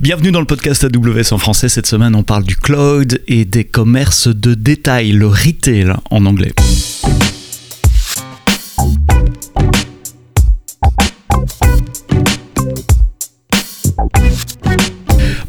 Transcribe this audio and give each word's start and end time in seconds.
Bienvenue 0.00 0.32
dans 0.32 0.40
le 0.40 0.46
podcast 0.46 0.82
AWS 0.82 1.34
en 1.34 1.36
français. 1.36 1.68
Cette 1.68 1.84
semaine, 1.84 2.14
on 2.14 2.22
parle 2.22 2.44
du 2.44 2.56
cloud 2.56 3.20
et 3.28 3.44
des 3.44 3.64
commerces 3.64 4.28
de 4.28 4.54
détail, 4.54 5.12
le 5.12 5.26
retail 5.26 5.92
en 6.10 6.24
anglais. 6.24 6.52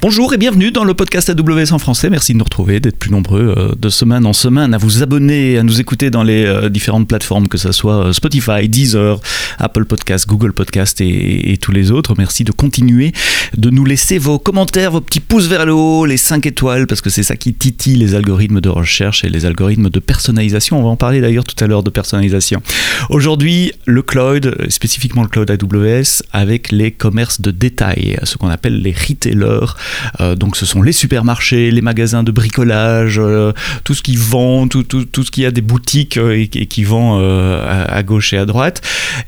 Bonjour 0.01 0.33
et 0.33 0.37
bienvenue 0.37 0.71
dans 0.71 0.83
le 0.83 0.95
podcast 0.95 1.29
AWS 1.29 1.73
en 1.73 1.77
français. 1.77 2.09
Merci 2.09 2.33
de 2.33 2.39
nous 2.39 2.43
retrouver, 2.43 2.79
d'être 2.79 2.97
plus 2.97 3.11
nombreux 3.11 3.53
euh, 3.55 3.75
de 3.77 3.89
semaine 3.89 4.25
en 4.25 4.33
semaine, 4.33 4.73
à 4.73 4.79
vous 4.79 5.03
abonner, 5.03 5.59
à 5.59 5.63
nous 5.63 5.79
écouter 5.79 6.09
dans 6.09 6.23
les 6.23 6.43
euh, 6.43 6.69
différentes 6.69 7.07
plateformes, 7.07 7.47
que 7.47 7.59
ce 7.59 7.71
soit 7.71 8.07
euh, 8.07 8.11
Spotify, 8.11 8.67
Deezer, 8.67 9.19
Apple 9.59 9.85
Podcast, 9.85 10.27
Google 10.27 10.53
Podcast 10.53 11.01
et, 11.01 11.55
tous 11.61 11.71
les 11.71 11.91
autres. 11.91 12.15
Merci 12.17 12.43
de 12.43 12.51
continuer 12.51 13.11
de 13.55 13.69
nous 13.69 13.85
laisser 13.85 14.17
vos 14.17 14.39
commentaires, 14.39 14.89
vos 14.89 15.01
petits 15.01 15.19
pouces 15.19 15.45
vers 15.45 15.67
le 15.67 15.73
haut, 15.73 16.07
les 16.07 16.17
5 16.17 16.47
étoiles, 16.47 16.87
parce 16.87 17.01
que 17.01 17.11
c'est 17.11 17.21
ça 17.21 17.35
qui 17.35 17.53
titille 17.53 17.97
les 17.97 18.15
algorithmes 18.15 18.59
de 18.59 18.69
recherche 18.69 19.23
et 19.23 19.29
les 19.29 19.45
algorithmes 19.45 19.91
de 19.91 19.99
personnalisation. 19.99 20.79
On 20.79 20.83
va 20.83 20.89
en 20.89 20.95
parler 20.95 21.21
d'ailleurs 21.21 21.43
tout 21.43 21.63
à 21.63 21.67
l'heure 21.67 21.83
de 21.83 21.91
personnalisation. 21.91 22.63
Aujourd'hui, 23.11 23.71
le 23.85 24.01
cloud, 24.01 24.65
spécifiquement 24.69 25.21
le 25.21 25.29
cloud 25.29 25.51
AWS, 25.51 26.23
avec 26.33 26.71
les 26.71 26.89
commerces 26.89 27.39
de 27.39 27.51
détail, 27.51 28.17
ce 28.23 28.37
qu'on 28.37 28.49
appelle 28.49 28.81
les 28.81 28.93
retailers 28.93 29.75
euh, 30.19 30.35
donc 30.35 30.55
ce 30.55 30.65
sont 30.65 30.81
les 30.81 30.91
supermarchés, 30.91 31.71
les 31.71 31.81
magasins 31.81 32.23
de 32.23 32.31
bricolage, 32.31 33.19
euh, 33.19 33.53
tout 33.83 33.93
ce 33.93 34.01
qui 34.01 34.15
vend, 34.15 34.67
tout, 34.67 34.85
ce 34.89 35.31
qui 35.31 35.45
a 35.45 35.51
des 35.51 35.61
boutiques 35.61 36.17
euh, 36.17 36.37
et, 36.37 36.47
qui 36.47 36.83
vend 36.83 37.19
à, 37.21 38.03
gauche 38.03 38.33
et 38.33 38.37
à 38.37 38.45
droite. 38.45 38.81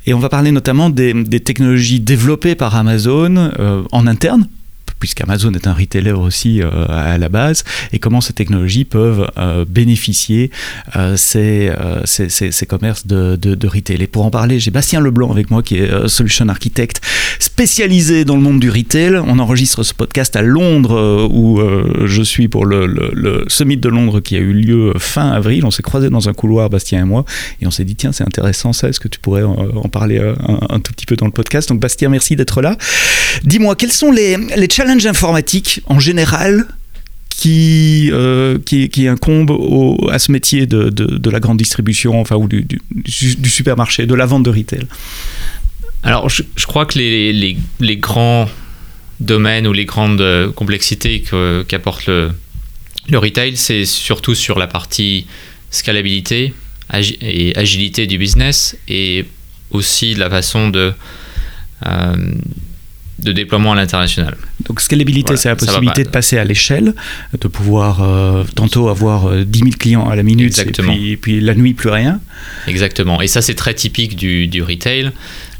Et 0.06 0.14
on 0.14 0.18
va 0.18 0.28
parler 0.28 0.50
notamment 0.50 0.90
des 0.90 1.40
technologies 1.40 2.00
développées 2.00 2.54
par 2.54 2.74
Amazon 2.76 3.52
en 3.92 4.06
interne 4.06 4.48
puisqu'Amazon 5.04 5.52
est 5.52 5.66
un 5.66 5.74
retailer 5.74 6.12
aussi 6.12 6.62
euh, 6.62 6.86
à 6.88 7.18
la 7.18 7.28
base, 7.28 7.62
et 7.92 7.98
comment 7.98 8.22
ces 8.22 8.32
technologies 8.32 8.86
peuvent 8.86 9.30
euh, 9.36 9.66
bénéficier 9.68 10.50
euh, 10.96 11.18
ces, 11.18 11.70
ces, 12.06 12.30
ces, 12.30 12.64
commerces 12.66 13.06
de, 13.06 13.36
de, 13.36 13.68
retail. 13.68 14.02
Et 14.02 14.06
pour 14.06 14.24
en 14.24 14.30
parler, 14.30 14.58
j'ai 14.60 14.70
Bastien 14.70 15.02
Leblanc 15.02 15.30
avec 15.30 15.50
moi, 15.50 15.62
qui 15.62 15.76
est 15.76 16.08
solution 16.08 16.48
architect 16.48 17.02
spécialisé 17.38 18.24
dans 18.24 18.36
le 18.36 18.40
monde 18.40 18.60
du 18.60 18.70
retail. 18.70 19.16
On 19.18 19.38
enregistre 19.40 19.82
ce 19.82 19.92
podcast 19.92 20.36
à 20.36 20.42
Londres, 20.42 21.28
où 21.30 21.60
je 22.06 22.22
suis 22.22 22.48
pour 22.48 22.64
le, 22.64 22.86
le, 22.86 23.44
summit 23.48 23.76
de 23.76 23.90
Londres 23.90 24.20
qui 24.20 24.36
a 24.36 24.38
eu 24.38 24.54
lieu 24.54 24.94
fin 24.98 25.32
avril. 25.32 25.66
On 25.66 25.70
s'est 25.70 25.82
croisés 25.82 26.08
dans 26.08 26.30
un 26.30 26.32
couloir, 26.32 26.70
Bastien 26.70 27.02
et 27.02 27.04
moi, 27.04 27.26
et 27.60 27.66
on 27.66 27.70
s'est 27.70 27.84
dit, 27.84 27.94
tiens, 27.94 28.12
c'est 28.12 28.24
intéressant 28.24 28.72
ça, 28.72 28.88
est-ce 28.88 29.00
que 29.00 29.08
tu 29.08 29.20
pourrais 29.20 29.42
en, 29.42 29.88
parler 29.90 30.18
un, 30.18 30.58
un, 30.70 30.80
tout 30.80 30.94
petit 30.94 31.04
peu 31.04 31.16
dans 31.16 31.26
le 31.26 31.32
podcast? 31.32 31.68
Donc 31.68 31.80
Bastien, 31.80 32.08
merci 32.08 32.36
d'être 32.36 32.62
là. 32.62 32.78
Dis-moi, 33.44 33.76
quels 33.76 33.92
sont 33.92 34.10
les, 34.10 34.38
les 34.56 34.68
challenges 34.70 34.93
informatique 35.06 35.80
en 35.86 35.98
général 36.00 36.66
qui, 37.30 38.10
euh, 38.12 38.58
qui, 38.64 38.88
qui, 38.88 39.08
incombe 39.08 39.50
à 40.10 40.18
ce 40.18 40.30
métier 40.32 40.66
de, 40.66 40.88
de, 40.88 41.30
la 41.30 41.40
grande 41.40 41.58
distribution, 41.58 42.20
enfin, 42.20 42.36
ou 42.36 42.48
du, 42.48 42.80
supermarché, 43.06 44.06
de 44.06 44.14
la 44.14 44.24
vente 44.24 44.44
de 44.44 44.50
retail. 44.50 44.86
Alors, 46.02 46.28
je, 46.28 46.42
crois 46.66 46.86
que 46.86 46.98
les, 46.98 47.32
les, 47.32 47.56
les, 47.80 47.96
grands 47.96 48.48
domaines 49.20 49.66
ou 49.66 49.72
les 49.72 49.84
grandes 49.84 50.52
complexités 50.54 51.24
qu'apporte 51.66 52.06
le, 52.06 52.30
le 53.08 53.18
retail, 53.18 53.56
c'est 53.56 53.84
surtout 53.84 54.34
sur 54.34 54.58
la 54.58 54.66
partie 54.66 55.26
scalabilité 55.70 56.54
et 57.20 57.52
agilité 57.56 58.06
du 58.06 58.18
business 58.18 58.76
et 58.88 59.24
aussi 59.70 60.14
la 60.14 60.30
façon 60.30 60.68
de, 60.68 60.92
euh, 61.86 62.34
de 63.18 63.32
déploiement 63.32 63.72
à 63.72 63.76
l'international. 63.76 64.36
Donc 64.66 64.80
scalabilité, 64.80 65.36
c'est 65.36 65.48
la 65.48 65.56
possibilité 65.56 66.04
de 66.04 66.08
passer 66.08 66.38
à 66.38 66.44
l'échelle, 66.44 66.94
de 67.38 67.48
pouvoir 67.48 68.02
euh, 68.02 68.44
tantôt 68.54 68.88
avoir 68.88 69.30
10 69.30 69.60
euh, 69.60 69.64
000 69.64 69.70
clients 69.78 70.08
à 70.08 70.16
la 70.16 70.22
minute 70.22 70.58
Et, 70.58 71.16
puis, 71.16 71.40
la 71.40 71.54
nuit 71.54 71.74
plus 71.74 71.90
rien. 71.90 72.20
Exactement. 72.66 73.20
Et 73.20 73.26
ça 73.26 73.42
c'est 73.42 73.54
très 73.54 73.74
typique 73.74 74.16
du, 74.16 74.46
du 74.46 74.62
retail. 74.62 75.12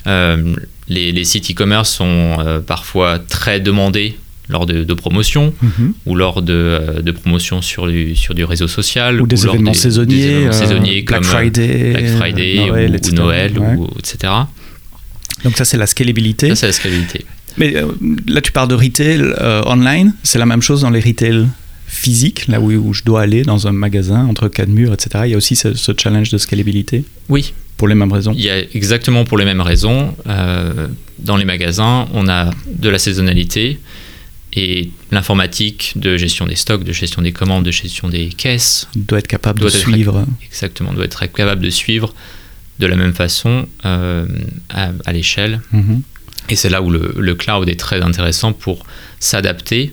Euh, 0.06 0.54
les, 0.88 1.24
sites 1.24 1.50
e-commerce 1.50 1.90
sont 1.90 2.62
parfois 2.66 3.18
très 3.18 3.60
demandés 3.60 4.16
lors 4.48 4.66
de, 4.66 4.94
promotions 4.94 5.54
mhm. 5.62 5.94
ou 6.06 6.14
lors 6.14 6.42
de, 6.42 7.00
de 7.02 7.12
promotions 7.12 7.62
sur 7.62 7.86
du, 7.86 8.14
sur 8.14 8.34
du 8.34 8.44
réseau 8.44 8.68
social 8.68 9.20
ou 9.20 9.26
des 9.26 9.46
événements 9.46 9.72
saisonniers, 9.72 11.02
Black 11.02 11.06
comme 11.06 11.24
Friday, 11.24 11.92
Black 11.92 12.06
Friday 12.18 12.56
Noël, 12.66 13.00
ou, 13.02 13.14
Noël 13.14 13.58
ou, 13.58 13.88
etc. 13.98 14.32
Donc 15.44 15.56
ça 15.56 15.64
c'est 15.64 15.76
la 15.76 15.86
scalabilité. 15.86 16.48
Ça 16.50 16.56
c'est 16.56 16.66
la 16.66 16.72
scalabilité. 16.72 17.24
Mais 17.56 17.76
euh, 17.76 17.86
là, 18.26 18.40
tu 18.40 18.52
parles 18.52 18.68
de 18.68 18.74
retail 18.74 19.20
euh, 19.20 19.62
online. 19.66 20.14
C'est 20.22 20.38
la 20.38 20.46
même 20.46 20.62
chose 20.62 20.82
dans 20.82 20.90
les 20.90 21.00
retail 21.00 21.46
physiques, 21.86 22.48
là 22.48 22.60
où, 22.60 22.72
où, 22.72 22.92
je 22.92 23.04
dois 23.04 23.22
aller 23.22 23.42
dans 23.42 23.68
un 23.68 23.72
magasin 23.72 24.26
entre 24.26 24.48
quatre 24.48 24.68
murs, 24.68 24.92
etc. 24.92 25.24
Il 25.26 25.30
y 25.30 25.34
a 25.34 25.36
aussi 25.36 25.54
ce, 25.54 25.92
challenge 25.96 26.30
de 26.30 26.38
scalabilité. 26.38 27.04
Oui. 27.28 27.54
Pour 27.76 27.88
les 27.88 27.94
mêmes 27.94 28.12
raisons. 28.12 28.32
Il 28.34 28.42
y 28.42 28.50
a 28.50 28.58
exactement 28.74 29.24
pour 29.24 29.38
les 29.38 29.44
mêmes 29.44 29.60
raisons. 29.60 30.14
Euh, 30.28 30.88
dans 31.18 31.36
les 31.36 31.44
magasins, 31.44 32.08
on 32.12 32.28
a 32.28 32.50
de 32.66 32.88
la 32.88 32.98
saisonnalité 32.98 33.78
et 34.52 34.90
l'informatique 35.10 35.92
de 35.96 36.16
gestion 36.16 36.46
des 36.46 36.54
stocks, 36.54 36.84
de 36.84 36.92
gestion 36.92 37.22
des 37.22 37.32
commandes, 37.32 37.64
de 37.64 37.72
gestion 37.72 38.08
des 38.08 38.28
caisses 38.28 38.86
doit 38.94 39.18
être 39.18 39.26
capable 39.26 39.60
de 39.60 39.68
suivre. 39.68 40.24
Exactement, 40.46 40.92
doit 40.92 41.04
être 41.04 41.26
capable 41.32 41.62
de 41.62 41.70
suivre 41.70 42.14
de 42.78 42.86
la 42.86 42.96
même 42.96 43.14
façon 43.14 43.66
à, 43.82 45.12
l'échelle. 45.12 45.60
Mm-hmm. 45.72 46.00
Et 46.50 46.56
c'est 46.56 46.68
là 46.68 46.82
où 46.82 46.90
le, 46.90 47.34
cloud 47.34 47.68
est 47.68 47.78
très 47.78 48.02
intéressant 48.02 48.52
pour 48.52 48.84
s'adapter 49.20 49.92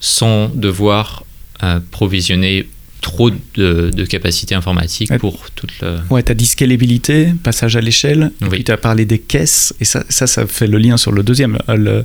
sans 0.00 0.48
devoir 0.48 1.24
euh, 1.62 1.80
provisionner 1.90 2.68
trop 3.00 3.30
de, 3.30 3.90
de 3.90 4.04
capacités 4.04 4.54
informatiques 4.54 5.16
pour 5.18 5.50
toute 5.50 5.72
le... 5.80 5.98
Ouais, 6.08 6.22
tu 6.22 6.30
as 6.32 6.34
dit 6.34 6.46
scalabilité, 6.46 7.34
passage 7.42 7.76
à 7.76 7.80
l'échelle, 7.80 8.30
et 8.40 8.48
puis 8.48 8.64
tu 8.64 8.70
as 8.70 8.76
parlé 8.76 9.04
des 9.04 9.18
caisses, 9.18 9.74
et 9.80 9.84
ça, 9.84 10.04
ça, 10.08 10.28
ça, 10.28 10.46
fait 10.46 10.68
le 10.68 10.78
lien 10.78 10.96
sur 10.96 11.10
le 11.10 11.24
deuxième, 11.24 11.58
euh, 11.68 12.02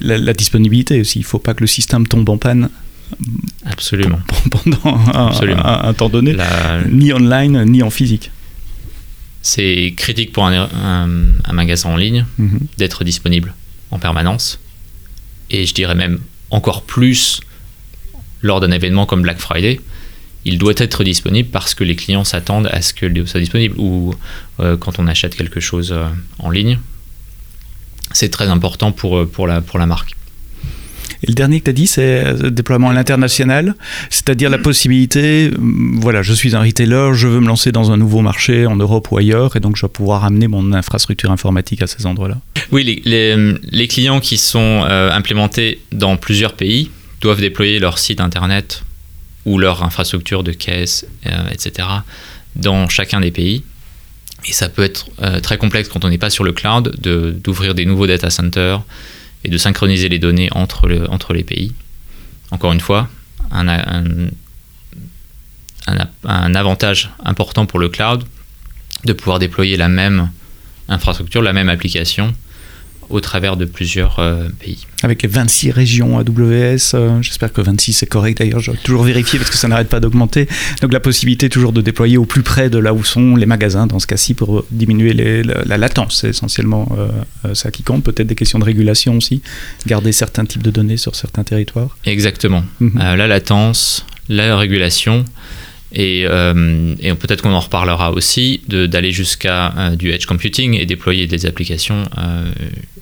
la, 0.00 0.32
disponibilité 0.32 1.00
aussi. 1.00 1.18
Il 1.18 1.22
ne 1.22 1.26
faut 1.26 1.40
pas 1.40 1.54
que 1.54 1.60
le 1.60 1.66
système 1.66 2.06
tombe 2.06 2.28
en 2.28 2.38
panne 2.38 2.70
Absolument. 3.66 4.20
pendant 4.50 4.98
un, 5.14 5.92
temps 5.94 6.08
donné, 6.08 6.36
ni 6.88 7.12
online, 7.12 7.64
ni 7.64 7.82
en 7.82 7.90
physique 7.90 8.30
c'est 9.48 9.94
critique 9.96 10.32
pour 10.32 10.44
un, 10.44 11.06
magasin 11.52 11.88
en 11.88 11.96
ligne 11.96 12.26
mhm. 12.36 12.60
d'être 12.76 13.02
disponible 13.02 13.54
en 13.90 13.98
permanence. 13.98 14.60
Et 15.50 15.64
je 15.64 15.72
dirais 15.72 15.94
même 15.94 16.20
encore 16.50 16.82
plus 16.82 17.40
lors 18.42 18.60
d'un 18.60 18.70
événement 18.70 19.06
comme 19.06 19.22
Black 19.22 19.38
Friday. 19.38 19.80
Il 20.44 20.58
doit 20.58 20.74
être 20.76 21.02
disponible 21.02 21.48
parce 21.48 21.74
que 21.74 21.82
les 21.82 21.96
clients 21.96 22.24
s'attendent 22.24 22.68
à 22.70 22.82
ce 22.82 22.92
que 22.92 23.06
soit 23.26 23.40
disponible. 23.40 23.74
Ou 23.78 24.14
euh, 24.60 24.76
quand 24.76 24.98
on 24.98 25.06
achète 25.06 25.34
quelque 25.34 25.60
chose 25.60 25.92
euh, 25.92 26.06
en 26.38 26.50
ligne, 26.50 26.78
c'est 28.12 28.30
très 28.30 28.48
important 28.48 28.92
pour, 28.92 29.26
pour, 29.28 29.46
la, 29.46 29.62
pour 29.62 29.78
la 29.78 29.86
marque. 29.86 30.14
Et 31.22 31.26
le 31.26 31.34
dernier 31.34 31.60
que 31.60 31.64
tu 31.64 31.70
as 31.70 31.74
dit, 31.74 31.86
c'est 31.86 32.24
euh, 32.26 32.50
déploiement 32.50 32.90
à 32.90 32.94
l'international, 32.94 33.74
c'est-à-dire 34.10 34.50
la 34.50 34.58
possibilité, 34.58 35.50
mm, 35.50 36.00
voilà, 36.00 36.22
je 36.22 36.32
suis 36.32 36.54
un 36.54 36.60
retailer, 36.60 37.14
je 37.14 37.26
veux 37.26 37.40
me 37.40 37.48
lancer 37.48 37.72
dans 37.72 37.90
un 37.90 37.96
nouveau 37.96 38.20
marché 38.20 38.66
en 38.66 38.76
Europe 38.76 39.10
ou 39.10 39.18
ailleurs, 39.18 39.56
et 39.56 39.60
donc 39.60 39.76
je 39.76 39.82
vais 39.82 39.90
pouvoir 39.90 40.24
amener 40.24 40.48
mon 40.48 40.72
infrastructure 40.72 41.30
informatique 41.30 41.82
à 41.82 41.86
ces 41.86 42.06
endroits-là. 42.06 42.38
Oui, 42.70 43.02
les, 43.04 43.36
les, 43.70 43.88
clients 43.88 44.20
qui 44.20 44.36
sont 44.36 44.84
euh, 44.84 45.10
implémentés 45.10 45.80
dans 45.92 46.16
plusieurs 46.16 46.52
pays 46.52 46.90
doivent 47.20 47.40
déployer 47.40 47.78
leur 47.78 47.98
site 47.98 48.20
internet 48.20 48.82
ou 49.44 49.58
leur 49.58 49.82
infrastructure 49.82 50.44
de 50.44 50.52
caisse, 50.52 51.06
euh, 51.26 51.30
etc., 51.50 51.88
dans 52.54 52.88
chacun 52.88 53.20
des 53.20 53.30
pays. 53.30 53.64
Et 54.46 54.52
ça 54.52 54.68
peut 54.68 54.84
être 54.84 55.06
très 55.42 55.58
complexe 55.58 55.88
quand 55.88 56.04
on 56.04 56.08
n'est 56.08 56.18
pas 56.18 56.30
sur 56.30 56.44
le 56.44 56.52
cloud 56.52 56.94
d'ouvrir 57.00 57.74
des 57.74 57.84
nouveaux 57.84 58.06
data 58.06 58.30
centers, 58.30 58.82
et 59.44 59.48
de 59.48 59.58
synchroniser 59.58 60.08
les 60.08 60.18
données 60.18 60.48
entre, 60.52 60.88
le, 60.88 61.10
entre 61.10 61.32
les 61.32 61.44
pays. 61.44 61.72
Encore 62.50 62.72
une 62.72 62.80
fois, 62.80 63.08
un, 63.50 64.30
avantage 66.24 67.10
important 67.24 67.66
pour 67.66 67.78
le 67.78 67.88
cloud 67.88 68.24
de 69.04 69.12
pouvoir 69.12 69.38
déployer 69.38 69.76
la 69.76 69.88
même 69.88 70.30
infrastructure, 70.88 71.42
la 71.42 71.52
même 71.52 71.68
application 71.68 72.34
au 73.10 73.20
travers 73.20 73.56
de 73.56 73.64
plusieurs 73.64 74.18
euh, 74.18 74.48
pays. 74.60 74.86
Avec 75.02 75.22
les 75.22 75.28
26 75.28 75.70
régions 75.70 76.18
AWS, 76.18 76.94
euh, 76.94 77.22
j'espère 77.22 77.52
que 77.52 77.60
26 77.60 77.92
c'est 77.92 78.06
correct 78.06 78.38
d'ailleurs, 78.38 78.60
je 78.60 78.72
vais 78.72 78.78
toujours 78.78 79.04
vérifier 79.04 79.38
parce 79.38 79.50
que 79.50 79.56
ça 79.56 79.68
n'arrête 79.68 79.88
pas 79.88 80.00
d'augmenter. 80.00 80.48
Donc 80.82 80.92
la 80.92 81.00
possibilité 81.00 81.48
toujours 81.48 81.72
de 81.72 81.80
déployer 81.80 82.18
au 82.18 82.24
plus 82.24 82.42
près 82.42 82.68
de 82.70 82.78
là 82.78 82.92
où 82.92 83.04
sont 83.04 83.36
les 83.36 83.46
magasins, 83.46 83.86
dans 83.86 83.98
ce 83.98 84.06
cas-ci, 84.06 84.34
pour 84.34 84.64
diminuer 84.70 85.12
la, 85.14 85.78
latence, 85.78 86.20
c'est 86.20 86.30
essentiellement 86.30 86.88
euh, 87.44 87.54
ça 87.54 87.70
qui 87.70 87.82
compte. 87.82 88.04
Peut-être 88.04 88.26
des 88.26 88.34
questions 88.34 88.58
de 88.58 88.64
régulation 88.64 89.16
aussi, 89.16 89.42
garder 89.86 90.12
certains 90.12 90.44
types 90.44 90.62
de 90.62 90.70
données 90.70 90.96
sur 90.96 91.14
certains 91.14 91.44
territoires. 91.44 91.96
Exactement. 92.04 92.64
Mhm. 92.80 92.98
la 92.98 93.26
latence, 93.26 94.04
la 94.28 94.56
régulation. 94.56 95.24
Et, 95.92 96.22
et 96.24 97.14
peut-être 97.14 97.40
qu'on 97.42 97.52
en 97.52 97.60
reparlera 97.60 98.12
aussi 98.12 98.60
d'aller 98.68 99.10
jusqu'à 99.10 99.92
du 99.98 100.10
edge 100.10 100.26
computing 100.26 100.74
et 100.74 100.84
déployer 100.84 101.26
des 101.26 101.46
applications 101.46 102.04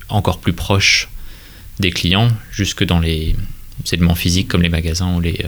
encore 0.09 0.39
plus 0.39 0.53
proche 0.53 1.09
des 1.79 1.91
clients 1.91 2.29
jusque 2.51 2.83
dans 2.83 2.99
les 2.99 3.35
éléments 3.91 4.15
physiques 4.15 4.47
comme 4.47 4.61
les 4.61 4.69
magasins 4.69 5.15
ou 5.15 5.21
les 5.21 5.45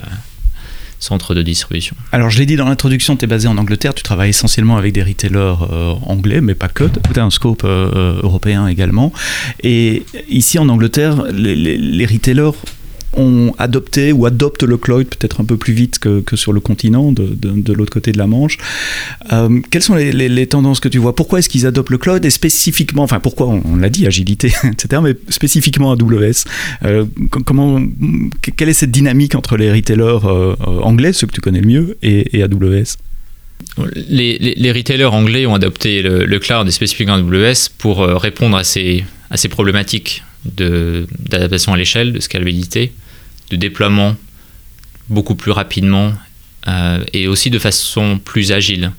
centres 1.00 1.33
de 1.33 1.41
distribution. 1.41 1.95
Alors 2.11 2.29
je 2.29 2.39
l'ai 2.39 2.45
dit 2.45 2.56
dans 2.56 2.67
l'introduction, 2.67 3.15
tu 3.15 3.25
es 3.25 3.27
basé 3.27 3.47
en 3.47 3.57
Angleterre, 3.57 3.94
tu 3.94 4.03
travailles 4.03 4.29
essentiellement 4.29 4.77
avec 4.77 4.94
des 4.94 5.01
retailers 5.01 5.56
anglais, 6.06 6.41
mais 6.41 6.56
pas 6.56 6.67
que, 6.67 6.83
tu 6.83 7.19
as 7.19 7.23
un 7.23 7.29
scope 7.29 7.63
européen 7.63 8.67
également. 8.67 9.11
Et 9.63 10.03
ici 10.29 10.59
en 10.59 10.69
Angleterre, 10.69 11.23
les, 11.31 11.56
les, 11.56 11.77
les 11.77 12.06
retailers 12.06 12.51
ont 13.19 13.54
adopté 13.57 14.12
ou 14.12 14.25
adoptent 14.25 14.63
le 14.63 14.77
cloud 14.77 15.07
peut-être 15.07 15.42
un 15.42 15.45
peu 15.45 15.57
plus 15.57 15.74
vite 15.74 16.00
que, 16.00 16.24
sur 16.36 16.54
le 16.54 16.60
continent, 16.60 17.12
de, 17.12 17.36
de, 17.36 17.74
l'autre 17.74 17.92
côté 17.92 18.12
de 18.12 18.18
la 18.18 18.27
Manche. 18.27 18.57
Euh, 19.31 19.60
quelles 19.69 19.83
sont 19.83 19.95
les, 19.95 20.48
tendances 20.48 20.80
que 20.80 20.88
tu 20.88 20.98
vois? 20.98 21.16
Pourquoi 21.16 21.39
est-ce 21.39 21.50
qu'ils 21.50 21.66
adoptent 21.66 21.89
le 21.89 21.98
cloud 21.98 22.24
et 22.24 22.30
spécifiquement, 22.30 23.04
enfin 23.04 23.19
pourquoi 23.19 23.48
on, 23.48 23.75
l'a 23.75 23.89
dit, 23.89 24.07
agilité, 24.07 24.48
etc., 24.63 25.01
mais 25.04 25.16
spécifiquement 25.30 25.92
AWS 25.92 26.45
euh, 26.86 27.06
comment, 27.45 27.81
Quelle 28.56 28.69
est 28.69 28.74
cette 28.74 28.92
dynamique 28.92 29.36
entre 29.36 29.57
les 29.57 29.71
retailers 29.71 30.25
euh, 30.25 30.56
anglais, 30.81 31.13
ceux 31.13 31.27
que 31.27 31.33
tu 31.33 31.42
connais 31.42 31.62
le 31.62 31.68
mieux, 31.68 31.98
et, 32.01 32.42
AWS 32.42 32.98
les, 33.94 34.71
retailers 34.71 35.13
anglais 35.13 35.45
ont 35.45 35.54
adopté 35.54 36.01
le, 36.01 36.39
cloud 36.39 36.66
et 36.66 36.71
spécifiquement 36.71 37.16
AWS 37.16 37.69
pour 37.77 38.00
répondre 38.00 38.56
à 38.56 38.63
ces, 38.63 39.04
à 39.30 39.36
ces 39.36 39.50
problématiques 39.50 40.24
d'adaptation 40.45 41.74
à 41.74 41.77
l'échelle, 41.77 42.13
de 42.13 42.19
scalabilité, 42.21 42.94
de 43.49 43.55
déploiement 43.55 44.15
beaucoup 45.09 45.35
plus 45.35 45.51
rapidement 45.51 46.13
euh, 46.67 47.03
et 47.13 47.27
aussi 47.27 47.49
de 47.49 47.59
façon 47.59 48.19
plus 48.23 48.51
agile. 48.51 48.91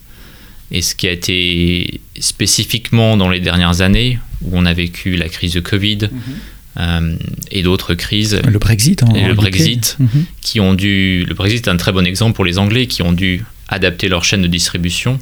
Et 0.72 0.82
ce 0.82 0.94
qui 0.94 1.08
a 1.08 1.12
été 1.12 2.00
spécifiquement 2.18 3.16
dans 3.16 3.28
les 3.28 3.40
dernières 3.40 3.80
années, 3.80 4.18
où 4.42 4.50
on 4.52 4.66
a 4.66 4.72
vécu 4.72 5.16
la 5.16 5.28
crise 5.28 5.52
de 5.52 5.60
Covid 5.60 5.98
mhm. 6.10 6.10
euh, 6.78 7.16
et 7.50 7.62
d'autres 7.62 7.94
crises. 7.94 8.40
Le 8.46 8.58
Brexit, 8.58 9.02
et 9.14 9.24
le 9.24 9.34
Brexit, 9.34 9.96
mhm. 9.98 10.24
qui 10.40 10.60
ont 10.60 10.74
dû. 10.74 11.24
Le 11.28 11.34
Brexit 11.34 11.66
est 11.66 11.70
un 11.70 11.76
très 11.76 11.92
bon 11.92 12.06
exemple 12.06 12.34
pour 12.34 12.44
les 12.44 12.58
Anglais 12.58 12.86
qui 12.86 13.02
ont 13.02 13.12
dû 13.12 13.44
adapter 13.68 14.08
leur 14.08 14.24
chaîne 14.24 14.42
de 14.42 14.48
distribution 14.48 15.18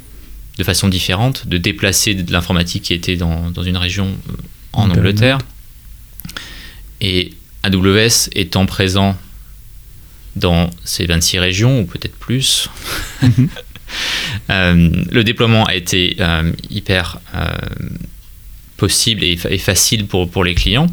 de 0.57 0.63
façon 0.63 0.89
différente, 0.89 1.47
de 1.47 1.57
déplacer 1.57 2.13
de 2.13 2.31
l'informatique 2.33 2.83
qui 2.83 2.93
était 2.93 3.15
dans, 3.15 3.49
dans 3.49 3.63
une 3.63 3.77
région 3.77 4.07
euh, 4.07 4.33
en 4.73 4.89
Angleterre 4.89 5.39
et 7.01 7.31
AWS 7.63 8.29
étant 8.33 8.65
présent 8.65 9.17
dans 10.35 10.69
ces 10.83 11.05
26 11.05 11.39
régions, 11.39 11.81
ou 11.81 11.85
peut-être 11.85 12.15
plus, 12.15 12.69
euh, 14.49 14.89
le 15.11 15.23
déploiement 15.23 15.65
a 15.65 15.75
été 15.75 16.15
euh, 16.19 16.51
hyper 16.69 17.19
euh, 17.35 17.47
possible 18.77 19.23
et, 19.23 19.37
facile 19.57 20.07
pour, 20.07 20.29
pour 20.29 20.43
les 20.43 20.55
clients. 20.55 20.87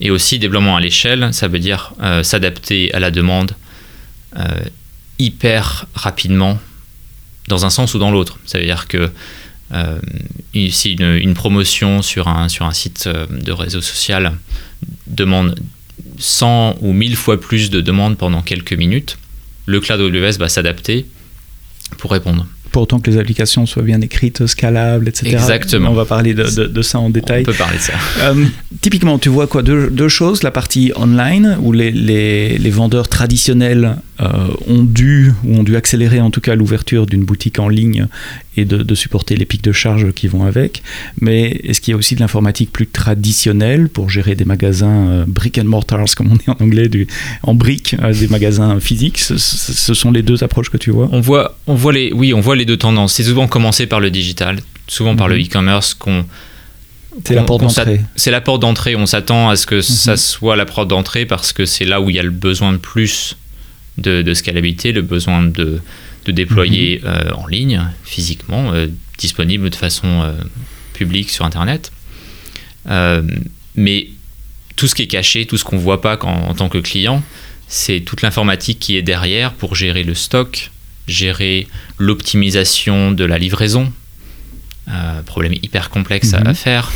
Et 0.00 0.10
aussi, 0.10 0.38
déploiement 0.38 0.76
à 0.76 0.80
l'échelle, 0.80 1.32
ça 1.32 1.46
veut 1.46 1.60
dire 1.60 1.94
s'adapter 2.24 2.92
à 2.92 2.98
la 2.98 3.12
demande 3.12 3.52
hyper 5.20 5.86
rapidement, 5.94 6.58
dans 7.46 7.64
un 7.64 7.70
sens 7.70 7.94
ou 7.94 8.00
dans 8.00 8.10
l'autre. 8.10 8.40
Ça 8.44 8.58
veut 8.58 8.64
dire 8.64 8.88
que 8.88 9.12
ici, 10.54 10.94
une, 10.94 11.14
une, 11.14 11.34
promotion 11.34 12.02
sur 12.02 12.26
un, 12.26 12.48
sur 12.48 12.66
un 12.66 12.72
site 12.72 13.08
de 13.08 13.52
réseau 13.52 13.80
social 13.80 14.36
demande 15.06 15.54
100 16.18 16.76
ou 16.80 16.92
1000 16.92 17.16
fois 17.16 17.40
plus 17.40 17.70
de 17.70 17.80
demandes 17.80 18.16
pendant 18.16 18.42
quelques 18.42 18.72
minutes, 18.72 19.18
le 19.66 19.80
cloud 19.80 20.00
AWS 20.00 20.38
va 20.38 20.48
s'adapter 20.48 21.06
pour 21.98 22.10
répondre. 22.10 22.46
Pour 22.70 22.82
autant 22.82 23.00
que 23.00 23.10
les 23.10 23.18
applications 23.18 23.66
soient 23.66 23.82
bien 23.82 24.00
écrites, 24.00 24.46
scalables, 24.46 25.06
etc. 25.06 25.32
Exactement. 25.32 25.90
On 25.90 25.94
va 25.94 26.06
parler 26.06 26.32
de, 26.32 26.44
de, 26.44 26.82
ça 26.82 26.98
en 26.98 27.10
détail. 27.10 27.42
On 27.42 27.44
peut 27.44 27.52
parler 27.52 27.76
de 27.76 27.82
ça. 27.82 27.92
Euh, 28.20 28.46
typiquement, 28.80 29.18
tu 29.18 29.28
vois 29.28 29.46
quoi 29.46 29.62
deux, 29.62 29.90
deux, 29.90 30.08
choses. 30.08 30.42
La 30.42 30.50
partie 30.50 30.90
online, 30.96 31.58
où 31.60 31.72
les, 31.72 31.90
les, 31.90 32.56
les 32.56 32.70
vendeurs 32.70 33.08
traditionnels 33.08 33.98
euh, 34.20 34.26
ont 34.68 34.84
dû, 34.84 35.32
ou 35.44 35.58
ont 35.58 35.62
dû 35.64 35.76
accélérer 35.76 36.22
en 36.22 36.30
tout 36.30 36.40
cas 36.40 36.54
l'ouverture 36.54 37.04
d'une 37.04 37.24
boutique 37.24 37.58
en 37.58 37.68
ligne 37.68 38.06
et 38.56 38.64
de, 38.64 38.94
supporter 38.94 39.36
les 39.36 39.46
pics 39.46 39.62
de 39.62 39.72
charge 39.72 40.12
qui 40.12 40.28
vont 40.28 40.44
avec. 40.44 40.82
Mais 41.20 41.60
est-ce 41.64 41.80
qu'il 41.80 41.92
y 41.92 41.94
a 41.94 41.96
aussi 41.96 42.14
de 42.14 42.20
l'informatique 42.20 42.70
plus 42.70 42.86
traditionnelle 42.86 43.88
pour 43.88 44.10
gérer 44.10 44.34
des 44.34 44.44
magasins 44.44 45.08
euh, 45.08 45.24
brick 45.26 45.58
and 45.58 45.64
mortars, 45.64 46.14
comme 46.16 46.30
on 46.30 46.36
dit 46.36 46.48
en 46.48 46.62
anglais, 46.62 46.88
du, 46.88 47.06
en 47.42 47.54
briques, 47.54 47.96
euh, 48.02 48.12
des 48.12 48.28
magasins 48.28 48.78
physiques? 48.78 49.18
Ce, 49.18 49.94
sont 49.94 50.10
les 50.10 50.22
deux 50.22 50.44
approches 50.44 50.68
que 50.70 50.76
tu 50.76 50.90
vois? 50.90 51.08
On 51.12 51.20
voit, 51.20 51.56
on 51.66 51.74
voit 51.74 51.92
les, 51.92 52.12
Oui, 52.12 52.34
on 52.34 52.40
voit 52.40 52.56
les 52.56 52.66
deux 52.66 52.76
tendances. 52.76 53.14
C'est 53.14 53.24
souvent 53.24 53.46
commencé 53.46 53.86
par 53.86 54.00
le 54.00 54.10
digital, 54.10 54.58
souvent 54.86 55.16
par 55.16 55.28
le 55.28 55.36
mhm. 55.36 55.44
e-commerce 55.44 55.94
qu'on 55.94 56.24
c'est 57.24 57.34
la 57.34 57.42
porte 57.42 57.60
d'entrée. 57.60 58.00
C'est 58.16 58.30
la 58.30 58.40
porte 58.40 58.62
d'entrée. 58.62 58.96
On 58.96 59.04
s'attend 59.04 59.50
à 59.50 59.56
ce 59.56 59.66
que 59.66 59.80
ça 59.82 60.12
mhm. 60.12 60.16
soit 60.16 60.56
la 60.56 60.64
porte 60.64 60.88
d'entrée 60.88 61.26
parce 61.26 61.52
que 61.52 61.66
c'est 61.66 61.84
là 61.84 62.00
où 62.00 62.10
il 62.10 62.16
y 62.16 62.18
a 62.18 62.22
le 62.22 62.30
besoin 62.30 62.72
de 62.72 62.78
plus 62.78 63.36
de, 63.98 64.34
scalabilité, 64.34 64.92
le 64.92 65.02
besoin 65.02 65.42
de, 65.42 65.80
de 66.24 66.32
déployer 66.32 67.00
mhm. 67.02 67.08
euh, 67.08 67.34
en 67.34 67.46
ligne, 67.46 67.82
physiquement, 68.04 68.72
euh, 68.72 68.86
disponible 69.18 69.70
de 69.70 69.74
façon 69.74 70.22
euh, 70.22 70.32
publique 70.94 71.30
sur 71.30 71.44
Internet. 71.44 71.92
mais 73.74 74.08
tout 74.76 74.86
ce 74.86 74.94
qui 74.94 75.02
est 75.02 75.06
caché, 75.06 75.46
tout 75.46 75.56
ce 75.56 75.64
qu'on 75.64 75.76
ne 75.76 75.80
voit 75.80 76.00
pas 76.00 76.18
en 76.22 76.54
tant 76.54 76.68
que 76.68 76.78
client, 76.78 77.22
c'est 77.68 78.00
toute 78.00 78.22
l'informatique 78.22 78.78
qui 78.80 78.96
est 78.96 79.02
derrière 79.02 79.52
pour 79.52 79.74
gérer 79.76 80.02
le 80.02 80.14
stock, 80.14 80.70
gérer 81.06 81.68
l'optimisation 81.98 83.12
de 83.12 83.24
la 83.24 83.38
livraison, 83.38 83.92
problème 85.26 85.54
hyper 85.62 85.90
complexe 85.90 86.34
à, 86.34 86.40
mhm. 86.40 86.54
faire. 86.54 86.92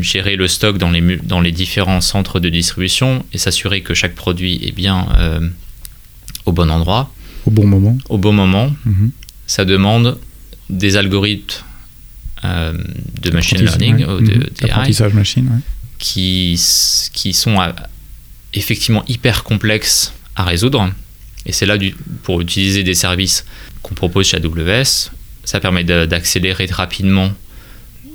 gérer 0.00 0.36
le 0.36 0.48
stock 0.48 0.78
dans 0.78 0.90
les, 0.90 1.16
dans 1.18 1.40
les 1.40 1.52
différents 1.52 2.00
centres 2.00 2.40
de 2.40 2.48
distribution 2.48 3.24
et 3.32 3.38
s'assurer 3.38 3.82
que 3.82 3.94
chaque 3.94 4.14
produit 4.14 4.60
est 4.64 4.72
bien 4.72 5.06
au 6.46 6.52
bon 6.52 6.70
endroit. 6.70 7.12
Au 7.46 7.50
bon 7.50 7.66
moment. 7.66 7.96
Au 8.08 8.18
bon 8.18 8.32
moment. 8.32 8.72
Mhm. 8.84 9.10
Ça 9.46 9.64
demande 9.64 10.18
des 10.68 10.96
algorithmes 10.96 11.64
euh, 12.44 12.72
de 13.20 13.30
machine 13.30 13.58
learning, 13.58 14.04
ou 14.06 14.20
de, 14.20 15.14
machine, 15.14 15.60
qui, 15.98 16.58
qui 17.12 17.32
sont 17.34 17.60
euh, 17.60 17.72
effectivement 18.54 19.04
hyper 19.08 19.44
complexes 19.44 20.14
à 20.36 20.44
résoudre. 20.44 20.90
Et 21.44 21.52
c'est 21.52 21.66
là, 21.66 21.76
du, 21.76 21.94
pour 22.22 22.40
utiliser 22.40 22.82
des 22.82 22.94
services 22.94 23.44
qu'on 23.82 23.94
propose 23.94 24.26
chez 24.28 24.38
AWS, 24.38 25.10
ça 25.44 25.60
permet 25.60 25.84
d'accélérer 25.84 26.66
rapidement 26.66 27.32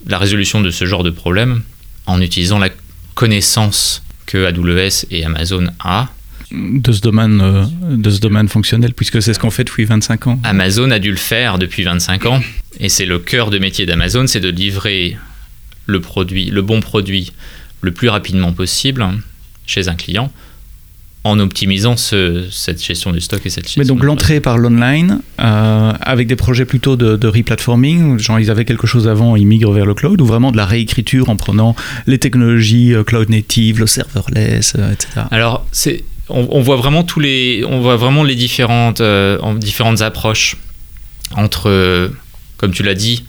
la 0.07 0.17
résolution 0.17 0.61
de 0.61 0.71
ce 0.71 0.85
genre 0.85 1.03
de 1.03 1.09
problème 1.09 1.61
en 2.05 2.21
utilisant 2.21 2.59
la 2.59 2.69
connaissance 3.13 4.03
que 4.25 4.45
AWS 4.45 5.05
et 5.11 5.25
Amazon 5.25 5.67
a 5.79 6.09
de 6.55 6.91
ce 6.91 7.01
domaine, 7.01 7.41
euh, 7.41 7.65
de 7.91 8.09
ce 8.09 8.19
domaine 8.19 8.47
fonctionnel, 8.47 8.93
puisque 8.93 9.21
c'est 9.21 9.33
ce 9.33 9.39
qu'on 9.39 9.51
fait 9.51 9.63
depuis 9.63 9.85
25 9.85 10.27
ans. 10.27 10.39
Amazon 10.43 10.91
a 10.91 10.99
dû 10.99 11.11
le 11.11 11.17
faire 11.17 11.57
depuis 11.57 11.83
25 11.83 12.25
ans, 12.25 12.41
et 12.79 12.89
c'est 12.89 13.05
le 13.05 13.19
cœur 13.19 13.49
de 13.49 13.59
métier 13.59 13.85
d'Amazon, 13.85 14.27
c'est 14.27 14.39
de 14.39 14.49
livrer 14.49 15.17
le 15.85 15.99
produit, 16.01 16.49
le 16.49 16.61
bon 16.61 16.79
produit, 16.81 17.31
le 17.81 17.91
plus 17.91 18.09
rapidement 18.09 18.53
possible 18.53 19.05
chez 19.65 19.87
un 19.87 19.95
client, 19.95 20.31
en 21.23 21.39
optimisant 21.39 21.95
cette 21.97 22.83
gestion 22.83 23.11
du 23.11 23.19
stock 23.19 23.43
et 23.45 23.49
cette 23.49 23.63
gestion. 23.63 23.81
Mais 23.81 23.87
donc 23.87 24.03
l'entrée 24.03 24.39
par 24.39 24.59
l'online, 24.59 25.21
euh, 25.39 25.93
avec 25.99 26.27
des 26.27 26.35
projets 26.35 26.65
plutôt 26.65 26.95
de, 26.95 27.15
de 27.15 27.27
replatforming, 27.27 28.19
genre 28.19 28.39
ils 28.39 28.51
avaient 28.51 28.65
quelque 28.65 28.85
chose 28.85 29.07
avant, 29.07 29.35
ils 29.35 29.47
migrent 29.47 29.71
vers 29.71 29.87
le 29.87 29.95
cloud, 29.95 30.21
ou 30.21 30.25
vraiment 30.25 30.51
de 30.51 30.57
la 30.57 30.65
réécriture 30.65 31.29
en 31.29 31.35
prenant 31.35 31.75
les 32.05 32.19
technologies 32.19 32.93
euh, 32.93 33.03
cloud 33.03 33.29
native, 33.29 33.79
le 33.79 33.87
serverless, 33.87 34.75
etc. 34.75 35.25
Alors 35.31 35.65
c'est 35.71 36.03
on, 36.29 36.61
voit 36.61 36.75
vraiment 36.75 37.03
tous 37.03 37.19
les, 37.19 37.63
on 37.67 37.81
voit 37.81 37.97
vraiment 37.97 38.23
les 38.23 38.35
différentes, 38.35 39.01
euh, 39.01 39.37
différentes 39.57 40.01
approches 40.01 40.57
entre, 41.35 41.69
euh, 41.69 42.09
comme 42.57 42.71
tu 42.71 42.83
l'as 42.83 42.95
dit, 42.95 43.25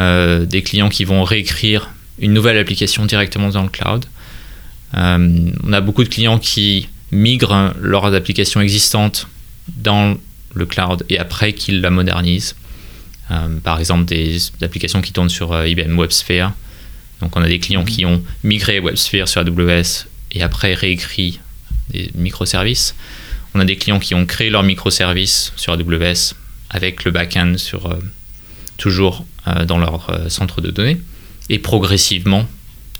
euh, 0.00 0.44
des 0.46 0.62
clients 0.62 0.88
qui 0.88 1.04
vont 1.04 1.22
réécrire 1.22 1.90
une 2.18 2.32
nouvelle 2.32 2.58
application 2.58 3.06
directement 3.06 3.50
dans 3.50 3.62
le 3.62 3.68
cloud. 3.68 4.04
on 4.94 5.72
a 5.72 5.80
beaucoup 5.80 6.04
de 6.04 6.08
clients 6.08 6.38
qui 6.38 6.88
migrent 7.12 7.72
leurs 7.80 8.12
applications 8.14 8.60
existantes 8.60 9.28
dans 9.68 10.16
le 10.54 10.66
cloud 10.66 11.04
et 11.08 11.18
après 11.18 11.52
qu'ils 11.52 11.80
la 11.80 11.90
modernisent. 11.90 12.56
par 13.62 13.78
exemple, 13.78 14.04
des, 14.04 14.38
applications 14.62 15.00
qui 15.00 15.12
tournent 15.12 15.30
sur 15.30 15.54
IBM 15.64 15.96
WebSphere. 15.96 16.52
Donc, 17.20 17.36
on 17.36 17.42
a 17.42 17.48
des 17.48 17.58
clients 17.58 17.84
qui 17.84 18.04
ont 18.04 18.22
migré 18.42 18.80
WebSphere 18.80 19.28
sur 19.28 19.40
AWS 19.42 20.06
et 20.32 20.42
après 20.42 20.74
réécrit 20.74 21.38
des 21.92 22.10
microservices. 22.14 22.94
On 23.54 23.60
a 23.60 23.64
des 23.64 23.76
clients 23.76 23.98
qui 23.98 24.14
ont 24.14 24.26
créé 24.26 24.50
leurs 24.50 24.62
microservices 24.62 25.52
sur 25.56 25.72
AWS 25.72 26.34
avec 26.70 27.04
le 27.04 27.10
back-end 27.10 27.54
sur, 27.56 27.86
euh, 27.86 27.98
toujours 28.76 29.24
euh, 29.46 29.64
dans 29.64 29.78
leur 29.78 30.08
euh, 30.10 30.28
centre 30.28 30.60
de 30.60 30.70
données 30.70 31.00
et 31.48 31.58
progressivement 31.58 32.46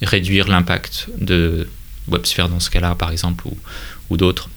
réduire 0.03 0.49
l'impact 0.49 1.09
de 1.19 1.69
WebSphere 2.09 2.49
dans 2.49 2.61
ce 2.61 2.71
cas-là, 2.71 2.97
par 2.97 3.13
exemple, 3.13 3.47
ou, 3.47 3.57
ou 4.11 4.17
d'autres, 4.17 4.51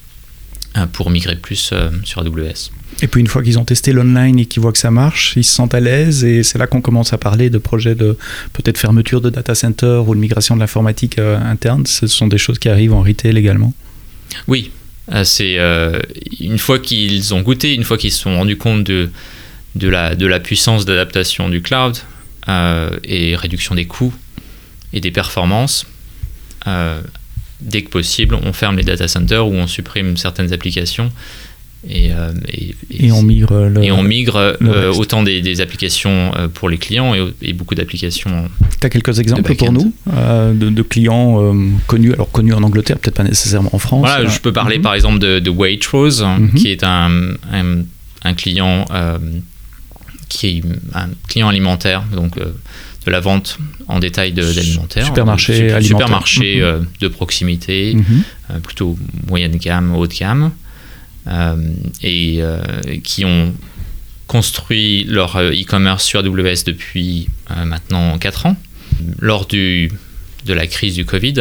pour 0.94 1.12
migrer 1.12 1.36
plus 1.36 1.72
sur 2.04 2.22
AWS. 2.22 2.72
Et 3.04 3.08
puis 3.08 3.22
une 3.22 3.28
fois 3.28 3.44
qu'ils 3.44 3.60
ont 3.60 3.66
testé 3.66 3.92
l'online 3.92 4.40
et 4.40 4.46
qu'ils 4.46 4.62
voient 4.62 4.72
que 4.72 4.80
ça 4.80 4.90
marche, 4.90 5.34
ils 5.36 5.44
se 5.44 5.54
sentent 5.54 5.76
à 5.76 5.80
l'aise 5.80 6.24
et 6.24 6.42
c'est 6.42 6.58
là 6.58 6.66
qu'on 6.66 6.82
commence 6.82 7.14
à 7.14 7.20
parler 7.20 7.52
de 7.52 7.60
projets 7.60 7.94
de 7.94 8.18
peut-être 8.54 8.80
fermeture 8.80 9.22
de 9.22 9.30
data 9.30 9.54
center 9.54 10.02
ou 10.08 10.16
de 10.16 10.20
migration 10.20 10.56
de 10.56 10.62
l'informatique 10.62 11.20
interne. 11.20 11.86
Ce 11.86 12.08
sont 12.08 12.28
des 12.28 12.40
choses 12.40 12.58
qui 12.58 12.70
arrivent 12.70 12.94
en 12.94 13.04
retail 13.04 13.38
également. 13.38 13.74
Oui, 14.48 14.72
c'est 15.24 15.58
une 16.40 16.58
fois 16.58 16.80
qu'ils 16.80 17.34
ont 17.34 17.42
goûté, 17.42 17.74
une 17.74 17.84
fois 17.84 17.98
qu'ils 17.98 18.12
se 18.12 18.22
sont 18.22 18.36
rendus 18.36 18.58
compte 18.58 18.84
de, 18.84 19.10
la, 19.76 20.16
de 20.16 20.26
la 20.26 20.40
puissance 20.40 20.86
d'adaptation 20.86 21.50
du 21.50 21.62
cloud 21.62 21.98
et 23.04 23.36
réduction 23.36 23.76
des 23.76 23.86
coûts 23.86 24.14
et 24.94 25.02
des 25.02 25.12
performances, 25.12 25.86
dès 27.60 27.82
que 27.82 27.90
possible, 27.90 28.36
on 28.36 28.54
ferme 28.54 28.78
les 28.78 28.84
data 28.84 29.08
centers 29.08 29.48
ou 29.48 29.54
on 29.54 29.68
supprime 29.68 30.18
certaines 30.18 30.54
applications. 30.54 31.12
Et, 31.90 32.14
euh, 32.14 32.32
et, 32.90 33.12
on 33.12 33.24
migre, 33.24 33.70
et 33.82 33.92
on 33.92 34.04
migre 34.04 34.38
euh, 34.38 34.94
autant 34.94 35.22
des, 35.22 35.60
applications 35.60 36.32
euh, 36.36 36.48
pour 36.48 36.70
les 36.70 36.78
clients 36.78 37.14
et, 37.42 37.54
beaucoup 37.54 37.76
d'applications. 37.76 38.50
Tu 38.80 38.88
as 38.88 38.90
quelques 38.90 39.20
exemples 39.20 39.54
pour 39.56 39.74
nous 39.74 39.94
de, 40.06 40.82
clients 40.82 41.54
connus, 41.88 42.14
alors 42.14 42.32
connus 42.32 42.54
en 42.54 42.64
Angleterre, 42.64 42.98
peut-être 43.00 43.16
pas 43.16 43.24
nécessairement 43.24 43.70
en 43.74 43.80
France 43.80 44.08
voilà, 44.08 44.30
Je 44.30 44.40
peux 44.40 44.54
parler 44.54 44.78
mhm. 44.78 44.84
par 44.84 44.94
exemple 44.94 45.20
de, 45.20 45.50
Waitrose, 45.50 46.24
mhm. 46.24 46.54
qui 46.54 46.70
est 46.70 46.84
un, 46.84 47.12
un, 47.52 48.34
client 48.34 48.86
qui 50.30 50.48
est 50.48 50.64
un 50.94 51.10
client 51.28 51.50
alimentaire, 51.50 52.04
donc 52.16 52.38
de 52.38 53.12
la 53.12 53.20
vente 53.20 53.60
en 53.90 54.00
détail 54.00 54.32
d'alimentaire. 54.32 55.06
Supermarché 55.06 55.72
alimentaire. 55.74 55.84
Supermarché 55.84 56.62
mhm. 56.62 56.88
de 57.02 57.08
proximité, 57.10 57.98
plutôt 58.64 58.98
moyenne 59.28 59.58
gamme, 59.58 59.94
haut 59.94 60.08
de 60.08 60.14
gamme. 60.14 60.52
Euh, 61.28 61.56
et 62.02 62.40
euh, 62.42 62.60
qui 63.02 63.24
ont 63.24 63.54
construit 64.28 65.06
leur 65.06 65.38
euh, 65.38 65.52
e-commerce 65.52 66.04
sur 66.04 66.20
AWS 66.20 66.66
depuis 66.66 67.30
maintenant 67.66 68.18
4 68.18 68.48
ans. 68.48 68.58
Lors 69.20 69.46
du, 69.46 69.90
de 70.46 70.54
la 70.54 70.68
crise 70.68 70.96
du 70.96 71.06
Covid, 71.06 71.36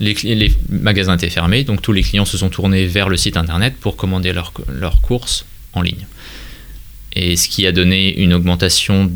les, 0.00 0.14
les, 0.14 0.54
magasins 0.68 1.16
étaient 1.16 1.30
fermés, 1.30 1.64
donc 1.64 1.82
tous 1.82 1.92
les 1.92 2.02
clients 2.02 2.24
se 2.24 2.38
sont 2.38 2.48
tournés 2.48 2.86
vers 2.86 3.08
le 3.08 3.16
site 3.16 3.36
internet 3.36 3.74
pour 3.78 3.96
commander 3.96 4.32
leurs 4.32 4.52
leur 4.68 5.00
courses 5.00 5.44
en 5.74 5.82
ligne. 5.82 6.06
Et 7.12 7.36
ce 7.36 7.48
qui 7.48 7.66
a 7.66 7.72
donné 7.72 8.18
une 8.18 8.32
augmentation 8.32 9.10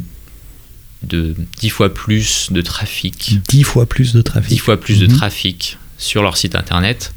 de 1.03 1.35
10 1.59 1.71
fois 1.71 1.93
plus 1.93 2.49
de 2.51 2.61
trafic. 2.61 3.39
10 3.49 3.63
fois 3.63 3.87
plus 3.87 4.13
de 4.13 4.23
trafic. 4.23 4.51
10 4.51 4.59
fois 4.59 4.81
plus 4.81 5.01
de 5.01 5.07
mhm. 5.07 5.17
trafic 5.17 5.79
sur 5.99 6.23
leur 6.23 6.37
site 6.37 6.55
internet 6.55 7.15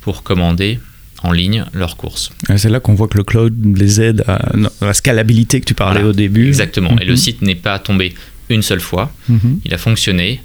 pour 0.00 0.22
commander 0.22 0.78
en 1.24 1.32
ligne 1.32 1.64
leurs 1.72 1.96
courses. 1.96 2.30
C'est 2.56 2.68
là 2.68 2.80
qu'on 2.80 2.94
voit 2.94 3.08
que 3.08 3.16
le 3.16 3.24
cloud 3.24 3.76
les 3.76 4.00
aide 4.00 4.24
à, 4.28 4.52
la 4.80 4.94
scalabilité 4.94 5.58
que 5.60 5.64
tu 5.64 5.74
parlais 5.74 6.02
au 6.02 6.12
début. 6.12 6.48
Exactement. 6.48 6.96
Et 7.00 7.04
le 7.04 7.12
mhm. 7.12 7.16
site 7.16 7.42
n'est 7.42 7.54
pas 7.54 7.78
tombé 7.78 8.14
une 8.50 8.62
seule 8.62 8.80
fois. 8.80 9.10
Mhm. 9.28 9.60
Il 9.64 9.74
a 9.74 9.78
fonctionné. 9.78 10.42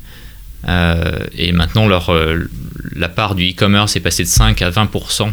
Euh, 0.67 1.19
et 1.38 1.51
maintenant, 1.51 1.86
leur, 1.86 2.09
euh, 2.09 2.50
la 2.95 3.09
part 3.09 3.36
du 3.36 3.50
e-commerce 3.50 3.95
est 3.98 4.00
passée 4.00 4.24
de 4.24 4.29
5 4.29 4.62
à 4.62 4.71
20%. 4.71 5.31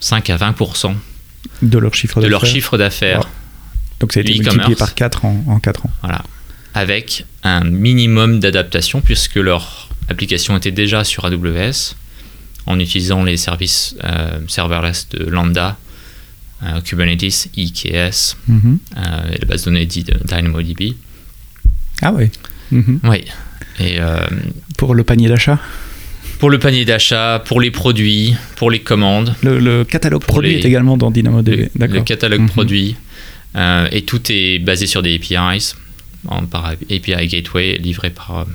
5 0.00 0.30
à 0.30 0.36
20% 0.36 0.94
de 1.62 1.78
leur 1.78 1.94
chiffre 1.94 2.20
d'affaires. 2.20 2.28
De 2.28 2.30
leur 2.30 2.46
chiffre 2.46 2.78
d'affaires. 2.78 3.28
Donc 4.00 4.12
ça 4.12 4.20
a 4.20 4.22
été 4.22 4.34
multiplié 4.34 4.76
par 4.76 4.94
4 4.94 5.24
en, 5.24 5.44
en 5.48 5.58
4 5.58 5.86
ans. 5.86 5.90
Voilà. 6.02 6.22
Avec 6.74 7.24
un 7.42 7.64
minimum 7.64 8.40
d'adaptation 8.40 9.00
puisque 9.00 9.36
leur 9.36 9.88
application 10.10 10.56
était 10.56 10.70
déjà 10.70 11.02
sur 11.02 11.24
AWS 11.24 11.96
en 12.68 12.78
utilisant 12.78 13.24
les 13.24 13.38
services 13.38 13.96
euh, 14.04 14.38
serverless 14.46 15.08
de 15.08 15.24
Lambda, 15.24 15.78
euh, 16.62 16.80
Kubernetes, 16.82 17.48
EKS 17.56 18.36
mhm. 18.46 18.78
euh, 18.96 19.32
et 19.32 19.38
la 19.40 19.46
base 19.46 19.62
de 19.62 19.70
données 19.70 19.86
de 19.86 20.18
DynamoDB. 20.24 20.94
Ah 22.02 22.12
oui. 22.12 22.28
Mhm. 22.70 23.00
Oui. 23.04 23.24
Et, 23.80 23.98
pour 24.76 24.94
le 24.94 25.02
panier 25.04 25.28
d'achat 25.28 25.58
pour 26.40 26.50
le 26.50 26.60
panier 26.60 26.84
d'achat, 26.84 27.42
pour 27.44 27.60
les 27.60 27.72
produits, 27.72 28.36
pour 28.54 28.70
les 28.70 28.78
commandes. 28.78 29.34
Le, 29.42 29.82
catalogue 29.82 30.22
produit 30.22 30.54
est 30.54 30.64
également 30.64 30.96
dans 30.96 31.10
DynamoDB. 31.10 31.70
Le, 31.76 31.86
le 31.86 32.00
catalogue 32.02 32.42
mhm. 32.42 32.48
produit. 32.48 32.96
et 33.56 34.02
tout 34.02 34.20
est 34.30 34.60
basé 34.60 34.86
sur 34.86 35.02
des 35.02 35.14
APIs, 35.16 35.74
par 36.50 36.66
API 36.66 37.26
Gateway 37.26 37.78
livré 37.78 38.10
par 38.10 38.46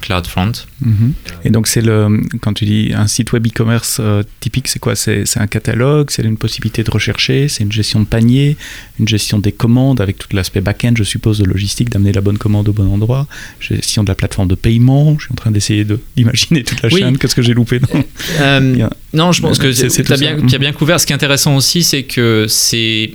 CloudFront. 0.00 0.52
Mhm. 0.80 1.12
Et 1.44 1.50
donc, 1.50 1.66
c'est 1.66 1.80
le, 1.80 2.22
quand 2.40 2.52
tu 2.52 2.64
dis 2.64 2.92
un 2.94 3.06
site 3.06 3.32
web 3.32 3.46
e-commerce 3.46 3.98
euh, 4.00 4.22
typique, 4.40 4.68
c'est 4.68 4.78
quoi? 4.78 4.94
C'est, 4.94 5.24
un 5.36 5.46
catalogue, 5.46 6.10
c'est 6.10 6.22
une 6.22 6.36
possibilité 6.36 6.82
de 6.82 6.90
rechercher, 6.90 7.48
c'est 7.48 7.62
une 7.64 7.72
gestion 7.72 8.00
de 8.00 8.06
panier, 8.06 8.56
une 8.98 9.08
gestion 9.08 9.38
des 9.38 9.52
commandes 9.52 10.00
avec 10.00 10.18
tout 10.18 10.28
l'aspect 10.32 10.60
back-end, 10.60 10.94
je 10.96 11.04
suppose, 11.04 11.38
de 11.38 11.44
logistique, 11.44 11.90
d'amener 11.90 12.12
la 12.12 12.20
bonne 12.20 12.38
commande 12.38 12.68
au 12.68 12.72
bon 12.72 12.92
endroit, 12.92 13.26
gestion 13.60 14.02
de 14.02 14.08
la 14.08 14.14
plateforme 14.14 14.48
de 14.48 14.54
paiement. 14.54 15.16
Je 15.18 15.24
suis 15.24 15.32
en 15.32 15.36
train 15.36 15.50
d'essayer 15.50 15.84
de, 15.84 16.00
d'imaginer 16.16 16.64
toute 16.64 16.82
la 16.82 16.88
chaîne. 16.88 17.18
Qu'est-ce 17.18 17.34
que 17.34 17.42
j'ai 17.42 17.54
loupé 17.54 17.80
non, 17.80 18.04
euh, 18.40 18.88
non, 19.12 19.32
je 19.32 19.42
pense 19.42 19.58
que 19.58 19.72
tu 19.72 20.12
as 20.12 20.16
bien, 20.16 20.36
bien 20.36 20.72
couvert. 20.72 21.00
Ce 21.00 21.06
qui 21.06 21.12
est 21.12 21.16
intéressant 21.16 21.56
aussi, 21.56 21.82
c'est 21.82 22.04
que 22.04 22.46
c'est 22.48 23.12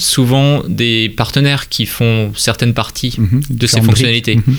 souvent 0.00 0.62
des 0.66 1.12
partenaires 1.14 1.68
qui 1.68 1.86
font 1.86 2.32
certaines 2.34 2.74
parties 2.74 3.14
mhm. 3.18 3.42
de 3.50 3.66
ces 3.66 3.80
fonctionnalités. 3.82 4.36
Mhm. 4.36 4.56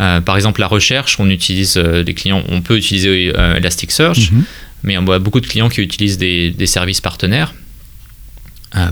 Euh, 0.00 0.20
par 0.20 0.36
exemple, 0.36 0.60
la 0.60 0.66
recherche, 0.66 1.18
on 1.18 1.28
utilise 1.30 1.76
euh, 1.76 2.02
des 2.02 2.14
clients, 2.14 2.42
on 2.48 2.60
peut 2.60 2.76
utiliser 2.76 3.32
euh, 3.36 3.56
Elasticsearch, 3.56 4.30
mhm. 4.30 4.44
mais 4.82 4.98
on 4.98 5.04
voit 5.04 5.18
beaucoup 5.18 5.40
de 5.40 5.46
clients 5.46 5.68
qui 5.68 5.80
utilisent 5.80 6.18
des, 6.18 6.66
services 6.66 7.00
partenaires 7.00 7.54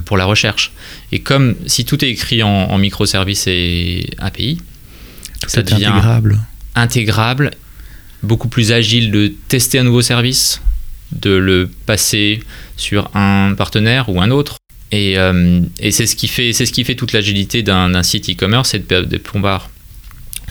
pour 0.05 0.19
la 0.19 0.27
recherche. 0.27 0.73
Et 1.11 1.21
comme 1.21 1.55
si 1.67 1.87
tout 1.87 2.05
est 2.05 2.11
écrit 2.11 2.43
en, 2.43 2.77
microservices 2.77 3.47
et 3.47 4.11
API, 4.19 4.59
ça 5.47 5.63
devient 5.63 5.87
intégrable. 5.87 6.39
intégrable, 6.75 7.51
beaucoup 8.23 8.49
plus 8.49 8.73
agile 8.73 9.11
de 9.11 9.33
tester 9.49 9.79
un 9.79 9.85
nouveau 9.85 10.03
service, 10.03 10.61
de 11.13 11.31
le 11.31 11.71
passer 11.87 12.41
sur 12.77 13.11
un 13.17 13.55
partenaire 13.55 14.11
ou 14.11 14.21
un 14.21 14.31
autre. 14.31 14.59
Et, 14.93 15.17
c'est 15.91 16.07
ce 16.07 16.17
qui 16.17 16.29
fait, 16.29 16.53
c'est 16.53 16.67
ce 16.67 16.73
qui 16.73 16.85
fait 16.85 16.97
toute 16.97 17.13
l'agilité 17.13 17.63
d'un 17.63 18.03
site 18.03 18.29
e-commerce, 18.31 18.71
c'est 18.71 18.89
de, 18.89 19.03
de 19.03 19.17
pouvoir 19.19 19.71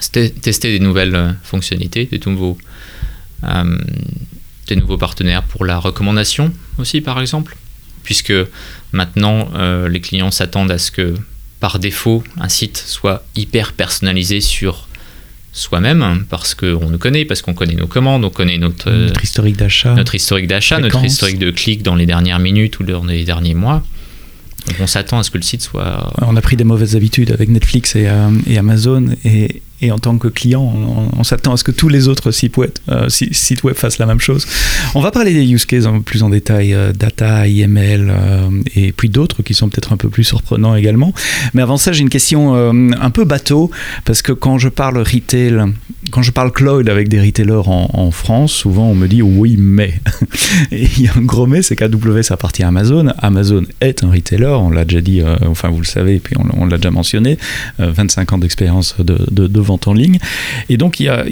tester 0.08 0.72
des 0.72 0.80
nouvelles 0.80 1.14
euh, 1.14 1.32
fonctionnalités, 1.42 2.06
des 2.06 2.20
nouveaux, 2.26 2.58
euh, 3.44 3.78
des 4.68 4.76
nouveaux 4.76 4.96
partenaires 4.96 5.42
pour 5.42 5.64
la 5.64 5.78
recommandation 5.78 6.52
aussi, 6.78 7.00
par 7.00 7.20
exemple, 7.20 7.56
puisque 8.02 8.32
maintenant 8.92 9.50
euh, 9.54 9.88
les 9.88 10.00
clients 10.00 10.30
s'attendent 10.30 10.70
à 10.70 10.78
ce 10.78 10.90
que 10.90 11.14
par 11.60 11.78
défaut 11.78 12.24
un 12.38 12.48
site 12.48 12.78
soit 12.78 13.24
hyper 13.36 13.74
personnalisé 13.74 14.40
sur 14.40 14.88
soi-même 15.52 16.24
parce 16.30 16.54
qu'on 16.54 16.88
nous 16.88 16.98
connaît, 16.98 17.24
parce 17.24 17.42
qu'on 17.42 17.54
connaît 17.54 17.74
nos 17.74 17.88
commandes, 17.88 18.24
on 18.24 18.30
connaît 18.30 18.56
notre, 18.56 18.90
notre 18.90 19.22
historique 19.22 19.56
d'achat, 19.56 19.94
notre 19.94 20.14
historique 20.14 20.46
d'achat, 20.46 20.78
notre 20.78 21.04
historique 21.04 21.38
de 21.38 21.50
clics 21.50 21.82
dans 21.82 21.96
les 21.96 22.06
dernières 22.06 22.38
minutes 22.38 22.78
ou 22.78 22.84
dans 22.84 23.04
les 23.04 23.24
derniers 23.24 23.54
mois. 23.54 23.82
Donc 24.66 24.76
on 24.80 24.86
s'attend 24.86 25.18
à 25.18 25.22
ce 25.22 25.30
que 25.30 25.38
le 25.38 25.42
site 25.42 25.62
soit. 25.62 26.12
On 26.22 26.36
a 26.36 26.40
pris 26.40 26.56
des 26.56 26.64
mauvaises 26.64 26.96
habitudes 26.96 27.30
avec 27.30 27.48
Netflix 27.48 27.96
et, 27.96 28.08
et 28.46 28.58
Amazon 28.58 29.14
et, 29.24 29.62
et 29.82 29.90
en 29.90 29.98
tant 29.98 30.18
que 30.18 30.28
client, 30.28 30.62
on, 31.16 31.24
s'attend 31.24 31.54
à 31.54 31.56
ce 31.56 31.64
que 31.64 31.70
tous 31.70 31.88
les 31.88 32.08
autres 32.08 32.32
sites 32.32 32.56
web, 32.56 32.70
euh, 32.90 33.08
sites 33.08 33.62
web, 33.62 33.74
fassent 33.74 33.98
la 33.98 34.06
même 34.06 34.20
chose. 34.20 34.46
On 34.94 35.00
va 35.00 35.10
parler 35.10 35.32
des 35.32 35.46
use 35.46 35.64
cases 35.64 35.86
peu 35.86 36.02
plus 36.02 36.22
en 36.22 36.28
détail, 36.28 36.74
euh, 36.74 36.92
data, 36.92 37.46
IML, 37.46 38.10
euh, 38.10 38.50
et 38.74 38.92
puis 38.92 39.08
d'autres 39.08 39.42
qui 39.42 39.54
sont 39.54 39.68
peut-être 39.68 39.92
un 39.92 39.96
peu 39.96 40.10
plus 40.10 40.24
surprenants 40.24 40.74
également. 40.74 41.14
Mais 41.54 41.62
avant 41.62 41.78
ça, 41.78 41.92
j'ai 41.92 42.02
une 42.02 42.10
question 42.10 42.54
un 42.54 43.10
peu 43.10 43.24
bateau, 43.24 43.70
parce 44.04 44.22
que 44.22 44.32
quand 44.32 44.58
je 44.58 44.68
parle 44.68 44.98
retail, 44.98 45.72
quand 46.10 46.22
je 46.22 46.30
parle 46.30 46.52
cloud 46.52 46.88
avec 46.88 47.08
des 47.08 47.20
retailers 47.20 47.62
en, 47.66 48.10
France, 48.10 48.52
souvent 48.52 48.88
on 48.88 48.94
me 48.94 49.06
dit 49.06 49.22
oui, 49.22 49.56
mais. 49.58 49.94
et 50.72 50.88
il 50.96 51.04
y 51.04 51.08
a 51.08 51.12
un 51.16 51.22
gros 51.22 51.46
mais, 51.46 51.62
c'est 51.62 51.76
qu'AWS 51.76 52.30
appartient 52.30 52.62
à 52.62 52.68
Amazon. 52.68 53.12
Amazon 53.18 53.64
est 53.80 54.04
un 54.04 54.10
retailer, 54.10 54.58
on 54.60 54.70
l'a 54.70 54.84
déjà 54.84 55.00
dit, 55.00 55.22
enfin 55.46 55.68
vous 55.68 55.78
le 55.78 55.84
savez, 55.84 56.16
et 56.16 56.18
puis 56.18 56.34
on, 56.38 56.66
l'a 56.66 56.76
déjà 56.76 56.90
mentionné, 56.90 57.38
25 57.78 58.32
ans 58.32 58.38
d'expérience 58.38 58.96
de, 58.98 59.18
de, 59.30 59.46
de 59.46 59.60
en 59.86 59.92
ligne. 59.92 60.18
Et 60.68 60.76
donc, 60.76 61.00
il 61.00 61.04
y 61.04 61.08
a, 61.08 61.24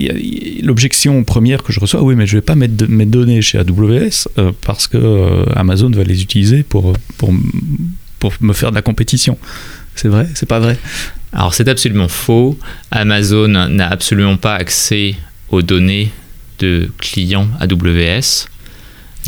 l'objection 0.63 1.25
première 1.25 1.63
que 1.63 1.73
je 1.73 1.81
reçois, 1.81 2.03
oui, 2.03 2.15
mais 2.15 2.27
je 2.27 2.37
ne 2.37 2.41
vais 2.41 2.45
pas 2.45 2.55
mettre 2.55 2.89
mes 2.89 3.07
données 3.07 3.43
chez 3.43 3.59
AWS 3.59 4.29
euh, 4.39 4.53
parce 4.65 4.87
que 4.87 4.99
euh, 4.99 5.45
Amazon 5.55 5.91
va 5.91 6.05
les 6.05 6.23
utiliser 6.23 6.63
pour, 6.63 6.95
pour, 7.17 7.33
pour 8.19 8.33
me 8.41 8.53
faire 8.53 8.71
de 8.71 8.77
la 8.77 8.83
compétition. 8.83 9.39
C'est 9.95 10.09
vrai? 10.09 10.29
C'est 10.35 10.49
pas 10.49 10.61
vrai? 10.61 10.79
Alors, 11.33 11.55
c'est 11.55 11.69
absolument 11.69 12.09
faux. 12.09 12.59
Amazon 12.91 13.49
n'a 13.49 13.89
absolument 13.89 14.37
pas 14.37 14.55
accès 14.55 15.17
aux 15.51 15.63
données 15.63 16.11
de 16.59 16.91
clients 16.99 17.49
AWS. 17.61 18.49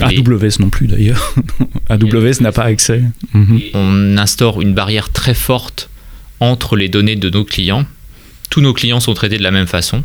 AWS 0.01 0.61
non 0.61 0.71
plus 0.71 0.87
d'ailleurs. 0.87 1.35
AWS 1.89 2.41
n'a 2.41 2.53
pas 2.53 2.65
accès. 2.65 3.03
Mhm. 3.35 3.61
On 3.75 4.17
instaure 4.17 4.61
une 4.61 4.75
barrière 4.75 5.11
très 5.11 5.35
forte 5.35 5.91
entre 6.41 6.77
les 6.77 6.89
données 6.89 7.17
de 7.17 7.29
nos 7.29 7.45
clients 7.45 7.85
tous 8.51 8.61
nos 8.61 8.75
clients 8.75 9.01
sont 9.01 9.15
traités 9.15 9.39
de 9.39 9.43
la 9.43 9.53
même 9.53 9.69
façon. 9.69 10.05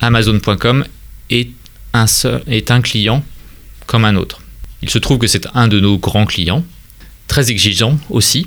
Amazon.com 0.00 0.84
est 1.30 1.50
un, 1.94 2.06
est 2.46 2.70
un 2.70 2.82
client 2.82 3.24
comme 3.86 4.04
un 4.04 4.16
autre. 4.16 4.42
Il 4.82 4.90
se 4.90 4.98
trouve 4.98 5.18
que 5.18 5.26
c'est 5.26 5.46
un 5.54 5.68
de 5.68 5.80
nos 5.80 5.96
grands 5.96 6.26
clients, 6.26 6.64
très 7.26 7.50
exigeant 7.50 7.98
aussi, 8.10 8.46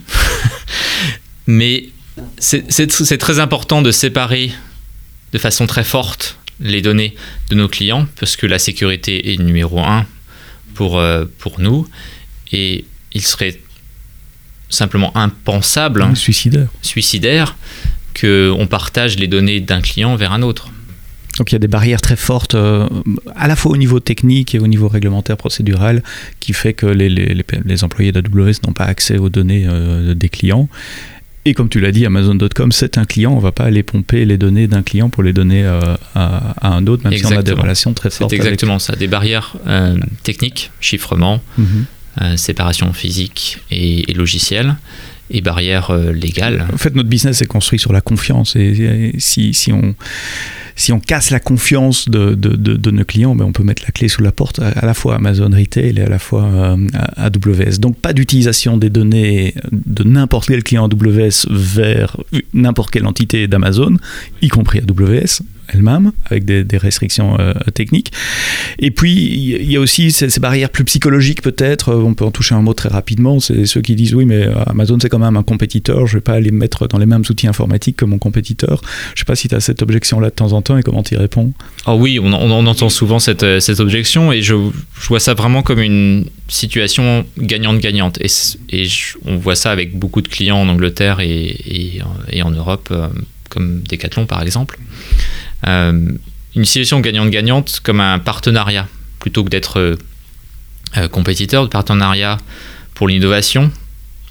mais 1.47 1.89
c'est 2.37 3.17
très 3.17 3.39
important 3.39 3.81
de 3.81 3.91
séparer 3.91 4.51
de 5.33 5.37
façon 5.37 5.65
très 5.65 5.83
forte 5.83 6.37
les 6.59 6.81
données 6.81 7.15
de 7.49 7.55
nos 7.55 7.67
clients, 7.67 8.07
parce 8.19 8.35
que 8.35 8.45
la 8.45 8.59
sécurité 8.59 9.33
est 9.33 9.37
numéro 9.37 9.79
un 9.79 10.05
pour, 10.75 10.99
euh, 10.99 11.25
pour 11.39 11.59
nous, 11.59 11.87
et 12.51 12.85
il 13.13 13.21
serait 13.21 13.59
simplement 14.69 15.15
impensable, 15.17 16.15
suicidaire, 16.15 16.67
suicidaire 16.81 17.55
qu'on 18.19 18.67
partage 18.69 19.17
les 19.17 19.27
données 19.27 19.59
d'un 19.59 19.81
client 19.81 20.15
vers 20.15 20.31
un 20.31 20.41
autre. 20.41 20.71
Donc 21.37 21.51
il 21.51 21.55
y 21.55 21.57
a 21.57 21.59
des 21.59 21.67
barrières 21.67 22.01
très 22.01 22.17
fortes, 22.17 22.55
euh, 22.55 22.87
à 23.35 23.47
la 23.47 23.55
fois 23.55 23.71
au 23.71 23.77
niveau 23.77 23.99
technique 23.99 24.53
et 24.53 24.59
au 24.59 24.67
niveau 24.67 24.87
réglementaire 24.87 25.37
procédural, 25.37 26.03
qui 26.39 26.53
fait 26.53 26.73
que 26.73 26.85
les, 26.85 27.09
les, 27.09 27.35
les 27.65 27.83
employés 27.83 28.11
d'AWS 28.11 28.65
n'ont 28.67 28.73
pas 28.73 28.83
accès 28.83 29.17
aux 29.17 29.29
données 29.29 29.65
euh, 29.67 30.13
des 30.13 30.29
clients. 30.29 30.67
Et 31.45 31.55
comme 31.55 31.69
tu 31.69 31.79
l'as 31.79 31.91
dit, 31.91 32.05
Amazon.com, 32.05 32.71
c'est 32.71 32.99
un 32.99 33.05
client. 33.05 33.31
On 33.31 33.37
ne 33.37 33.41
va 33.41 33.51
pas 33.51 33.63
aller 33.63 33.81
pomper 33.81 34.25
les 34.25 34.37
données 34.37 34.67
d'un 34.67 34.83
client 34.83 35.09
pour 35.09 35.23
les 35.23 35.33
donner 35.33 35.63
euh, 35.63 35.95
à, 36.13 36.75
un 36.75 36.85
autre, 36.85 37.03
même 37.09 37.17
si 37.17 37.25
on 37.25 37.31
a 37.31 37.41
des 37.41 37.53
relations 37.53 37.93
très 37.93 38.11
fortes. 38.11 38.29
C'est 38.29 38.35
exactement 38.35 38.77
ça. 38.77 38.95
Des 38.95 39.07
barrières 39.07 39.55
techniques, 40.21 40.69
chiffrement, 40.81 41.41
mhm. 41.57 42.37
séparation 42.37 42.93
physique 42.93 43.57
et, 43.71 44.11
et 44.11 44.13
logicielle 44.13 44.75
et 45.31 45.41
barrières 45.41 45.93
légales. 45.93 46.67
En 46.73 46.77
fait, 46.77 46.95
notre 46.95 47.09
business 47.09 47.41
est 47.41 47.47
construit 47.47 47.79
sur 47.79 47.93
la 47.93 48.01
confiance. 48.01 48.55
Et, 48.55 49.13
si, 49.17 49.53
si 49.53 49.71
on 49.71 49.95
si 50.75 50.91
on 50.91 50.99
casse 50.99 51.31
la 51.31 51.39
confiance 51.39 52.09
de, 52.09 52.33
de, 52.35 52.91
nos 52.91 53.05
clients, 53.05 53.35
ben 53.35 53.45
on 53.45 53.51
peut 53.51 53.63
mettre 53.63 53.83
la 53.83 53.91
clé 53.91 54.07
sous 54.07 54.21
la 54.21 54.31
porte 54.31 54.59
à, 54.59 54.85
la 54.85 54.93
fois 54.93 55.15
Amazon 55.15 55.49
Retail 55.49 55.97
et 55.97 56.01
à 56.01 56.09
la 56.09 56.19
fois 56.19 56.43
euh, 56.43 56.77
AWS. 57.17 57.79
Donc 57.79 57.97
pas 57.97 58.13
d'utilisation 58.13 58.77
des 58.77 58.89
données 58.89 59.55
de 59.71 60.03
n'importe 60.03 60.47
quel 60.47 60.63
client 60.63 60.87
AWS 60.87 61.47
vers 61.49 62.17
n'importe 62.53 62.91
quelle 62.91 63.05
entité 63.05 63.47
d'Amazon, 63.47 63.97
y 64.41 64.49
compris 64.49 64.79
AWS 64.79 65.41
elle-même, 65.73 66.11
avec 66.25 66.45
des, 66.45 66.77
restrictions 66.77 67.39
euh, 67.39 67.53
techniques. 67.73 68.11
Et 68.79 68.91
puis, 68.91 69.13
il 69.13 69.71
y 69.71 69.77
a 69.77 69.79
aussi 69.79 70.11
ces, 70.11 70.27
barrières 70.39 70.69
plus 70.69 70.83
psychologiques, 70.83 71.41
peut-être. 71.41 71.89
Euh, 71.89 72.03
on 72.03 72.13
peut 72.13 72.25
en 72.25 72.31
toucher 72.31 72.55
un 72.55 72.61
mot 72.61 72.73
très 72.73 72.89
rapidement. 72.89 73.39
C'est 73.39 73.65
ceux 73.65 73.81
qui 73.81 73.95
disent 73.95 74.15
oui, 74.15 74.25
mais 74.25 74.47
Amazon, 74.65 74.97
c'est 75.01 75.09
quand 75.09 75.19
même 75.19 75.37
un 75.37 75.43
compétiteur. 75.43 76.07
Je 76.07 76.13
ne 76.13 76.17
vais 76.17 76.21
pas 76.21 76.33
aller 76.33 76.51
mettre 76.51 76.87
dans 76.87 76.97
les 76.97 77.05
mêmes 77.05 77.23
outils 77.29 77.47
informatiques 77.47 77.97
que 77.97 78.05
mon 78.05 78.17
compétiteur. 78.17 78.81
Je 78.83 79.11
ne 79.13 79.17
sais 79.19 79.25
pas 79.25 79.35
si 79.35 79.47
tu 79.47 79.55
as 79.55 79.59
cette 79.59 79.81
objection-là 79.81 80.29
de 80.29 80.35
temps 80.35 80.53
en 80.53 80.60
temps 80.60 80.60
et 80.77 80.83
comment 80.83 81.03
tu 81.03 81.15
y 81.15 81.17
réponds. 81.17 81.53
Oh 81.85 81.93
oui, 81.93 82.19
on, 82.19 82.31
entend 82.33 82.89
souvent 82.89 83.19
cette, 83.19 83.59
cette 83.59 83.79
objection 83.79 84.31
et 84.31 84.41
je, 84.41 84.55
je, 84.99 85.07
vois 85.07 85.19
ça 85.19 85.33
vraiment 85.33 85.63
comme 85.63 85.79
une 85.79 86.25
situation 86.47 87.25
gagnante-gagnante. 87.37 88.19
Et, 88.21 88.27
et 88.69 88.87
on 89.25 89.37
voit 89.37 89.55
ça 89.55 89.71
avec 89.71 89.97
beaucoup 89.97 90.21
de 90.21 90.27
clients 90.27 90.57
en 90.57 90.69
Angleterre 90.69 91.19
et, 91.19 92.01
et 92.31 92.43
en 92.43 92.51
Europe, 92.51 92.93
comme 93.49 93.81
Decathlon 93.83 94.25
par 94.25 94.41
exemple. 94.41 94.79
Euh, 95.67 96.11
une 96.55 96.65
situation 96.65 96.99
gagnante-gagnante 96.99 97.79
comme 97.83 97.99
un 97.99 98.19
partenariat, 98.19 98.87
plutôt 99.19 99.43
que 99.43 99.49
d'être 99.49 99.79
euh, 99.79 99.95
euh, 100.97 101.07
compétiteur, 101.07 101.63
de 101.63 101.69
partenariat 101.69 102.37
pour 102.95 103.07
l'innovation, 103.07 103.71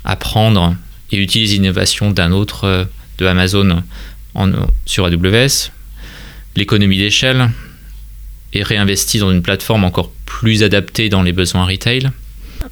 apprendre 0.05 0.77
et 1.13 1.17
utiliser 1.17 1.55
l'innovation 1.55 2.11
d'un 2.11 2.33
autre 2.33 2.87
de 3.19 3.27
Amazon 3.27 3.83
sur 4.87 5.05
AWS, 5.07 5.71
l'économie 6.57 6.99
d'échelle, 6.99 7.51
et 8.53 8.63
réinvestir 8.63 9.25
dans 9.25 9.31
une 9.31 9.43
plateforme 9.43 9.85
encore 9.85 10.11
plus 10.27 10.63
adaptée 10.63 11.09
dans 11.09 11.23
les 11.23 11.33
besoins 11.33 11.65
retail. 11.65 12.11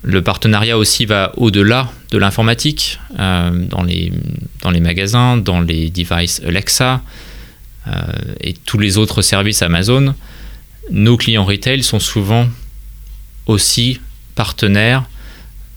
Le 0.03 0.23
partenariat 0.23 0.77
aussi 0.77 1.07
va 1.07 1.33
au-delà 1.37 1.91
de 2.11 2.19
l'informatique, 2.19 2.99
dans, 3.17 3.83
les, 3.87 4.13
dans 4.63 4.71
les 4.71 4.81
magasins, 4.81 5.37
dans 5.37 5.61
les 5.61 5.89
devices 5.89 6.43
Alexa, 6.45 7.03
euh, 7.89 8.03
et 8.41 8.55
tous 8.55 8.79
les 8.79 8.99
autres 8.99 9.23
services 9.23 9.63
Amazon, 9.63 10.15
nos 10.91 11.17
clients 11.17 11.45
retail 11.45 11.83
sont 11.83 12.01
souvent 12.01 12.49
aussi 13.47 14.01
partenaires 14.35 15.05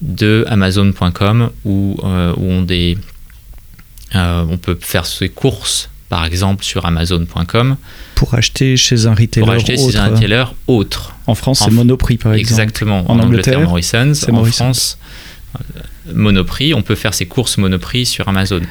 de 0.01 0.46
Amazon.com 0.48 1.51
où, 1.63 1.98
euh, 2.03 2.34
où 2.36 2.43
on, 2.43 2.62
des, 2.63 2.97
euh, 4.15 4.45
on 4.49 4.58
peut 4.58 4.78
faire 4.80 5.06
ses 5.06 5.30
courses 5.30 5.90
par 6.12 6.26
exemple 6.26 6.63
sur 6.63 6.86
Amazon.com. 6.86 7.78
Pour 8.13 8.36
acheter 8.36 8.78
chez 8.78 9.08
un 9.08 9.15
retailer 9.15 9.45
Pour 9.45 9.56
acheter 9.56 9.80
autre. 9.80 9.91
chez 9.91 9.97
un 9.97 10.10
retailer 10.10 10.43
autre. 10.67 11.15
En 11.26 11.34
France, 11.34 11.63
c'est 11.65 11.71
Monoprix 11.71 12.17
par 12.17 12.34
exemple. 12.34 12.52
Exactement. 12.52 13.10
En, 13.10 13.17
Angleterre, 13.17 13.62
Morrison's. 13.62 14.28
En 14.30 14.43
France, 14.43 15.00
Monoprix. 16.13 16.74
On 16.74 16.84
peut 16.84 16.95
faire 16.95 17.13
ses 17.13 17.26
courses 17.26 17.58
Monoprix 17.58 18.06
sur 18.06 18.28
Amazon. 18.28 18.62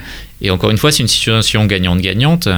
Et 0.40 0.50
encore 0.50 0.70
une 0.70 0.78
fois, 0.78 0.92
c'est 0.92 1.02
une 1.02 1.08
situation 1.08 1.64
gagnante-gagnante 1.64 2.48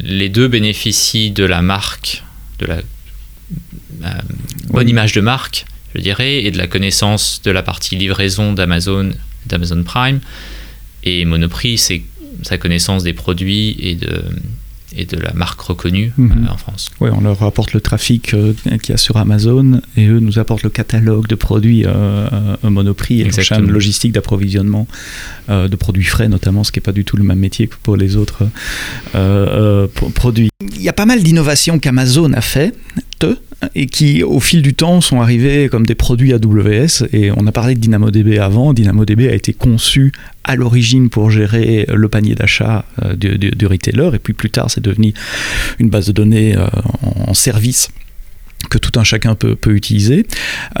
les 0.00 0.28
deux 0.28 0.48
bénéficient 0.48 1.30
de 1.30 1.44
la 1.44 1.62
marque, 1.62 2.22
de 2.58 2.66
la 2.66 2.76
euh, 2.76 4.20
bonne 4.68 4.88
image 4.88 5.12
de 5.12 5.20
marque, 5.20 5.66
je 5.94 6.00
dirais, 6.00 6.44
et 6.44 6.50
de 6.50 6.58
la 6.58 6.66
connaissance 6.66 7.40
de 7.42 7.50
la 7.50 7.62
partie 7.62 7.96
livraison 7.96 8.52
d'Amazon, 8.52 9.10
d'Amazon 9.46 9.82
Prime. 9.82 10.20
Et 11.04 11.24
Monoprix, 11.24 11.78
c'est 11.78 12.02
sa 12.42 12.58
connaissance 12.58 13.02
des 13.02 13.12
produits 13.12 13.76
et 13.80 13.94
de, 13.94 14.22
et 14.96 15.04
de 15.04 15.16
la 15.18 15.32
marque 15.34 15.60
reconnue 15.60 16.12
mhm. 16.16 16.46
euh, 16.48 16.52
en 16.52 16.56
France. 16.56 16.90
Oui, 17.00 17.10
on 17.12 17.20
leur 17.20 17.42
apporte 17.42 17.72
le 17.72 17.80
trafic 17.80 18.32
euh, 18.34 18.54
qu'il 18.82 18.90
y 18.90 18.92
a 18.92 18.96
sur 18.96 19.16
Amazon 19.16 19.80
et 19.96 20.06
eux 20.06 20.20
nous 20.20 20.38
apportent 20.38 20.62
le 20.62 20.70
catalogue 20.70 21.26
de 21.26 21.34
produits 21.34 21.84
euh, 21.86 22.28
Monoprix 22.62 23.20
et 23.20 23.24
la 23.24 23.42
chaîne 23.42 23.70
logistique 23.70 24.12
d'approvisionnement 24.12 24.86
de 25.48 25.76
produits 25.76 26.04
frais 26.04 26.28
notamment, 26.28 26.62
ce 26.62 26.72
qui 26.72 26.78
n'est 26.78 26.82
pas 26.82 26.92
du 26.92 27.04
tout 27.04 27.16
le 27.16 27.24
même 27.24 27.38
métier 27.38 27.68
que 27.68 27.76
pour 27.82 27.96
les 27.96 28.16
autres 28.16 28.48
produits. 30.14 30.50
Il 30.60 30.82
y 30.82 30.88
a 30.88 30.92
pas 30.92 31.06
mal 31.06 31.22
d'innovations 31.22 31.78
qu'Amazon 31.78 32.32
a 32.34 32.40
fait, 32.40 32.74
et 33.74 33.86
qui, 33.86 34.22
au 34.22 34.40
fil 34.40 34.62
du 34.62 34.74
temps, 34.74 35.00
sont 35.00 35.20
arrivés 35.20 35.68
comme 35.68 35.84
des 35.86 35.94
produits 35.94 36.32
AWS. 36.32 37.06
Et 37.12 37.30
on 37.32 37.46
a 37.46 37.52
parlé 37.52 37.74
de 37.74 37.80
DynamoDB 37.80 38.38
avant. 38.38 38.72
DynamoDB 38.72 39.28
a 39.28 39.34
été 39.34 39.52
conçu 39.52 40.12
à 40.48 40.56
l'origine 40.56 41.10
pour 41.10 41.30
gérer 41.30 41.86
le 41.92 42.08
panier 42.08 42.34
d'achat 42.34 42.84
euh, 43.04 43.14
du, 43.14 43.66
retailer. 43.66 44.10
Et 44.14 44.18
puis 44.18 44.32
plus 44.32 44.50
tard, 44.50 44.70
c'est 44.70 44.80
devenu 44.80 45.12
une 45.78 45.90
base 45.90 46.06
de 46.06 46.12
données 46.12 46.56
euh, 46.56 46.66
en, 47.02 47.34
service 47.34 47.90
que 48.70 48.78
tout 48.78 48.98
un 48.98 49.04
chacun 49.04 49.34
peut, 49.34 49.56
utiliser. 49.66 50.26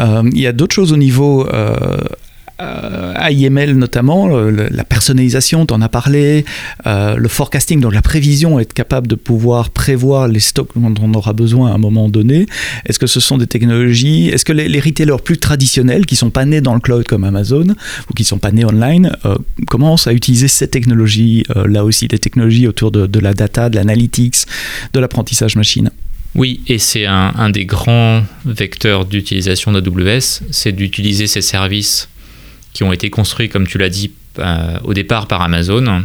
Euh, 0.00 0.22
il 0.32 0.40
y 0.40 0.46
a 0.46 0.52
d'autres 0.52 0.74
choses 0.74 0.92
au 0.92 0.96
niveau 0.96 1.46
AIML 2.60 3.74
notamment, 3.74 4.26
la 4.28 4.84
personnalisation, 4.84 5.66
tu 5.66 5.74
en 5.74 5.80
as 5.80 5.88
parlé, 5.88 6.44
euh, 6.86 7.16
le 7.16 7.28
forecasting, 7.28 7.80
donc 7.80 7.94
la 7.94 8.02
prévision, 8.02 8.58
être 8.58 8.72
capable 8.72 9.06
de 9.06 9.14
pouvoir 9.14 9.70
prévoir 9.70 10.28
les 10.28 10.40
stocks 10.40 10.70
dont 10.74 10.94
on 11.00 11.14
aura 11.14 11.32
besoin 11.32 11.70
à 11.70 11.74
un 11.74 11.78
moment 11.78 12.08
donné. 12.08 12.46
Est-ce 12.86 12.98
que 12.98 13.06
ce 13.06 13.20
sont 13.20 13.38
des 13.38 13.46
technologies? 13.46 14.28
Est-ce 14.28 14.44
que 14.44 14.52
les, 14.52 14.80
retailers 14.80 15.22
plus 15.22 15.38
traditionnels, 15.38 16.06
qui 16.06 16.16
sont 16.16 16.30
pas 16.30 16.44
nés 16.44 16.60
dans 16.60 16.74
le 16.74 16.80
cloud 16.80 17.06
comme 17.06 17.24
Amazon, 17.24 17.66
ou 18.10 18.14
qui 18.14 18.24
sont 18.24 18.38
pas 18.38 18.50
nés 18.50 18.64
online, 18.64 19.12
euh, 19.24 19.36
commencent 19.68 20.06
à 20.06 20.12
utiliser 20.12 20.48
ces 20.48 20.68
technologies, 20.68 21.44
là 21.54 21.84
aussi, 21.84 22.08
des 22.08 22.18
technologies 22.18 22.66
autour 22.66 22.90
de, 22.90 23.20
la 23.20 23.34
data, 23.34 23.68
de 23.68 23.76
l'analytics, 23.76 24.46
de 24.92 25.00
l'apprentissage 25.00 25.56
machine? 25.56 25.90
Oui, 26.34 26.60
et 26.68 26.78
c'est 26.78 27.06
un, 27.06 27.50
des 27.50 27.64
grands 27.64 28.22
vecteurs 28.44 29.06
d'utilisation 29.06 29.72
d'AWS, 29.72 30.42
c'est 30.50 30.72
d'utiliser 30.72 31.26
ces 31.26 31.40
services 31.40 32.08
qui 32.78 32.84
ont 32.84 32.92
été 32.92 33.10
construits, 33.10 33.48
comme 33.48 33.66
tu 33.66 33.76
l'as 33.76 33.88
dit, 33.88 34.12
euh, 34.38 34.78
au 34.84 34.94
départ 34.94 35.26
par 35.26 35.42
Amazon. 35.42 36.04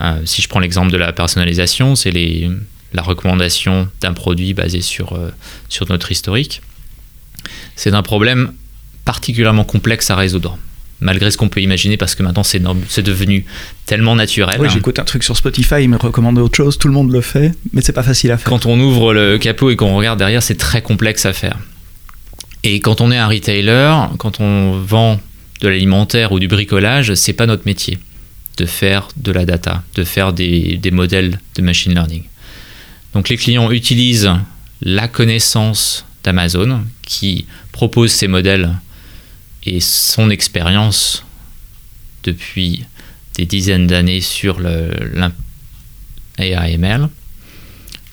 Euh, 0.00 0.20
si 0.24 0.40
je 0.40 0.48
prends 0.48 0.60
l'exemple 0.60 0.92
de 0.92 0.96
la 0.96 1.12
personnalisation, 1.12 1.96
c'est 1.96 2.12
la 2.92 3.02
recommandation 3.02 3.88
d'un 4.00 4.12
produit 4.12 4.54
basé 4.54 4.82
sur, 4.82 5.14
euh, 5.14 5.32
sur 5.68 5.88
notre 5.88 6.12
historique. 6.12 6.62
C'est 7.74 7.92
un 7.92 8.02
problème 8.02 8.52
particulièrement 9.04 9.64
complexe 9.64 10.10
à 10.10 10.14
résoudre 10.14 10.58
malgré 11.00 11.28
ce 11.32 11.36
qu'on 11.36 11.48
peut 11.48 11.62
imaginer, 11.62 11.96
parce 11.96 12.14
que 12.14 12.22
maintenant 12.22 12.44
c'est, 12.44 12.62
c'est 12.88 13.02
devenu 13.02 13.44
tellement 13.86 14.14
naturel. 14.14 14.60
Oui, 14.60 14.68
j'écoute 14.70 15.00
un 15.00 15.04
truc 15.04 15.24
sur 15.24 15.36
Spotify, 15.36 15.82
il 15.82 15.88
me 15.88 15.96
recommande 15.96 16.38
autre 16.38 16.56
chose, 16.56 16.78
tout 16.78 16.86
le 16.86 16.94
monde 16.94 17.10
le 17.10 17.22
fait, 17.22 17.52
mais 17.72 17.80
c'est 17.80 17.94
pas 17.94 18.02
facile 18.04 18.30
à 18.30 18.36
faire. 18.36 18.48
Quand 18.48 18.66
on 18.66 18.78
ouvre 18.78 19.12
le 19.12 19.38
capot 19.38 19.70
et 19.70 19.76
qu'on 19.76 19.96
regarde 19.96 20.18
derrière, 20.18 20.42
c'est 20.42 20.58
très 20.58 20.82
complexe 20.82 21.26
à 21.26 21.32
faire. 21.32 21.58
Et 22.62 22.78
quand 22.78 23.00
on 23.00 23.10
est 23.10 23.16
un 23.16 23.26
retailer, 23.26 23.92
quand 24.18 24.40
on 24.40 24.78
vend 24.78 25.18
de 25.60 25.68
l'alimentaire 25.68 26.32
ou 26.32 26.38
du 26.38 26.48
bricolage, 26.48 27.14
c'est 27.14 27.32
pas 27.32 27.46
notre 27.46 27.66
métier 27.66 27.98
de 28.56 28.66
faire 28.66 29.08
de 29.16 29.32
la 29.32 29.44
data, 29.44 29.82
de 29.94 30.04
faire 30.04 30.32
des, 30.32 30.80
modèles 30.92 31.40
de 31.54 31.62
machine 31.62 31.94
learning. 31.94 32.24
Donc 33.14 33.28
les 33.28 33.36
clients 33.36 33.70
utilisent 33.70 34.30
la 34.82 35.08
connaissance 35.08 36.04
d'Amazon 36.24 36.84
qui 37.02 37.46
propose 37.72 38.12
ces 38.12 38.28
modèles 38.28 38.74
et 39.64 39.80
son 39.80 40.30
expérience 40.30 41.24
depuis 42.22 42.84
des 43.36 43.46
dizaines 43.46 43.86
d'années 43.86 44.20
sur 44.20 44.60
l'AIML 46.38 47.08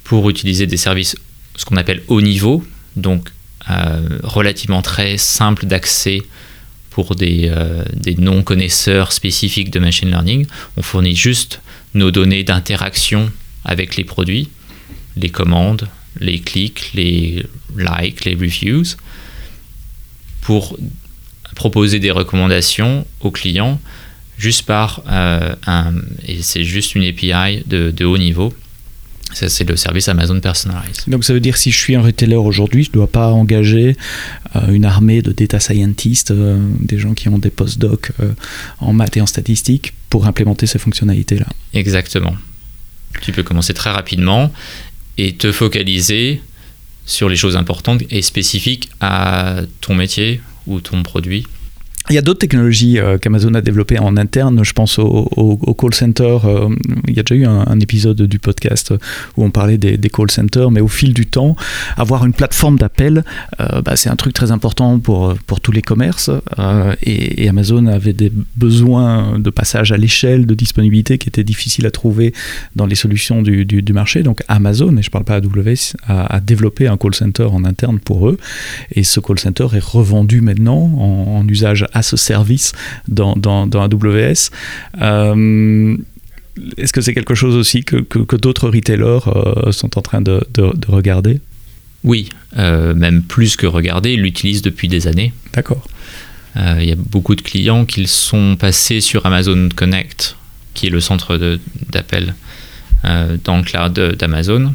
pour 0.03 0.29
utiliser 0.29 0.65
des 0.67 0.77
services 0.77 1.15
ce 1.55 1.65
qu'on 1.65 1.75
appelle 1.75 2.03
haut 2.07 2.21
niveau, 2.21 2.63
donc 2.95 3.29
relativement 4.23 4.81
très 4.81 5.17
simple 5.17 5.65
d'accès 5.65 6.21
pour 6.97 7.13
des, 7.13 7.51
des 7.93 8.15
non-connaisseurs 8.15 9.11
spécifiques 9.11 9.69
de 9.69 9.77
machine 9.77 10.09
learning. 10.09 10.47
On 10.77 10.81
fournit 10.81 11.15
juste 11.15 11.61
nos 11.93 12.09
données 12.09 12.43
d'interaction 12.43 13.31
avec 13.63 13.97
les 13.97 14.03
produits, 14.03 14.49
les 15.15 15.29
commandes, 15.29 15.87
les 16.19 16.39
clics, 16.39 16.89
les 16.95 17.45
likes, 17.77 18.25
les 18.25 18.33
reviews, 18.33 18.95
pour 20.41 20.75
proposer 21.55 21.99
des 21.99 22.09
recommandations 22.09 23.05
aux 23.19 23.29
clients 23.29 23.79
juste 24.39 24.65
par 24.65 25.03
euh, 25.07 25.53
un, 25.67 25.93
et 26.27 26.41
c'est 26.41 26.63
juste 26.63 26.95
une 26.95 27.03
API 27.03 27.63
de 27.67 28.05
haut 28.05 28.17
niveau. 28.17 28.55
Ça, 29.37 29.49
c'est 29.49 29.69
le 29.69 29.75
service 29.75 30.07
Amazon 30.09 30.39
Personalized. 30.39 31.03
Donc, 31.07 31.23
ça 31.23 31.31
veut 31.31 31.39
dire 31.39 31.57
si 31.57 31.69
je 31.69 31.77
suis 31.77 31.95
un 31.95 32.01
retailer 32.01 32.35
aujourd'hui, 32.35 32.83
je 32.83 32.89
ne 32.89 32.93
dois 32.93 33.05
pas 33.07 33.27
engager 33.27 33.95
euh, 34.55 34.71
une 34.71 34.83
armée 34.83 35.21
de 35.21 35.31
data 35.31 35.59
scientists, 35.59 36.31
euh, 36.31 36.57
des 36.79 36.97
gens 36.97 37.13
qui 37.13 37.29
ont 37.29 37.37
des 37.37 37.51
postdocs 37.51 38.11
en 38.79 38.93
maths 38.93 39.17
et 39.17 39.21
en 39.21 39.27
statistiques 39.27 39.93
pour 40.09 40.25
implémenter 40.25 40.65
ces 40.65 40.79
fonctionnalités-là. 40.79 41.45
Exactement. 41.75 42.35
Tu 43.21 43.31
peux 43.31 43.43
commencer 43.43 43.75
très 43.75 43.91
rapidement 43.91 44.51
et 45.19 45.35
te 45.35 45.51
focaliser 45.51 46.41
sur 47.05 47.29
les 47.29 47.35
choses 47.35 47.57
importantes 47.57 48.01
et 48.09 48.23
spécifiques 48.23 48.89
à 49.01 49.61
ton 49.81 49.93
métier 49.93 50.41
ou 50.65 50.81
ton 50.81 51.03
produit 51.03 51.45
il 52.09 52.15
y 52.15 52.17
a 52.17 52.21
d'autres 52.21 52.39
technologies 52.39 52.99
euh, 52.99 53.17
qu'Amazon 53.17 53.53
a 53.53 53.61
développées 53.61 53.99
en 53.99 54.15
interne. 54.17 54.63
Je 54.63 54.73
pense 54.73 54.97
au, 54.99 55.75
call 55.77 55.93
center. 55.93 56.37
Euh, 56.45 56.69
il 57.07 57.15
y 57.15 57.19
a 57.19 57.23
déjà 57.23 57.35
eu 57.35 57.45
un, 57.45 57.79
épisode 57.79 58.21
du 58.23 58.39
podcast 58.39 58.93
où 59.35 59.43
on 59.43 59.51
parlait 59.51 59.77
des, 59.77 60.09
call 60.09 60.31
centers, 60.31 60.71
mais 60.71 60.81
au 60.81 60.87
fil 60.87 61.13
du 61.13 61.25
temps, 61.25 61.55
avoir 61.95 62.25
une 62.25 62.33
plateforme 62.33 62.77
d'appel, 62.77 63.23
euh, 63.59 63.81
bah, 63.81 63.95
c'est 63.95 64.09
un 64.09 64.15
truc 64.15 64.33
très 64.33 64.51
important 64.51 64.99
pour, 64.99 65.35
pour 65.45 65.59
tous 65.61 65.71
les 65.71 65.81
commerces. 65.81 66.31
Et, 67.03 67.47
Amazon 67.47 67.85
avait 67.87 68.13
des 68.13 68.31
besoins 68.55 69.39
de 69.39 69.49
passage 69.49 69.91
à 69.91 69.97
l'échelle, 69.97 70.45
de 70.45 70.53
disponibilité 70.53 71.17
qui 71.17 71.29
étaient 71.29 71.45
difficiles 71.45 71.85
à 71.85 71.91
trouver 71.91 72.33
dans 72.75 72.85
les 72.85 72.95
solutions 72.95 73.41
du, 73.41 73.65
du, 73.65 73.93
marché. 73.93 74.21
Donc 74.23 74.43
Amazon, 74.47 74.95
et 74.97 75.01
je 75.01 75.07
ne 75.07 75.11
parle 75.11 75.23
pas 75.23 75.35
AWS, 75.35 75.95
a, 76.07 76.39
développé 76.39 76.87
un 76.87 76.97
call 76.97 77.15
center 77.15 77.43
en 77.45 77.63
interne 77.63 77.99
pour 77.99 78.27
eux. 78.27 78.37
Et 78.91 79.03
ce 79.03 79.19
call 79.19 79.39
center 79.39 79.67
est 79.73 79.83
revendu 79.83 80.41
maintenant 80.41 80.91
en, 80.97 81.39
en 81.39 81.47
usage 81.47 81.85
à 81.97 82.03
ce 82.03 82.15
service 82.15 82.73
dans, 83.07 83.35
dans, 83.35 83.65
dans 83.67 83.81
AWS. 83.81 84.51
Euh, 85.01 85.97
est-ce 86.77 86.93
que 86.93 87.01
c'est 87.01 87.13
quelque 87.13 87.35
chose 87.35 87.55
aussi 87.55 87.83
que, 87.83 87.97
que, 87.97 88.35
d'autres 88.35 88.69
retailers 88.69 89.27
euh, 89.27 89.71
sont 89.71 89.97
en 89.97 90.01
train 90.01 90.21
de, 90.21 90.45
de, 90.53 90.71
regarder? 90.87 91.41
Oui, 92.03 92.29
euh, 92.57 92.93
même 92.93 93.23
plus 93.23 93.55
que 93.55 93.67
regarder, 93.67 94.13
ils 94.13 94.21
l'utilisent 94.21 94.61
depuis 94.61 94.87
des 94.87 95.07
années. 95.07 95.33
D'accord. 95.53 95.83
Il 96.79 96.85
y 96.85 96.91
a 96.91 96.95
beaucoup 96.95 97.35
de 97.35 97.41
clients 97.41 97.85
qui 97.85 98.07
sont 98.07 98.55
passés 98.55 98.99
sur 98.99 99.27
Amazon 99.27 99.69
Connect, 99.75 100.37
qui 100.73 100.87
est 100.87 100.89
le 100.89 100.99
centre 100.99 101.59
d'appel 101.91 102.33
dans 103.03 103.57
le 103.57 103.63
cloud 103.63 103.93
d'Amazon, 104.17 104.73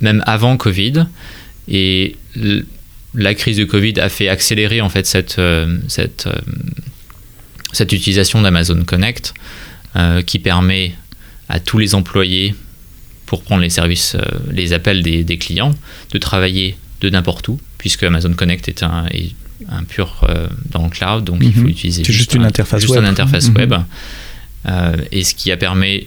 même 0.00 0.24
avant 0.24 0.56
Covid. 0.56 1.04
Et 1.68 2.16
la 3.14 3.34
crise 3.34 3.56
de 3.58 3.64
Covid 3.64 4.00
a 4.00 4.08
fait 4.08 4.28
accélérer 4.28 4.80
en 4.80 4.88
fait 4.88 5.06
cette, 5.06 5.38
euh, 5.38 5.78
cette, 5.88 6.26
euh, 6.26 6.34
cette 7.72 7.92
utilisation 7.92 8.40
d'Amazon 8.40 8.82
Connect 8.84 9.34
euh, 9.96 10.22
qui 10.22 10.38
permet 10.38 10.94
à 11.48 11.60
tous 11.60 11.78
les 11.78 11.94
employés 11.94 12.54
pour 13.26 13.42
prendre 13.42 13.62
les 13.62 13.70
services, 13.70 14.16
les 14.50 14.72
appels 14.72 15.02
des, 15.02 15.24
des, 15.24 15.38
clients, 15.38 15.74
de 16.10 16.18
travailler 16.18 16.76
de 17.00 17.08
n'importe 17.08 17.48
où, 17.48 17.58
puisque 17.78 18.02
Amazon 18.02 18.32
Connect 18.34 18.68
est 18.68 18.82
un, 18.82 19.06
un 19.68 19.84
pur 19.84 20.26
dans 20.70 20.84
le 20.84 20.90
cloud, 20.90 21.24
donc 21.24 21.38
il 21.42 21.52
faut 21.52 21.60
mhm. 21.60 21.68
utiliser 21.68 22.04
juste, 22.04 22.34
une 22.34 22.44
interface 22.44 22.82
juste 22.82 22.92
web. 22.92 23.02
Une 23.02 23.08
interface 23.08 23.48
mhm. 23.48 23.56
web. 23.56 23.74
et 25.12 25.24
ce 25.24 25.34
qui 25.34 25.50
a 25.50 25.56
permis 25.56 26.06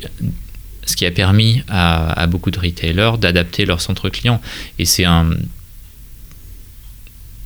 ce 0.86 0.96
qui 0.96 1.08
a 1.08 1.12
permis 1.12 1.64
à, 1.68 2.22
à 2.22 2.28
beaucoup 2.28 2.52
de 2.52 2.60
retailers 2.60 3.18
d'adapter 3.18 3.66
leur 3.66 3.82
centre 3.82 4.08
client. 4.10 4.40
Et 4.78 4.86
c'est 4.86 5.04
un, 5.04 5.32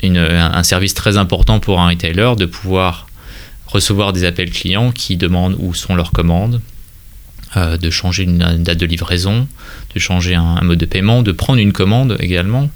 un 0.04 0.64
service 0.64 0.94
très 0.94 1.18
important 1.18 1.60
pour 1.60 1.80
un 1.80 1.90
retailer 1.90 2.36
de 2.38 2.46
pouvoir 2.46 3.08
recevoir 3.70 4.14
des 4.14 4.26
appels 4.26 4.52
clients 4.52 4.92
qui 4.92 5.16
demandent 5.16 5.56
où 5.60 5.74
sont 5.74 5.96
leurs 5.96 6.12
commandes, 6.12 6.62
euh, 7.56 7.78
de 7.78 7.90
changer 7.90 8.24
une, 8.24 8.64
date 8.64 8.78
de 8.78 8.86
livraison, 8.86 9.48
de 9.94 10.00
changer 10.00 10.36
un, 10.36 10.62
mode 10.62 10.80
de 10.80 10.86
paiement, 10.86 11.22
de 11.22 11.32
prendre 11.32 11.60
une 11.60 11.72
commande 11.72 12.18
également. 12.20 12.70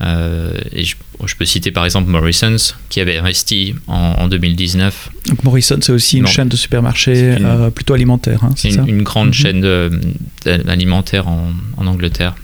Euh, 0.00 0.58
et 0.72 0.84
je, 0.84 0.96
peux 1.38 1.44
citer 1.44 1.70
par 1.70 1.84
exemple 1.84 2.10
Morrison's 2.10 2.74
qui 2.88 3.00
avait 3.00 3.18
investi 3.18 3.74
en, 3.86 4.26
2019. 4.26 5.10
Donc 5.28 5.44
Morrison, 5.44 5.78
c'est 5.80 5.92
aussi 5.92 6.18
une 6.18 6.26
chaîne 6.26 6.48
de 6.48 6.56
supermarchés 6.56 7.36
euh, 7.40 7.70
plutôt 7.70 7.94
alimentaire. 7.94 8.42
Hein, 8.42 8.50
c'est 8.56 8.70
une, 8.70 9.02
grande 9.02 9.28
mhm. 9.28 9.34
chaîne 9.34 9.90
alimentaire 10.66 11.28
en, 11.28 11.52
en, 11.76 11.86
Angleterre 11.86 12.34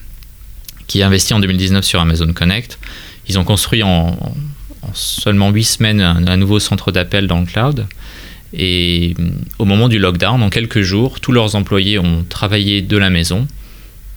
qui 0.87 1.03
a 1.03 1.07
investi 1.07 1.35
en 1.35 1.41
2019 1.41 1.85
sur 1.85 2.01
Amazon 2.01 2.33
Connect 2.33 2.79
ils 3.29 3.39
ont 3.39 3.45
construit 3.45 3.83
en, 3.83 4.17
seulement 4.95 5.51
8 5.51 5.65
semaines 5.65 6.01
un, 6.01 6.37
nouveau 6.37 6.59
centre 6.59 6.93
d'appel 6.93 7.27
dans 7.27 7.41
le 7.41 7.47
cloud. 7.47 7.87
Et 8.55 9.15
mm, 9.19 9.31
au 9.59 9.65
moment 9.65 9.89
du 9.89 9.99
lockdown, 9.99 10.43
en 10.43 10.51
quelques 10.51 10.81
jours, 10.81 11.21
tous 11.21 11.33
leurs 11.33 11.55
employés 11.55 11.99
ont 11.99 12.25
travaillé 12.29 12.83
de 12.83 12.97
la 12.97 13.11
maison 13.11 13.47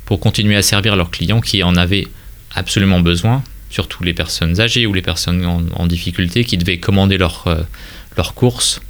pour 0.06 0.20
continuer 0.20 0.56
à 0.56 0.62
servir 0.62 0.96
leurs 0.96 1.12
clients 1.12 1.42
qui 1.42 1.64
en 1.64 1.76
avaient 1.76 2.08
absolument 2.54 3.00
besoin, 3.00 3.44
surtout 3.70 4.04
les 4.04 4.14
personnes 4.14 4.60
âgées 4.60 4.86
ou 4.86 4.94
les 4.94 5.02
personnes 5.02 5.46
en, 5.46 5.88
difficulté 5.88 6.44
qui 6.44 6.58
devaient 6.58 6.80
commander 6.80 7.18
leurs 7.18 7.48
euh, 7.48 8.24
courses 8.36 8.82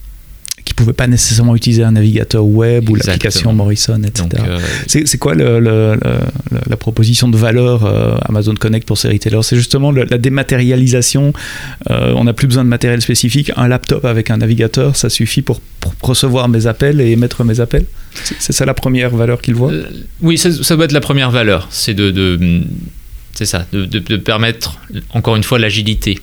qui 0.72 0.76
ne 0.82 0.86
pouvaient 0.86 0.94
pas 0.94 1.08
nécessairement 1.08 1.56
utiliser 1.56 1.84
un 1.84 1.92
navigateur 1.92 2.46
web 2.46 2.90
ou 2.90 2.96
l'application 2.96 3.52
Morrison, 3.54 4.02
etc. 4.04 4.30
Euh, 4.48 4.60
c'est 4.88 5.18
quoi 5.18 5.36
la 5.36 6.78
proposition 6.78 7.28
de 7.28 7.38
valeur 7.38 7.86
euh, 7.86 8.16
Amazon 8.24 8.56
Connect 8.56 8.88
pour 8.88 8.98
ces 8.98 9.10
retailers 9.10 9.44
C'est 9.44 9.58
justement 9.58 9.92
la 9.92 10.18
dématérialisation. 10.18 11.34
Euh, 11.90 12.14
on 12.16 12.24
n'a 12.24 12.34
plus 12.34 12.48
besoin 12.48 12.64
de 12.64 12.70
matériel 12.70 13.02
spécifique. 13.02 13.52
Un 13.58 13.68
laptop 13.68 14.06
avec 14.06 14.30
un 14.30 14.38
navigateur, 14.38 14.96
ça 14.96 15.10
suffit 15.10 15.42
pour, 15.42 15.62
recevoir 16.02 16.48
mes 16.48 16.68
appels 16.68 17.02
et 17.02 17.12
émettre 17.12 17.44
mes 17.44 17.60
appels? 17.60 17.86
C'est 18.40 18.54
ça 18.54 18.66
la 18.66 18.74
première 18.74 19.10
valeur 19.16 19.42
qu'ils 19.42 19.56
voient 19.56 19.72
Oui, 20.22 20.38
ça, 20.38 20.76
doit 20.76 20.86
être 20.86 20.92
la 20.92 21.00
première 21.02 21.32
valeur. 21.32 21.68
C'est 21.72 21.94
de, 21.94 22.62
c'est 23.34 23.46
ça, 23.46 23.66
de 23.72 24.18
permettre 24.18 24.80
encore 25.14 25.36
une 25.36 25.44
fois 25.44 25.60
l'agilité 25.60 26.20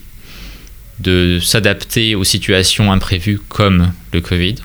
de 1.01 1.39
s'adapter 1.41 2.15
aux 2.15 2.25
situations 2.25 2.93
imprévues 2.93 3.41
comme 3.49 3.93
le 4.13 4.21
Covid, 4.21 4.57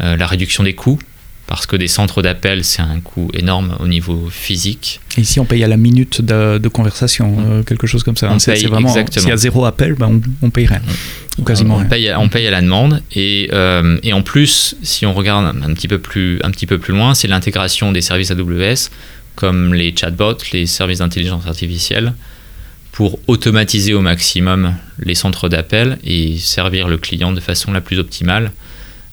euh, 0.00 0.16
la 0.16 0.26
réduction 0.26 0.62
des 0.62 0.74
coûts, 0.74 0.98
parce 1.46 1.66
que 1.66 1.76
des 1.76 1.88
centres 1.88 2.20
d'appel, 2.20 2.62
c'est 2.62 2.82
un 2.82 3.00
coût 3.00 3.28
énorme 3.32 3.76
au 3.80 3.88
niveau 3.88 4.28
physique. 4.30 5.00
Et 5.16 5.22
ici, 5.22 5.40
on 5.40 5.46
paye 5.46 5.64
à 5.64 5.68
la 5.68 5.78
minute 5.78 6.20
de, 6.20 6.68
conversation, 6.68 7.30
mm. 7.30 7.50
euh, 7.50 7.62
quelque 7.62 7.86
chose 7.86 8.02
comme 8.04 8.16
ça. 8.16 8.30
Hein. 8.30 8.38
C'est 8.38 8.66
vraiment, 8.66 8.92
s'il 8.92 9.28
y 9.28 9.32
a 9.32 9.36
zéro 9.36 9.64
appel, 9.64 9.94
ben 9.94 10.20
on, 10.42 10.46
on 10.46 10.50
paye 10.50 10.66
rien. 10.66 10.82
Ou 11.38 11.44
quasiment 11.44 11.76
on, 11.76 11.84
Paye, 11.84 12.12
on 12.16 12.28
paye 12.28 12.46
à 12.46 12.50
la 12.50 12.60
demande. 12.60 13.02
Et, 13.12 13.48
euh, 13.52 13.98
et, 14.02 14.12
en 14.12 14.22
plus, 14.22 14.76
si 14.82 15.06
on 15.06 15.14
regarde 15.14 15.56
un 15.62 15.72
petit 15.72 15.88
peu 15.88 15.98
plus, 15.98 16.38
un 16.42 16.50
petit 16.50 16.66
peu 16.66 16.78
plus 16.78 16.92
loin, 16.92 17.14
c'est 17.14 17.28
l'intégration 17.28 17.92
des 17.92 18.02
services 18.02 18.30
AWS, 18.30 18.90
comme 19.34 19.72
les 19.72 19.94
chatbots, 19.96 20.38
les 20.52 20.66
services 20.66 20.98
d'intelligence 20.98 21.46
artificielle, 21.46 22.12
pour 22.92 23.18
automatiser 23.28 23.94
au 23.94 24.00
maximum 24.00 24.74
les 24.98 25.14
centres 25.14 25.48
d'appel 25.48 25.98
et 26.04 26.36
servir 26.38 26.88
le 26.88 26.98
client 26.98 27.32
de 27.32 27.40
façon 27.40 27.72
la 27.72 27.80
plus 27.80 27.98
optimale 27.98 28.52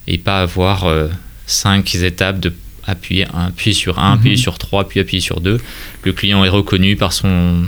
et 0.07 0.17
pas 0.17 0.41
avoir 0.41 0.85
euh, 0.85 1.07
cinq 1.45 1.95
étapes 1.95 2.39
de 2.39 2.53
appuyer, 2.87 3.27
appuyer 3.33 3.73
sur 3.73 3.99
un, 3.99 4.13
appuyer 4.13 4.35
mhm. 4.35 4.41
sur 4.41 4.57
trois, 4.57 4.87
puis 4.87 4.99
appuyer 4.99 5.21
sur 5.21 5.39
deux. 5.41 5.59
Le 6.03 6.13
client 6.13 6.43
est 6.45 6.49
reconnu 6.49 6.95
par 6.95 7.13
son 7.13 7.63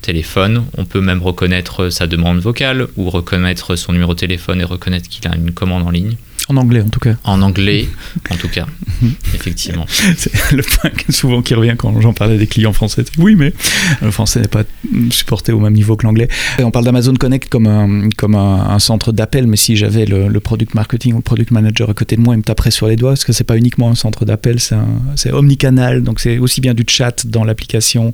téléphone. 0.00 0.64
On 0.76 0.84
peut 0.84 1.00
même 1.00 1.22
reconnaître 1.22 1.90
sa 1.90 2.06
demande 2.06 2.40
vocale 2.40 2.88
ou 2.96 3.10
reconnaître 3.10 3.76
son 3.76 3.92
numéro 3.92 4.14
de 4.14 4.18
téléphone 4.18 4.60
et 4.60 4.64
reconnaître 4.64 5.08
qu'il 5.08 5.26
a 5.28 5.36
une 5.36 5.52
commande 5.52 5.86
en 5.86 5.90
ligne. 5.90 6.16
En 6.48 6.56
anglais, 6.56 6.80
en 6.80 6.88
tout 6.88 7.00
cas. 7.00 7.14
En 7.24 7.40
anglais, 7.42 7.88
en 8.30 8.36
tout 8.36 8.48
cas, 8.48 8.66
effectivement. 9.34 9.86
C'est 10.16 10.52
le 10.52 10.62
point 10.62 10.90
souvent 11.08 11.40
qui 11.40 11.54
revient 11.54 11.74
quand 11.78 12.00
j'en 12.00 12.12
parlais 12.12 12.36
des 12.36 12.46
clients 12.46 12.72
français. 12.72 13.04
Oui, 13.18 13.36
mais 13.36 13.52
le 14.00 14.10
français 14.10 14.40
n'est 14.40 14.48
pas 14.48 14.64
supporté 15.10 15.52
au 15.52 15.60
même 15.60 15.72
niveau 15.72 15.96
que 15.96 16.04
l'anglais. 16.04 16.28
On 16.58 16.70
parle 16.70 16.84
d'Amazon 16.84 17.14
Connect 17.14 17.48
comme 17.48 17.66
un, 17.66 18.08
comme 18.16 18.34
un, 18.34 18.78
centre 18.78 19.12
d'appel, 19.12 19.46
mais 19.46 19.56
si 19.56 19.76
j'avais 19.76 20.04
le, 20.04 20.40
product 20.40 20.74
marketing 20.74 21.12
ou 21.12 21.16
le 21.16 21.22
product 21.22 21.52
manager 21.52 21.88
à 21.90 21.94
côté 21.94 22.16
de 22.16 22.20
moi, 22.20 22.34
il 22.34 22.38
me 22.38 22.42
taperait 22.42 22.72
sur 22.72 22.88
les 22.88 22.96
doigts, 22.96 23.12
parce 23.12 23.24
que 23.24 23.32
c'est 23.32 23.44
pas 23.44 23.56
uniquement 23.56 23.90
un 23.90 23.94
centre 23.94 24.24
d'appel, 24.24 24.58
c'est 24.60 25.32
omnicanal, 25.32 26.02
donc 26.02 26.18
c'est 26.20 26.38
aussi 26.38 26.60
bien 26.60 26.74
du 26.74 26.84
chat 26.86 27.26
dans 27.26 27.44
l'application, 27.44 28.12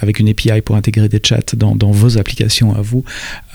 avec 0.00 0.18
une 0.18 0.28
API 0.28 0.62
pour 0.62 0.76
intégrer 0.76 1.08
des 1.08 1.20
chats 1.22 1.54
dans, 1.54 1.76
dans 1.76 1.90
vos 1.90 2.16
applications 2.18 2.74
à 2.74 2.80
vous, 2.80 3.04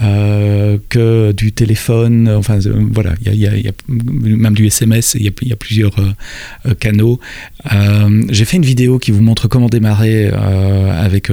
euh, 0.01 0.77
que 0.89 1.31
du 1.31 1.51
téléphone. 1.51 2.29
Enfin, 2.29 2.59
euh, 2.65 2.85
voilà, 2.91 3.13
il 3.25 3.35
y 3.35 3.47
a 3.47 3.71
même 4.11 4.53
du 4.53 4.65
SMS, 4.65 5.15
il 5.15 5.23
y 5.23 5.27
a, 5.27 5.31
il 5.41 5.47
y 5.47 5.53
a 5.53 5.55
plusieurs 5.55 5.95
canaux. 6.79 7.19
J'ai 8.29 8.45
fait 8.45 8.57
une 8.57 8.65
vidéo 8.65 8.99
qui 8.99 9.11
vous 9.11 9.21
montre 9.21 9.47
comment 9.47 9.69
démarrer 9.69 10.27
avec 10.27 11.31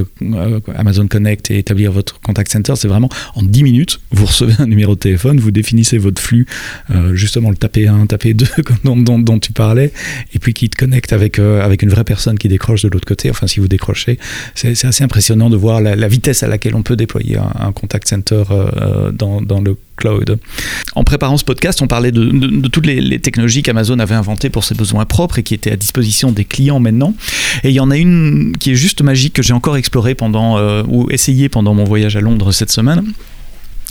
Amazon 0.75 1.07
Connect 1.07 1.51
et 1.51 1.59
établir 1.59 1.93
votre 1.93 2.21
contact 2.21 2.51
center. 2.53 2.75
C'est 2.77 2.89
vraiment 2.89 3.09
en 3.35 3.43
10 3.43 3.63
minutes, 3.63 4.01
vous 4.11 4.27
recevez 4.27 4.55
un 4.59 4.67
numéro 4.67 4.95
de 4.95 5.01
téléphone, 5.01 5.41
vous 5.41 5.51
définissez 5.51 5.99
votre 5.99 6.21
flux, 6.21 6.47
justement 7.13 7.51
le 7.51 7.57
taper 7.57 7.89
1, 7.89 8.07
taper 8.07 8.35
2 8.35 8.47
dont, 8.85 9.39
tu 9.39 9.53
parlais, 9.53 9.93
et 10.35 10.39
puis 10.39 10.55
qui 10.55 10.69
te 10.71 10.77
connecte 10.77 11.13
avec, 11.13 11.39
avec 11.39 11.83
une 11.83 11.91
vraie 11.91 12.05
personne 12.05 12.39
qui 12.39 12.49
décroche 12.49 12.83
de 12.83 12.89
l'autre 12.89 13.07
côté. 13.07 13.31
Enfin, 13.31 13.47
si 13.47 13.61
vous 13.61 13.69
décrochez, 13.69 14.19
c'est 14.55 14.85
assez 14.85 15.05
impressionnant 15.05 15.51
de 15.51 15.57
voir 15.57 15.81
la, 15.81 16.09
vitesse 16.09 16.43
à 16.43 16.49
laquelle 16.49 16.75
on 16.75 16.83
peut 16.83 16.97
déployer 16.97 17.37
un, 17.37 17.73
contact 17.73 18.09
center 18.09 18.45
euh, 18.51 19.13
dans, 19.13 19.61
le 19.61 19.77
cloud. 19.99 20.39
En 20.95 21.05
préparant 21.05 21.37
ce 21.37 21.45
podcast, 21.45 21.83
on 21.83 21.87
parlait 21.87 22.13
de, 22.13 22.69
toutes 22.69 22.87
les, 22.87 23.19
technologies 23.19 23.63
qu'Amazon 23.63 23.99
avait 23.99 24.15
inventées 24.15 24.49
pour 24.49 24.65
ses 24.65 24.75
besoins 24.75 25.05
propres 25.05 25.39
et 25.39 25.43
qui 25.43 25.55
étaient 25.55 25.73
à 25.73 25.77
disposition 25.77 26.33
des 26.33 26.45
clients 26.45 26.81
maintenant. 26.81 27.15
Et 27.65 27.69
il 27.69 27.75
y 27.75 27.81
en 27.81 27.91
a 27.91 27.97
une 27.97 28.57
qui 28.59 28.71
est 28.71 28.77
juste 28.77 29.03
magique 29.03 29.35
que 29.35 29.43
j'ai 29.43 29.53
encore 29.53 29.77
explorée 29.77 30.15
pendant 30.15 30.57
euh, 30.57 30.83
ou 30.89 31.11
essayé 31.11 31.49
pendant 31.49 31.75
mon 31.75 31.85
voyage 31.85 32.17
à 32.17 32.21
Londres 32.21 32.53
cette 32.53 32.71
semaine. 32.71 33.13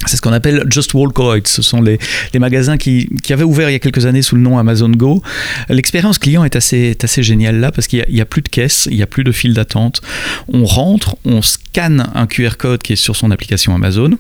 C'est 0.06 0.16
ce 0.16 0.22
qu'on 0.22 0.34
appelle 0.34 0.64
Just 0.70 0.94
Walk 0.94 1.18
Right. 1.18 1.48
Ce 1.48 1.62
sont 1.62 1.82
les, 1.82 1.98
magasins 2.40 2.78
qui, 2.78 3.10
avaient 3.30 3.44
ouvert 3.44 3.70
il 3.70 3.74
y 3.74 3.76
a 3.76 3.80
quelques 3.80 4.06
années 4.06 4.22
sous 4.22 4.36
le 4.36 4.42
nom 4.42 4.58
Amazon 4.58 4.90
Go. 4.90 5.24
L'expérience 5.70 6.20
client 6.20 6.44
est 6.44 6.56
assez, 6.56 6.96
assez 7.02 7.24
géniale 7.24 7.60
là 7.60 7.72
parce 7.72 7.88
qu'il 7.88 8.06
n'y 8.10 8.20
a, 8.20 8.24
a, 8.24 8.26
plus 8.26 8.42
de 8.42 8.50
caisse, 8.50 8.88
il 8.92 8.98
n'y 8.98 9.04
a 9.04 9.08
plus 9.08 9.24
de 9.24 9.32
file 9.32 9.54
d'attente. 9.54 10.02
On 10.48 10.66
rentre, 10.66 11.18
on 11.26 11.42
scanne 11.42 12.10
un 12.14 12.28
QR 12.28 12.58
code 12.58 12.84
qui 12.84 12.94
est 12.94 12.98
sur 12.98 13.16
son 13.16 13.32
application 13.32 13.74
Amazon. 13.74 14.12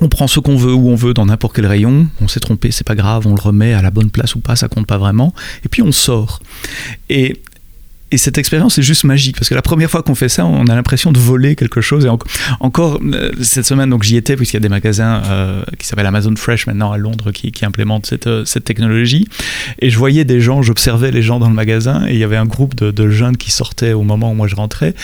On 0.00 0.08
prend 0.08 0.26
ce 0.26 0.40
qu'on 0.40 0.56
veut 0.56 0.74
où 0.74 0.88
on 0.88 0.94
veut 0.94 1.14
dans 1.14 1.26
n'importe 1.26 1.54
quel 1.54 1.66
rayon. 1.66 2.08
On 2.20 2.28
s'est 2.28 2.40
trompé, 2.40 2.70
c'est 2.70 2.86
pas 2.86 2.94
grave, 2.94 3.26
on 3.26 3.34
le 3.34 3.40
remet 3.40 3.74
à 3.74 3.82
la 3.82 3.90
bonne 3.90 4.10
place 4.10 4.34
ou 4.34 4.40
pas, 4.40 4.56
ça 4.56 4.68
compte 4.68 4.86
pas 4.86 4.98
vraiment. 4.98 5.32
Et 5.64 5.68
puis 5.68 5.82
on 5.82 5.92
sort. 5.92 6.40
Et 7.08 7.40
et 8.14 8.16
cette 8.16 8.38
expérience 8.38 8.78
est 8.78 8.82
juste 8.82 9.02
magique 9.02 9.34
parce 9.34 9.48
que 9.48 9.56
la 9.56 9.62
première 9.62 9.90
fois 9.90 10.04
qu'on 10.04 10.14
fait 10.14 10.28
ça, 10.28 10.46
on 10.46 10.66
a 10.66 10.74
l'impression 10.76 11.10
de 11.10 11.18
voler 11.18 11.56
quelque 11.56 11.80
chose. 11.80 12.06
Et 12.06 12.08
encore 12.60 13.00
euh, 13.02 13.32
cette 13.42 13.64
semaine, 13.64 13.90
donc 13.90 14.04
j'y 14.04 14.16
étais 14.16 14.36
puisqu'il 14.36 14.54
y 14.54 14.58
a 14.58 14.60
des 14.60 14.68
magasins 14.68 15.20
euh, 15.24 15.64
qui 15.80 15.86
s'appellent 15.88 16.06
Amazon 16.06 16.32
Fresh 16.36 16.68
maintenant 16.68 16.92
à 16.92 16.96
Londres 16.96 17.32
qui, 17.32 17.52
implémentent 17.64 18.06
cette, 18.06 18.28
euh, 18.28 18.44
cette, 18.44 18.62
technologie. 18.62 19.26
Et 19.80 19.90
je 19.90 19.98
voyais 19.98 20.24
des 20.24 20.40
gens, 20.40 20.62
j'observais 20.62 21.10
les 21.10 21.22
gens 21.22 21.40
dans 21.40 21.48
le 21.48 21.56
magasin 21.56 22.06
et 22.06 22.12
il 22.12 22.18
y 22.20 22.24
avait 22.24 22.36
un 22.36 22.46
groupe 22.46 22.76
de, 22.76 23.10
jeunes 23.10 23.36
qui 23.36 23.50
sortaient 23.50 23.94
au 23.94 24.02
moment 24.02 24.30
où 24.30 24.34
moi 24.34 24.46
je 24.46 24.54
rentrais. 24.54 24.94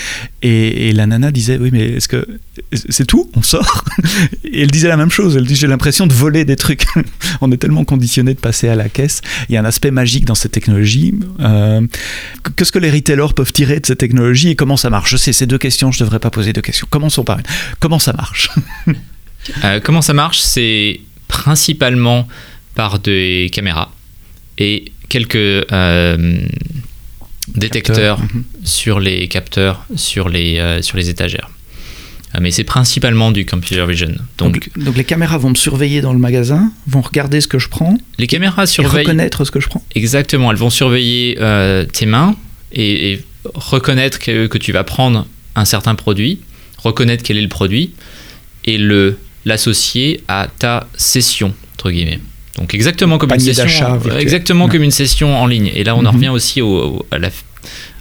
Et 0.42 0.92
la 0.92 1.07
nana 1.07 1.33
disait 1.33 1.59
oui 1.61 1.70
mais 1.72 1.87
est-ce 1.87 2.07
que 2.07 2.24
c'est 2.72 3.06
tout 3.06 3.30
On 3.34 3.42
sort 3.42 3.84
Et 4.44 4.62
elle 4.62 4.70
disait 4.70 4.88
la 4.88 4.96
même 4.96 5.10
chose. 5.10 5.36
Elle 5.36 5.46
dit 5.46 5.56
j'ai 5.56 5.66
l'impression 5.66 6.06
de 6.06 6.12
voler 6.12 6.44
des 6.44 6.56
trucs. 6.56 6.86
on 7.40 7.50
est 7.52 7.56
tellement 7.56 7.84
conditionné 7.84 8.34
de 8.34 8.38
passer 8.40 8.68
à 8.68 8.74
la 8.74 8.88
caisse. 8.88 9.20
Il 9.48 9.54
y 9.54 9.58
a 9.58 9.60
un 9.60 9.64
aspect 9.64 9.90
magique 9.90 10.24
dans 10.24 10.34
cette 10.34 10.52
technologie. 10.52 11.14
Qu'est-ce 12.56 12.72
que 12.72 12.78
les 12.78 12.90
retailers 12.90 13.32
peuvent 13.34 13.52
tirer 13.52 13.80
de 13.80 13.86
cette 13.86 13.98
technologie 13.98 14.50
et 14.50 14.56
comment 14.56 14.76
ça 14.76 14.90
marche? 14.90 15.10
Je 15.10 15.16
sais, 15.16 15.32
ces 15.32 15.46
deux 15.46 15.58
questions, 15.58 15.92
je 15.92 16.02
ne 16.02 16.06
devrais 16.06 16.20
pas 16.20 16.30
poser 16.30 16.52
deux 16.52 16.62
questions. 16.62 16.86
Commençons 16.90 17.24
par 17.24 17.38
une. 17.38 17.44
Comment 17.78 17.98
ça 17.98 18.12
marche? 18.12 18.50
Euh, 19.64 19.80
Comment 19.82 20.02
ça 20.02 20.12
marche? 20.12 20.38
C'est 20.38 21.00
principalement 21.26 22.28
par 22.74 22.98
des 22.98 23.48
caméras 23.52 23.90
et 24.58 24.92
quelques 25.08 25.36
euh, 25.36 26.38
détecteurs 27.48 28.20
mhm. 28.20 28.44
sur 28.64 29.00
les 29.00 29.28
capteurs, 29.28 29.84
sur 29.96 30.28
les, 30.28 30.58
euh, 30.58 30.82
sur 30.82 30.96
les 30.96 31.08
étagères. 31.08 31.50
Mais 32.38 32.50
c'est 32.52 32.64
principalement 32.64 33.32
du 33.32 33.44
computer 33.44 33.84
vision. 33.86 34.12
Donc, 34.38 34.70
donc, 34.76 34.96
les 34.96 35.04
caméras 35.04 35.38
vont 35.38 35.50
me 35.50 35.56
surveiller 35.56 36.00
dans 36.00 36.12
le 36.12 36.18
magasin, 36.18 36.70
vont 36.86 37.00
regarder 37.00 37.40
ce 37.40 37.48
que 37.48 37.58
je 37.58 37.68
prends. 37.68 37.98
Les 38.18 38.28
caméras 38.28 38.66
surveillent. 38.66 39.04
reconnaître 39.04 39.44
ce 39.44 39.50
que 39.50 39.58
je 39.58 39.68
prends. 39.68 39.82
Exactement, 39.96 40.50
elles 40.52 40.56
vont 40.56 40.70
surveiller 40.70 41.36
tes 41.92 42.06
mains, 42.06 42.36
et, 42.72 43.20
reconnaître 43.54 44.18
que, 44.18 44.46
que, 44.46 44.58
tu 44.58 44.70
vas 44.70 44.84
prendre 44.84 45.26
un 45.56 45.64
certain 45.64 45.94
produit, 45.94 46.40
reconnaître 46.78 47.24
quel 47.24 47.36
est 47.36 47.42
le 47.42 47.48
produit 47.48 47.92
et 48.64 48.78
le 48.78 49.16
l'associer 49.46 50.22
à 50.28 50.48
ta 50.58 50.86
session 50.96 51.54
entre 51.74 51.90
guillemets. 51.90 52.20
Donc 52.56 52.74
exactement 52.74 53.16
comme 53.16 53.32
une 53.32 53.40
session, 53.40 53.98
exactement 54.18 54.68
comme 54.68 54.82
une 54.82 54.90
session 54.90 55.36
en 55.40 55.46
ligne. 55.46 55.70
Et 55.74 55.84
là, 55.84 55.96
on 55.96 56.00
en 56.00 56.02
mhm. 56.02 56.16
revient 56.16 56.28
aussi 56.28 56.60
au, 56.60 57.06
à, 57.10 57.18
la, 57.18 57.30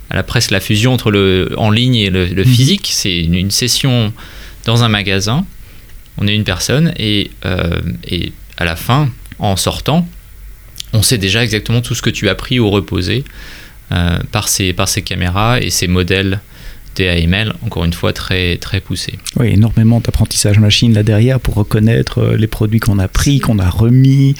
à, 0.09 0.15
la, 0.15 0.23
presque 0.23 0.51
la 0.51 0.59
fusion 0.59 0.93
entre 0.93 1.11
le 1.11 1.53
en 1.57 1.71
ligne 1.71 1.95
et 1.95 2.09
le, 2.09 2.27
mhm. 2.27 2.45
physique. 2.45 2.89
C'est 2.91 3.19
une, 3.19 3.51
session 3.51 4.13
dans 4.65 4.83
un 4.83 4.89
magasin. 4.89 5.45
On 6.17 6.27
est 6.27 6.35
une 6.35 6.43
personne 6.43 6.93
et, 6.97 7.31
euh, 7.45 7.79
et 8.07 8.33
à 8.57 8.65
la 8.65 8.75
fin, 8.75 9.09
en 9.39 9.55
sortant, 9.55 10.07
on 10.93 11.01
sait 11.01 11.17
déjà 11.17 11.43
exactement 11.43 11.81
tout 11.81 11.95
ce 11.95 12.01
que 12.01 12.09
tu 12.09 12.27
as 12.29 12.35
pris 12.35 12.59
ou 12.59 12.69
reposé. 12.69 13.23
Euh, 13.91 14.19
par, 14.31 14.49
ces, 14.49 14.71
par 14.71 14.87
ces 14.87 15.01
caméras 15.01 15.59
et 15.61 15.71
ces 15.71 15.87
modèles 15.87 16.41
DAML, 16.99 17.53
encore 17.65 17.85
une 17.85 17.93
fois, 17.93 18.13
très, 18.13 18.57
très 18.57 18.81
poussés. 18.81 19.13
Oui, 19.37 19.47
énormément 19.47 19.99
d'apprentissage 19.99 20.59
machine 20.59 20.93
là 20.93 21.03
derrière 21.03 21.39
pour 21.39 21.55
reconnaître 21.55 22.19
euh, 22.19 22.37
les 22.37 22.47
produits 22.47 22.79
qu'on 22.79 22.99
a 22.99 23.07
pris, 23.07 23.39
qu'on 23.39 23.59
a 23.59 23.69
remis. 23.69 24.35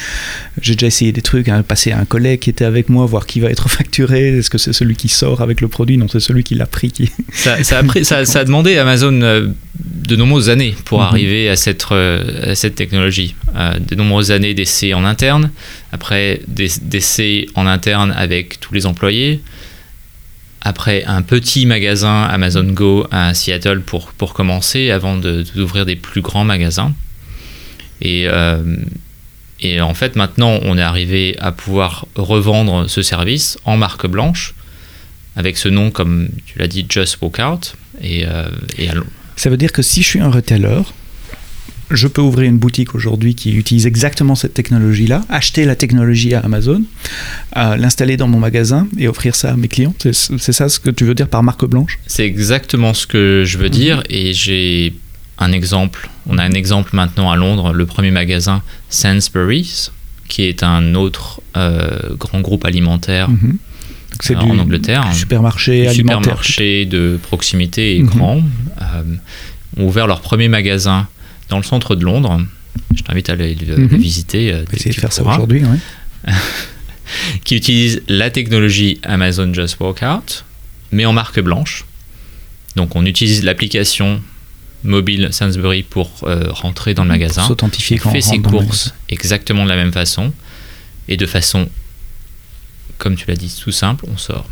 J'ai 0.62 0.74
déjà 0.76 0.88
essayé 0.88 1.12
des 1.12 1.22
trucs, 1.22 1.48
hein, 1.48 1.64
passer 1.64 1.92
à 1.92 2.00
un 2.00 2.06
collègue 2.06 2.40
qui 2.40 2.50
était 2.50 2.66
avec 2.66 2.90
moi, 2.90 3.06
voir 3.06 3.26
qui 3.26 3.40
va 3.40 3.50
être 3.50 3.70
facturé. 3.78 4.38
Est-ce 4.38 4.50
que 4.50 4.58
c'est 4.58 4.74
celui 4.74 4.96
qui 4.96 5.08
sort 5.08 5.42
avec 5.42 5.62
le 5.62 5.68
produit? 5.68 5.98
Non, 5.98 6.08
c'est 6.08 6.20
celui 6.20 6.44
qui 6.44 6.56
l'a 6.56 6.66
pris. 6.66 6.92
Qui... 6.92 7.10
Ça, 7.34 7.64
ça, 7.64 7.78
a 7.78 7.84
pris, 7.84 8.04
ça, 8.04 8.26
ça, 8.26 8.40
a 8.40 8.44
demandé 8.44 8.78
à 8.78 8.82
Amazon 8.82 9.14
euh, 9.22 9.48
de 9.80 10.16
nombreuses 10.16 10.50
années 10.50 10.76
pour 10.84 11.00
mhm. 11.00 11.06
arriver 11.06 11.50
à 11.50 11.56
cette, 11.56 11.86
à 11.92 12.56
cette 12.56 12.76
technologie. 12.76 13.36
de 13.80 13.96
nombreuses 13.96 14.32
années 14.32 14.54
d'essais 14.54 14.94
en 14.94 15.06
interne, 15.06 15.52
après 15.92 16.42
d'essais 16.48 17.46
en 17.56 17.66
interne 17.66 18.14
avec 18.18 18.60
tous 18.60 18.74
les 18.74 18.86
employés, 18.86 19.40
après 20.62 21.04
un 21.06 21.22
petit 21.22 21.66
magasin 21.66 22.24
Amazon 22.24 22.66
Go 22.66 23.08
à 23.12 23.34
Seattle 23.34 23.82
pour, 23.82 24.12
pour 24.12 24.34
commencer, 24.34 24.92
avant 24.92 25.18
d'ouvrir 25.18 25.86
des 25.86 25.96
plus 25.96 26.22
grands 26.22 26.44
magasins. 26.44 26.94
Et, 28.02 28.26
euh, 28.28 28.78
et 29.62 29.82
en 29.82 29.94
fait, 29.94 30.16
maintenant, 30.16 30.60
on 30.64 30.78
est 30.78 30.82
arrivé 30.82 31.36
à 31.40 31.52
pouvoir 31.52 32.06
revendre 32.16 32.90
ce 32.90 33.02
service 33.02 33.58
en 33.66 33.78
marque 33.78 34.08
blanche, 34.08 34.54
avec 35.36 35.58
ce 35.58 35.70
nom, 35.70 35.92
comme 35.92 36.30
tu 36.46 36.60
l'as 36.60 36.68
dit, 36.68 36.86
Just 36.88 37.20
Walk 37.22 37.40
Out. 37.40 37.76
Et, 38.02 38.26
euh, 38.26 38.50
et 38.78 38.90
Ça 39.36 39.50
veut 39.50 39.58
dire 39.58 39.72
que 39.72 39.82
si 39.82 40.02
je 40.02 40.08
suis 40.08 40.20
un 40.20 40.32
retailer, 40.32 40.94
je 41.92 42.08
peux 42.08 42.22
ouvrir 42.22 42.50
une 42.50 42.58
boutique 42.58 42.96
aujourd'hui 42.96 43.36
qui 43.36 43.56
utilise 43.56 43.86
exactement 43.86 44.36
cette 44.36 44.54
technologie-là, 44.54 45.24
acheter 45.30 45.66
la 45.66 45.76
technologie 45.76 46.34
à 46.34 46.40
Amazon, 46.40 46.84
euh, 47.58 47.76
l'installer 47.78 48.18
dans 48.18 48.28
mon 48.28 48.40
magasin 48.40 48.88
et 48.98 49.08
offrir 49.08 49.36
ça 49.36 49.52
à 49.52 49.56
mes 49.56 49.68
clients. 49.68 49.94
C'est 50.12 50.52
ça 50.52 50.70
ce 50.70 50.80
que 50.80 50.90
tu 50.90 51.06
veux 51.06 51.16
dire 51.16 51.28
par 51.28 51.44
marque 51.44 51.66
blanche? 51.66 52.00
C'est 52.08 52.26
exactement 52.26 52.94
ce 52.94 53.08
que 53.08 53.44
je 53.46 53.58
veux 53.58 53.70
dire 53.70 54.04
et 54.10 54.34
j'ai 54.34 54.94
un 55.38 55.52
exemple. 55.52 56.10
On 56.28 56.38
a 56.38 56.44
un 56.44 56.52
exemple 56.52 56.92
maintenant 56.96 57.32
à 57.32 57.36
Londres, 57.36 57.74
le 57.74 57.86
premier 57.86 58.12
magasin 58.12 58.62
Sainsbury's, 58.90 59.92
qui 60.28 60.44
est 60.44 60.64
un 60.64 60.96
autre 60.96 61.42
euh, 61.58 62.16
grand 62.18 62.42
groupe 62.42 62.66
alimentaire. 62.66 63.30
Mhm. 63.30 63.58
C'est 64.22 64.36
en 64.36 64.58
Angleterre. 64.60 65.06
Supermarché 65.14 65.88
alimentaire. 65.88 66.20
Supermarché 66.20 66.86
de 66.86 67.18
proximité 67.22 67.96
et 67.96 68.02
mhm. 68.02 68.10
grand. 68.10 68.42
Euh, 68.82 69.04
ont 69.78 69.88
ouvert 69.88 70.08
leur 70.08 70.22
premier 70.22 70.50
magasin 70.50 71.08
dans 71.50 71.58
le 71.58 71.64
centre 71.64 71.96
de 71.96 72.04
Londres. 72.04 72.42
Je 72.96 73.04
t'invite 73.04 73.30
à 73.30 73.34
aller 73.34 73.56
le, 73.56 73.78
mhm. 73.78 73.98
visiter. 73.98 74.54
Euh, 74.54 74.64
essayer 74.72 74.92
de 74.92 75.00
faire 75.00 75.12
ça 75.12 75.24
aujourd'hui, 75.24 75.64
qui 77.44 77.56
utilise 77.56 78.02
la 78.08 78.30
technologie 78.30 79.00
Amazon 79.04 79.54
Just 79.54 79.80
Walk 79.80 80.02
Out, 80.04 80.46
mais 80.92 81.06
en 81.06 81.14
marque 81.14 81.40
blanche. 81.40 81.86
Donc 82.76 82.96
on 82.96 83.06
utilise 83.06 83.44
l'application 83.44 84.22
mobile 84.84 85.30
Sainsbury 85.32 85.84
pour 85.84 86.12
euh, 86.24 86.52
rentrer 86.52 86.94
dans 86.94 87.04
le 87.04 87.10
magasin. 87.10 87.46
S'authentifier 87.46 87.98
quand 87.98 88.10
on 88.10 88.14
fait 88.14 88.22
ses 88.22 88.40
courses 88.40 88.94
exactement 89.10 89.64
de 89.64 89.70
la 89.70 89.76
même 89.76 89.92
façon 89.92 90.32
et 91.08 91.18
de 91.18 91.26
façon, 91.26 91.68
comme 92.98 93.16
tu 93.16 93.26
l'as 93.28 93.36
dit, 93.36 93.54
tout 93.62 93.72
simple, 93.72 94.06
on 94.08 94.18
sort 94.18 94.48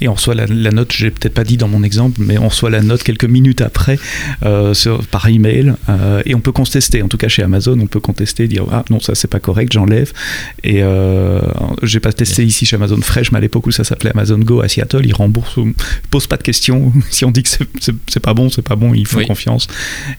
et 0.00 0.08
on 0.08 0.14
reçoit 0.14 0.34
la, 0.34 0.46
note, 0.46 0.92
j'ai 0.92 1.10
peut-être 1.10 1.34
pas 1.34 1.44
dit 1.44 1.56
dans 1.56 1.68
mon 1.68 1.82
exemple, 1.82 2.20
mais 2.20 2.38
on 2.38 2.48
reçoit 2.48 2.70
la 2.70 2.82
note 2.82 3.02
quelques 3.02 3.24
minutes 3.24 3.60
après 3.60 3.98
euh, 4.44 4.74
sur, 4.74 5.06
par 5.06 5.28
email 5.28 5.74
euh, 5.88 6.22
et 6.26 6.34
on 6.34 6.40
peut 6.40 6.52
contester. 6.52 7.02
En 7.02 7.08
tout 7.08 7.16
cas 7.16 7.28
chez 7.28 7.42
Amazon, 7.42 7.78
on 7.80 7.86
peut 7.86 8.00
contester, 8.00 8.48
dire 8.48 8.64
ah 8.70 8.84
non 8.90 9.00
ça 9.00 9.14
c'est 9.14 9.28
pas 9.28 9.40
correct, 9.40 9.72
j'enlève. 9.72 10.12
Et 10.62 10.82
euh, 10.82 11.40
j'ai 11.82 12.00
pas 12.00 12.12
testé 12.12 12.44
ici 12.44 12.66
chez 12.66 12.76
Amazon 12.76 13.00
Fresh, 13.00 13.32
mais 13.32 13.38
à 13.38 13.40
l'époque 13.40 13.66
où 13.66 13.70
ça 13.70 13.84
s'appelait 13.84 14.10
Amazon 14.10 14.38
Go 14.38 14.60
à 14.60 14.68
Seattle, 14.68 15.04
ils 15.04 15.14
remboursent, 15.14 15.58
posent 16.10 16.26
pas 16.26 16.36
de 16.36 16.42
questions. 16.42 16.92
si 17.10 17.24
on 17.24 17.30
dit 17.30 17.42
que 17.42 17.48
c'est 17.48 18.20
pas 18.20 18.34
bon, 18.34 18.50
c'est 18.50 18.62
pas 18.62 18.76
bon, 18.76 18.94
ils 18.94 19.06
font 19.06 19.24
confiance 19.24 19.68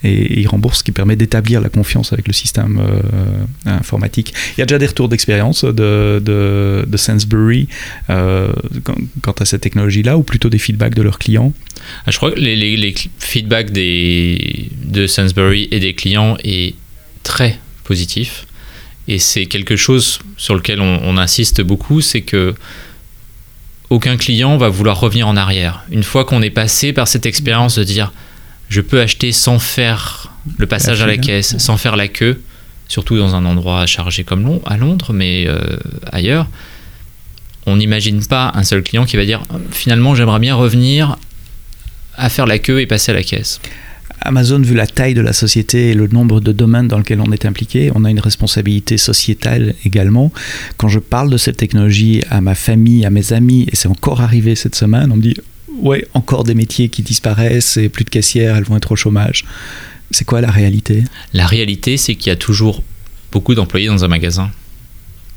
et, 0.04 0.40
ils 0.42 0.48
remboursent, 0.48 0.80
ce 0.80 0.84
qui 0.84 0.92
permet 0.92 1.16
d'établir 1.16 1.62
la 1.62 1.70
confiance 1.70 2.12
avec 2.12 2.28
le 2.28 2.34
système 2.34 2.80
euh, 2.80 3.70
informatique. 3.78 4.34
Il 4.58 4.62
y 4.62 4.64
a 4.64 4.66
déjà 4.66 4.80
des 4.80 4.88
retours 4.88 5.10
d'expérience 5.10 5.64
de, 5.64 6.22
de, 6.24 6.86
de, 6.88 6.98
Sainsbury 6.98 7.68
quant 8.08 9.36
à 9.40 9.45
cette 9.46 9.62
technologie-là 9.62 10.18
ou 10.18 10.24
plutôt 10.24 10.50
des 10.50 10.58
feedbacks 10.58 10.96
de 10.96 11.02
leurs 11.02 11.20
clients 11.20 11.54
ah, 12.06 12.12
Je 12.12 12.18
crois 12.18 12.32
que 12.32 12.40
les, 12.40 12.96
feedbacks 13.20 13.72
des, 13.72 14.70
de 14.84 15.08
Sainsbury 15.08 15.68
et 15.72 15.80
des 15.80 15.94
clients 15.94 16.38
est 16.44 16.76
très 17.24 17.60
positif. 17.84 18.46
Et 19.08 19.20
c'est 19.20 19.46
quelque 19.46 19.76
chose 19.76 20.20
sur 20.38 20.56
lequel 20.56 20.82
on, 20.82 21.18
insiste 21.18 21.62
beaucoup, 21.62 22.02
c'est 22.02 22.22
que 22.22 22.56
aucun 23.92 24.18
client 24.18 24.58
va 24.58 24.70
vouloir 24.70 25.00
revenir 25.00 25.28
en 25.28 25.38
arrière. 25.38 25.84
Une 25.92 26.04
fois 26.04 26.26
qu'on 26.26 26.42
est 26.42 26.50
passé 26.50 26.92
par 26.92 27.08
cette 27.08 27.28
expérience 27.28 27.78
de 27.78 27.84
dire 27.84 28.12
je 28.68 28.82
peux 28.82 29.00
acheter 29.00 29.32
sans 29.32 29.60
faire 29.60 30.34
le 30.58 30.66
passage 30.66 31.02
à 31.02 31.08
la 31.08 31.18
caisse, 31.18 31.56
sans 31.60 31.78
faire 31.78 31.96
la 31.96 32.08
queue, 32.08 32.42
surtout 32.88 33.18
dans 33.18 33.36
un 33.36 33.46
endroit 33.46 33.86
chargé 33.86 34.24
comme 34.24 34.60
à 34.66 34.78
Londres, 34.78 35.14
mais 35.14 35.46
euh, 35.48 35.60
ailleurs, 36.12 36.48
on 37.66 37.78
n'imagine 37.78 38.24
pas 38.26 38.52
un 38.56 38.64
seul 38.64 38.84
client 38.84 39.06
qui 39.06 39.18
va 39.18 39.26
dire 39.26 39.44
finalement 39.72 40.16
j'aimerais 40.16 40.40
bien 40.40 40.56
revenir 40.56 41.18
à 42.16 42.30
faire 42.30 42.46
la 42.46 42.60
queue 42.60 42.82
et 42.82 42.86
passer 42.86 43.12
à 43.12 43.16
la 43.16 43.24
caisse. 43.24 43.60
Amazon, 44.22 44.60
vu 44.60 44.74
la 44.74 44.88
taille 44.88 45.14
de 45.14 45.22
la 45.22 45.34
société 45.34 45.92
et 45.92 45.94
le 45.94 46.08
nombre 46.08 46.40
de 46.40 46.52
domaines 46.52 46.88
dans 46.88 46.98
lesquels 46.98 47.22
on 47.22 47.32
est 47.32 47.46
impliqué, 47.46 47.92
on 47.94 48.06
a 48.06 48.10
une 48.10 48.20
responsabilité 48.20 48.98
sociétale 48.98 49.76
également. 49.84 50.32
Quand 50.78 50.88
je 50.88 51.00
parle 51.00 51.30
de 51.30 51.38
cette 51.38 51.58
technologie 51.58 52.24
à 52.30 52.42
ma 52.42 52.56
famille, 52.56 53.06
à 53.06 53.10
mes 53.10 53.34
amis, 53.34 53.68
et 53.72 53.76
c'est 53.76 53.90
encore 53.90 54.22
arrivé 54.22 54.56
cette 54.56 54.76
semaine, 54.76 55.12
on 55.12 55.18
me 55.18 55.22
dit 55.22 55.36
ouais, 55.80 56.08
encore 56.14 56.44
des 56.44 56.56
métiers 56.56 56.90
qui 56.90 57.02
disparaissent 57.02 57.78
et 57.78 57.90
plus 57.90 58.06
de 58.06 58.10
caissières, 58.10 58.56
elles 58.56 58.64
vont 58.64 58.78
être 58.78 58.94
au 58.94 58.96
chômage. 58.96 59.46
C'est 60.12 60.26
quoi 60.26 60.42
la 60.42 60.52
réalité? 60.52 61.04
La 61.34 61.46
réalité, 61.46 61.98
c'est 61.98 62.16
qu'il 62.16 62.30
y 62.30 62.34
a 62.34 62.38
toujours 62.38 62.84
beaucoup 63.32 63.54
d'employés 63.54 63.88
dans 63.88 64.04
un 64.04 64.08
magasin. 64.08 64.50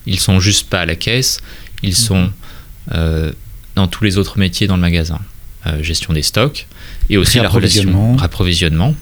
Ils 0.06 0.20
sont 0.20 0.40
juste 0.40 0.68
pas 0.70 0.80
à 0.80 0.86
la 0.86 0.94
caisse, 0.94 1.40
ils 1.82 1.94
sont 1.94 2.30
euh, 2.92 3.32
dans 3.74 3.86
tous 3.86 4.04
les 4.04 4.18
autres 4.18 4.38
métiers 4.38 4.66
dans 4.66 4.76
le 4.76 4.82
magasin. 4.82 5.20
Euh, 5.66 5.82
gestion 5.82 6.12
des 6.12 6.22
stocks, 6.22 6.68
et 7.10 7.16
aussi 7.16 7.40
la 7.40 7.48
relation 7.48 8.16
approvisionnement 8.18 8.94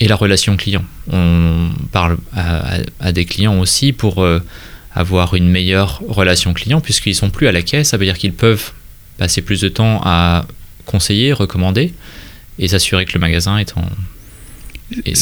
et 0.00 0.08
la 0.08 0.16
relation 0.16 0.56
client. 0.56 0.84
On 1.12 1.70
parle 1.92 2.18
à, 2.34 3.12
des 3.12 3.24
clients 3.24 3.60
aussi 3.60 3.92
pour 3.92 4.22
euh, 4.22 4.42
avoir 4.96 5.34
une 5.34 5.48
meilleure 5.48 6.02
relation 6.08 6.54
client, 6.54 6.80
puisqu'ils 6.80 7.14
sont 7.14 7.30
plus 7.30 7.46
à 7.46 7.52
la 7.52 7.62
caisse, 7.62 7.90
ça 7.90 7.96
veut 7.96 8.04
dire 8.04 8.18
qu'ils 8.18 8.32
peuvent 8.32 8.72
passer 9.16 9.40
plus 9.40 9.60
de 9.60 9.68
temps 9.68 10.00
à 10.04 10.44
conseiller, 10.86 11.32
recommander, 11.32 11.94
et 12.58 12.66
s'assurer 12.66 13.04
que 13.04 13.12
le 13.14 13.20
magasin 13.20 13.58
est 13.58 13.76
en, 13.76 13.88
et, 15.04 15.12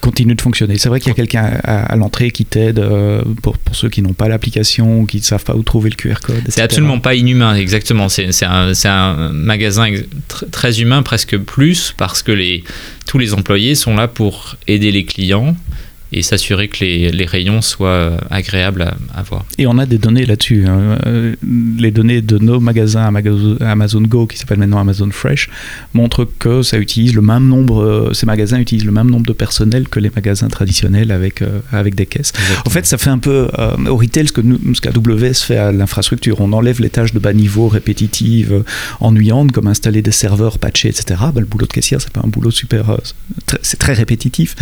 continue 0.00 0.34
de 0.34 0.40
fonctionner. 0.40 0.78
C'est 0.78 0.88
vrai 0.88 1.00
qu'il 1.00 1.08
y 1.08 1.12
a 1.12 1.14
quelqu'un 1.14 1.44
à, 1.64 1.94
l'entrée 1.96 2.30
qui 2.30 2.44
t'aide 2.44 2.78
euh, 2.78 3.22
pour, 3.42 3.58
pour, 3.58 3.74
ceux 3.74 3.88
qui 3.88 4.02
n'ont 4.02 4.12
pas 4.12 4.28
l'application, 4.28 5.06
qui 5.06 5.18
ne 5.18 5.22
savent 5.22 5.44
pas 5.44 5.54
où 5.54 5.62
trouver 5.62 5.90
le 5.90 5.96
QR 5.96 6.20
code. 6.22 6.42
C'est 6.48 6.62
absolument 6.62 6.98
pas 6.98 7.14
inhumain, 7.14 7.54
exactement. 7.54 8.08
C'est 8.08 8.44
un, 8.44 8.72
un, 8.84 9.32
magasin 9.32 9.92
très 10.50 10.80
humain, 10.80 11.02
presque 11.02 11.36
plus, 11.38 11.94
parce 11.96 12.22
que 12.22 12.32
les, 12.32 12.64
tous 13.06 13.18
les 13.18 13.34
employés 13.34 13.74
sont 13.74 13.94
là 13.94 14.08
pour 14.08 14.56
aider 14.66 14.90
les 14.90 15.04
clients 15.04 15.56
et 16.12 16.22
s'assurer 16.22 16.68
que 16.68 16.84
les, 16.84 17.10
les, 17.10 17.24
rayons 17.26 17.60
soient 17.60 18.16
agréables 18.30 18.94
à, 19.14 19.22
voir. 19.22 19.44
Et 19.58 19.66
on 19.66 19.76
a 19.78 19.84
des 19.84 19.98
données 19.98 20.24
là-dessus. 20.24 20.64
Hein. 20.66 20.98
Euh, 21.06 21.34
les 21.78 21.90
données 21.90 22.22
de 22.22 22.38
nos 22.38 22.60
magasins 22.60 23.12
Amazon 23.60 24.00
Go, 24.02 24.26
qui 24.26 24.38
s'appelle 24.38 24.58
maintenant 24.58 24.80
Amazon 24.80 25.10
Fresh, 25.10 25.50
montrent 25.92 26.26
que 26.38 26.62
ça 26.62 26.78
utilise 26.78 27.14
le 27.14 27.20
même 27.20 27.46
nombre, 27.46 27.82
euh, 27.82 28.12
ces 28.14 28.24
magasins 28.24 28.58
utilisent 28.58 28.86
le 28.86 28.92
même 28.92 29.10
nombre 29.10 29.26
de 29.26 29.32
personnel 29.34 29.88
que 29.88 30.00
les 30.00 30.10
magasins 30.14 30.48
traditionnels 30.48 31.10
avec, 31.10 31.42
euh, 31.42 31.60
avec 31.72 31.94
des 31.94 32.06
caisses. 32.06 32.32
En 32.64 32.70
fait, 32.70 32.86
ça 32.86 32.96
fait 32.96 33.10
un 33.10 33.18
peu 33.18 33.48
au 33.88 33.96
retail 33.96 34.28
ce 34.28 34.80
qu'AWS 34.80 35.34
fait 35.34 35.58
à 35.58 35.72
l'infrastructure. 35.72 36.40
On 36.40 36.52
enlève 36.52 36.80
les 36.80 36.90
tâches 36.90 37.12
de 37.12 37.18
bas 37.18 37.32
niveau 37.32 37.68
répétitives, 37.68 38.64
ennuyantes, 39.00 39.52
comme 39.52 39.66
installer 39.66 40.00
des 40.00 40.10
serveurs, 40.10 40.58
patcher, 40.58 40.88
etc. 40.88 41.20
Ben, 41.34 41.40
le 41.40 41.46
boulot 41.46 41.66
de 41.66 41.72
caissière, 41.72 42.00
c'est 42.00 42.12
pas 42.12 42.22
un 42.24 42.28
boulot 42.28 42.50
super, 42.50 42.98
c'est 43.62 43.78
très 43.78 43.92
répétitif. 43.92 44.56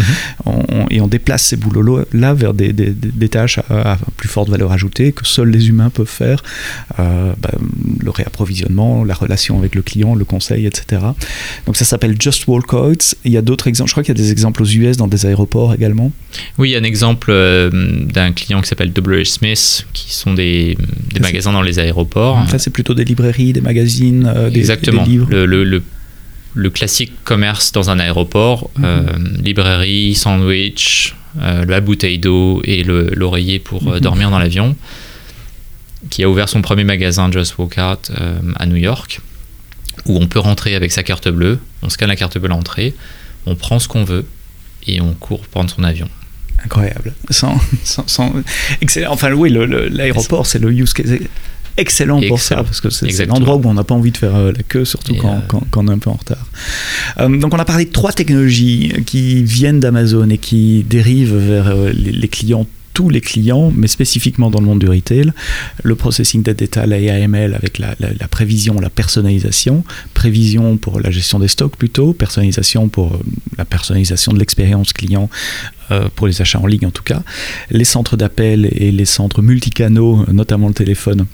Mm-hmm. 0.46 0.86
et 0.90 1.00
on 1.00 1.06
déplace 1.06 1.35
ces 1.38 1.56
boulots-là 1.56 2.34
vers 2.34 2.54
des, 2.54 3.28
tâches 3.28 3.58
à, 3.70 3.98
plus 4.16 4.28
forte 4.28 4.48
valeur 4.48 4.72
ajoutée 4.72 5.12
que 5.12 5.26
seuls 5.26 5.50
les 5.50 5.68
humains 5.68 5.90
peuvent 5.90 6.06
faire. 6.06 6.42
Euh, 6.98 7.32
bah, 7.40 7.50
le 8.00 8.10
réapprovisionnement, 8.10 9.04
la 9.04 9.14
relation 9.14 9.58
avec 9.58 9.74
le 9.74 9.82
client, 9.82 10.14
le 10.14 10.24
conseil, 10.24 10.66
etc. 10.66 11.02
Donc 11.66 11.76
ça 11.76 11.84
s'appelle 11.84 12.16
Just 12.18 12.46
Walk 12.46 12.72
Out. 12.72 13.14
Il 13.24 13.32
y 13.32 13.36
a 13.36 13.42
d'autres 13.42 13.66
exemples. 13.66 13.88
Je 13.88 13.94
crois 13.94 14.02
qu'il 14.02 14.16
y 14.16 14.20
a 14.20 14.22
des 14.22 14.32
exemples 14.32 14.62
aux 14.62 14.66
US 14.66 14.96
dans 14.96 15.08
des 15.08 15.26
aéroports 15.26 15.74
également. 15.74 16.12
Oui, 16.58 16.70
il 16.70 16.72
y 16.72 16.76
a 16.76 16.78
un 16.78 16.84
exemple 16.84 17.28
euh, 17.30 17.70
d'un 17.72 18.32
client 18.32 18.60
qui 18.60 18.68
s'appelle 18.68 18.92
W. 18.92 19.24
Smith, 19.24 19.86
qui 19.92 20.14
sont 20.14 20.34
des, 20.34 20.76
magasins 21.20 21.52
dans 21.52 21.62
les 21.62 21.78
aéroports. 21.78 22.36
En 22.36 22.46
fait, 22.46 22.58
c'est 22.58 22.70
plutôt 22.70 22.94
des 22.94 23.04
librairies, 23.04 23.52
des 23.52 23.60
magazines, 23.60 24.30
euh, 24.34 24.50
des, 24.50 24.60
Exactement. 24.60 25.04
Des 25.04 25.10
livres. 25.10 25.28
Le, 25.30 25.46
le, 25.46 25.82
le, 26.54 26.70
classique 26.70 27.12
commerce 27.24 27.72
dans 27.72 27.90
un 27.90 27.98
aéroport, 27.98 28.70
mhm. 28.78 29.42
librairie, 29.42 30.14
sandwich, 30.14 31.15
la 31.40 31.80
bouteille 31.80 32.18
d'eau 32.18 32.60
et 32.64 32.82
l'oreiller 32.84 33.58
pour 33.58 33.86
euh, 33.88 33.96
mhm. 33.96 34.00
dormir 34.00 34.30
dans 34.30 34.38
l'avion, 34.38 34.76
qui 36.10 36.22
a 36.22 36.28
ouvert 36.28 36.48
son 36.48 36.62
premier 36.62 36.84
magasin 36.84 37.30
Just 37.30 37.58
Walk 37.58 37.76
Out 37.78 38.10
euh, 38.18 38.38
à 38.56 38.66
New 38.66 38.76
York, 38.76 39.20
où 40.06 40.16
on 40.18 40.26
peut 40.26 40.38
rentrer 40.38 40.74
avec 40.74 40.92
sa 40.92 41.02
carte 41.02 41.28
bleue, 41.28 41.58
on 41.82 41.88
scanne 41.88 42.08
la 42.08 42.16
carte 42.16 42.38
bleue 42.38 42.50
à 42.50 42.54
l'entrée, 42.54 42.94
on 43.46 43.54
prend 43.54 43.78
ce 43.78 43.88
qu'on 43.88 44.04
veut 44.04 44.26
et 44.86 45.00
on 45.00 45.14
court 45.14 45.46
prendre 45.46 45.70
son 45.70 45.82
avion 45.84 46.08
incroyable. 46.64 47.14
Sans, 47.30 47.60
Excellent. 48.80 49.12
Enfin, 49.12 49.32
oui, 49.32 49.50
l'aéroport, 49.90 50.46
c'est 50.46 50.58
le 50.58 50.72
use 50.72 50.92
case 50.92 51.12
excellent 51.76 52.20
pour 52.22 52.40
ça, 52.40 52.56
parce 52.56 52.80
que 52.80 52.90
c'est 52.90 53.26
l'endroit 53.26 53.56
où 53.56 53.62
on 53.64 53.74
n'a 53.74 53.84
pas 53.84 53.94
envie 53.94 54.10
de 54.10 54.16
faire 54.16 54.34
euh, 54.34 54.52
la 54.52 54.62
queue, 54.62 54.84
surtout 54.84 55.14
quand, 55.14 55.34
euh, 55.34 55.40
quand, 55.48 55.62
quand, 55.70 55.84
on 55.84 55.88
est 55.88 55.92
un 55.92 55.98
peu 55.98 56.10
en 56.10 56.14
retard. 56.14 56.46
Euh, 57.18 57.28
donc 57.28 57.54
on 57.54 57.58
a 57.58 57.64
parlé 57.64 57.84
de 57.84 57.92
trois 57.92 58.12
technologies 58.12 58.92
qui 59.06 59.42
viennent 59.42 59.80
d'Amazon 59.80 60.28
et 60.30 60.38
qui 60.38 60.84
dérivent 60.88 61.36
vers 61.36 61.74
les, 61.92 62.28
clients 62.28 62.66
tous 62.94 63.10
les 63.10 63.20
clients, 63.20 63.70
mais 63.76 63.88
spécifiquement 63.88 64.50
dans 64.50 64.60
le 64.60 64.66
monde 64.66 64.78
du 64.78 64.88
retail, 64.88 65.32
le 65.82 65.94
processing 65.96 66.42
data, 66.42 66.86
la 66.86 66.96
AML 66.96 67.54
avec 67.54 67.78
la, 67.78 67.94
la, 68.00 68.28
prévision, 68.28 68.80
la 68.80 68.88
personnalisation, 68.88 69.84
prévision 70.14 70.78
pour 70.78 70.98
la 70.98 71.10
gestion 71.10 71.38
des 71.38 71.48
stocks 71.48 71.76
plutôt, 71.76 72.14
personnalisation 72.14 72.88
pour 72.88 73.20
la 73.58 73.66
personnalisation 73.66 74.32
de 74.32 74.38
l'expérience 74.38 74.94
client 74.94 75.28
pour 76.14 76.26
les 76.26 76.40
achats 76.40 76.58
en 76.58 76.66
ligne 76.66 76.86
en 76.86 76.90
tout 76.90 77.02
cas, 77.02 77.22
les 77.70 77.84
centres 77.84 78.16
d'appel 78.16 78.66
et 78.72 78.90
les 78.90 79.04
centres 79.04 79.42
multicanaux, 79.42 80.24
notamment 80.32 80.68
le 80.68 80.74
téléphone 80.74 81.26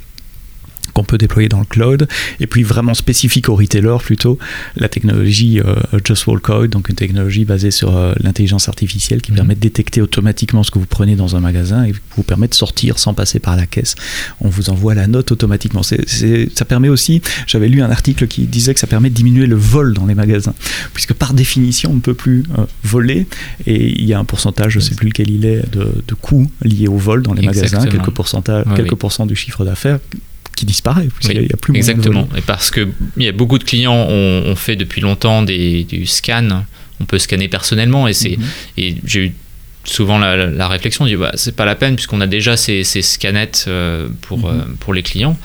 qu'on 0.93 1.05
peut 1.05 1.19
déployer 1.19 1.49
dans 1.49 1.61
le 1.61 1.65
cloud. 1.65 2.09
Et 2.41 2.47
puis 2.47 2.63
vraiment 2.63 2.95
spécifique 2.95 3.49
au 3.49 3.57
retailer 3.57 3.97
plutôt, 4.03 4.39
la 4.77 4.89
technologie 4.89 5.61
euh, 5.61 5.75
Just 6.05 6.27
Walk 6.27 6.43
Code, 6.43 6.71
donc 6.71 6.89
une 6.89 6.97
technologie 6.97 7.45
basée 7.45 7.71
sur 7.71 7.97
euh, 7.97 8.15
l'intelligence 8.21 8.69
artificielle 8.69 9.23
qui 9.23 9.33
mhm. 9.33 9.37
permet 9.37 9.55
de 9.55 9.61
détecter 9.61 10.03
automatiquement 10.03 10.63
ce 10.63 10.71
que 10.71 10.79
vous 10.79 10.87
prenez 10.87 11.17
dans 11.17 11.37
un 11.37 11.41
magasin 11.41 11.85
et 11.85 11.95
vous 12.17 12.23
permet 12.23 12.49
de 12.49 12.55
sortir 12.55 12.99
sans 12.99 13.15
passer 13.15 13.39
par 13.39 13.57
la 13.57 13.67
caisse. 13.67 13.95
On 14.41 14.49
vous 14.49 14.71
envoie 14.71 14.95
la 14.95 15.07
note 15.07 15.33
automatiquement. 15.33 15.83
ça 15.83 16.65
permet 16.65 16.89
aussi, 16.89 17.23
j'avais 17.47 17.69
lu 17.69 17.83
un 17.83 17.91
article 17.91 18.27
qui 18.27 18.43
disait 18.47 18.75
que 18.75 18.81
ça 18.81 18.87
permet 18.87 19.11
de 19.11 19.15
diminuer 19.15 19.47
le 19.47 19.57
vol 19.57 19.95
dans 19.95 20.07
les 20.07 20.15
magasins, 20.15 20.55
puisque 20.95 21.15
par 21.15 21.35
définition 21.35 21.91
on 21.91 21.95
ne 21.95 22.01
peut 22.01 22.15
plus 22.15 22.45
euh, 22.59 22.65
voler 22.85 23.27
et 23.67 24.01
il 24.01 24.05
y 24.05 24.13
a 24.13 24.19
un 24.19 24.25
pourcentage, 24.25 24.73
je 24.73 24.79
ne 24.79 24.85
sais 24.85 24.95
plus 24.95 25.09
lequel 25.09 25.31
il 25.31 25.45
est, 25.45 25.63
de, 25.71 26.15
coûts 26.21 26.51
liés 26.63 26.89
au 26.89 26.97
vol 26.97 27.23
dans 27.23 27.33
les 27.33 27.45
magasins, 27.45 27.87
quelques, 27.87 28.11
pourcentages, 28.11 28.65
quelques 28.77 28.95
pourcents 28.95 29.27
du 29.27 29.35
chiffre 29.35 29.65
d'affaires 29.65 29.99
qui 30.63 30.67
disparaît. 30.67 31.09
Il 31.29 31.43
y 31.43 31.53
a 31.53 31.57
plus 31.57 31.75
exactement. 31.77 32.29
Et 32.37 32.41
parce 32.41 32.71
que 32.71 32.89
il 33.17 33.25
y 33.25 33.29
a 33.29 33.33
beaucoup 33.33 33.59
de 33.59 33.65
clients 33.65 34.07
ont, 34.09 34.55
fait 34.55 34.77
depuis 34.77 35.01
longtemps 35.01 35.43
des, 35.43 35.83
du 35.85 36.07
scan. 36.07 36.65
On 37.01 37.05
peut 37.05 37.19
scanner 37.19 37.49
personnellement 37.49 38.07
et 38.07 38.13
c'est 38.13 38.37
mhm. 38.37 38.45
et 38.79 38.95
j'ai 39.05 39.21
eu 39.27 39.33
souvent 39.85 40.19
la, 40.19 40.69
réflexion 40.69 41.05
dit 41.05 41.17
bah, 41.17 41.33
c'est 41.35 41.57
pas 41.57 41.65
la 41.65 41.75
peine 41.75 41.97
puisqu'on 41.97 42.21
a 42.21 42.29
déjà 42.29 42.57
ces, 42.57 42.85
ces 42.85 43.03
scanettes 43.03 43.65
euh, 43.67 44.09
pour, 44.21 44.39
mhm. 44.39 44.45
euh, 44.47 44.63
pour 44.79 44.95
les 44.95 45.03
clients. 45.03 45.37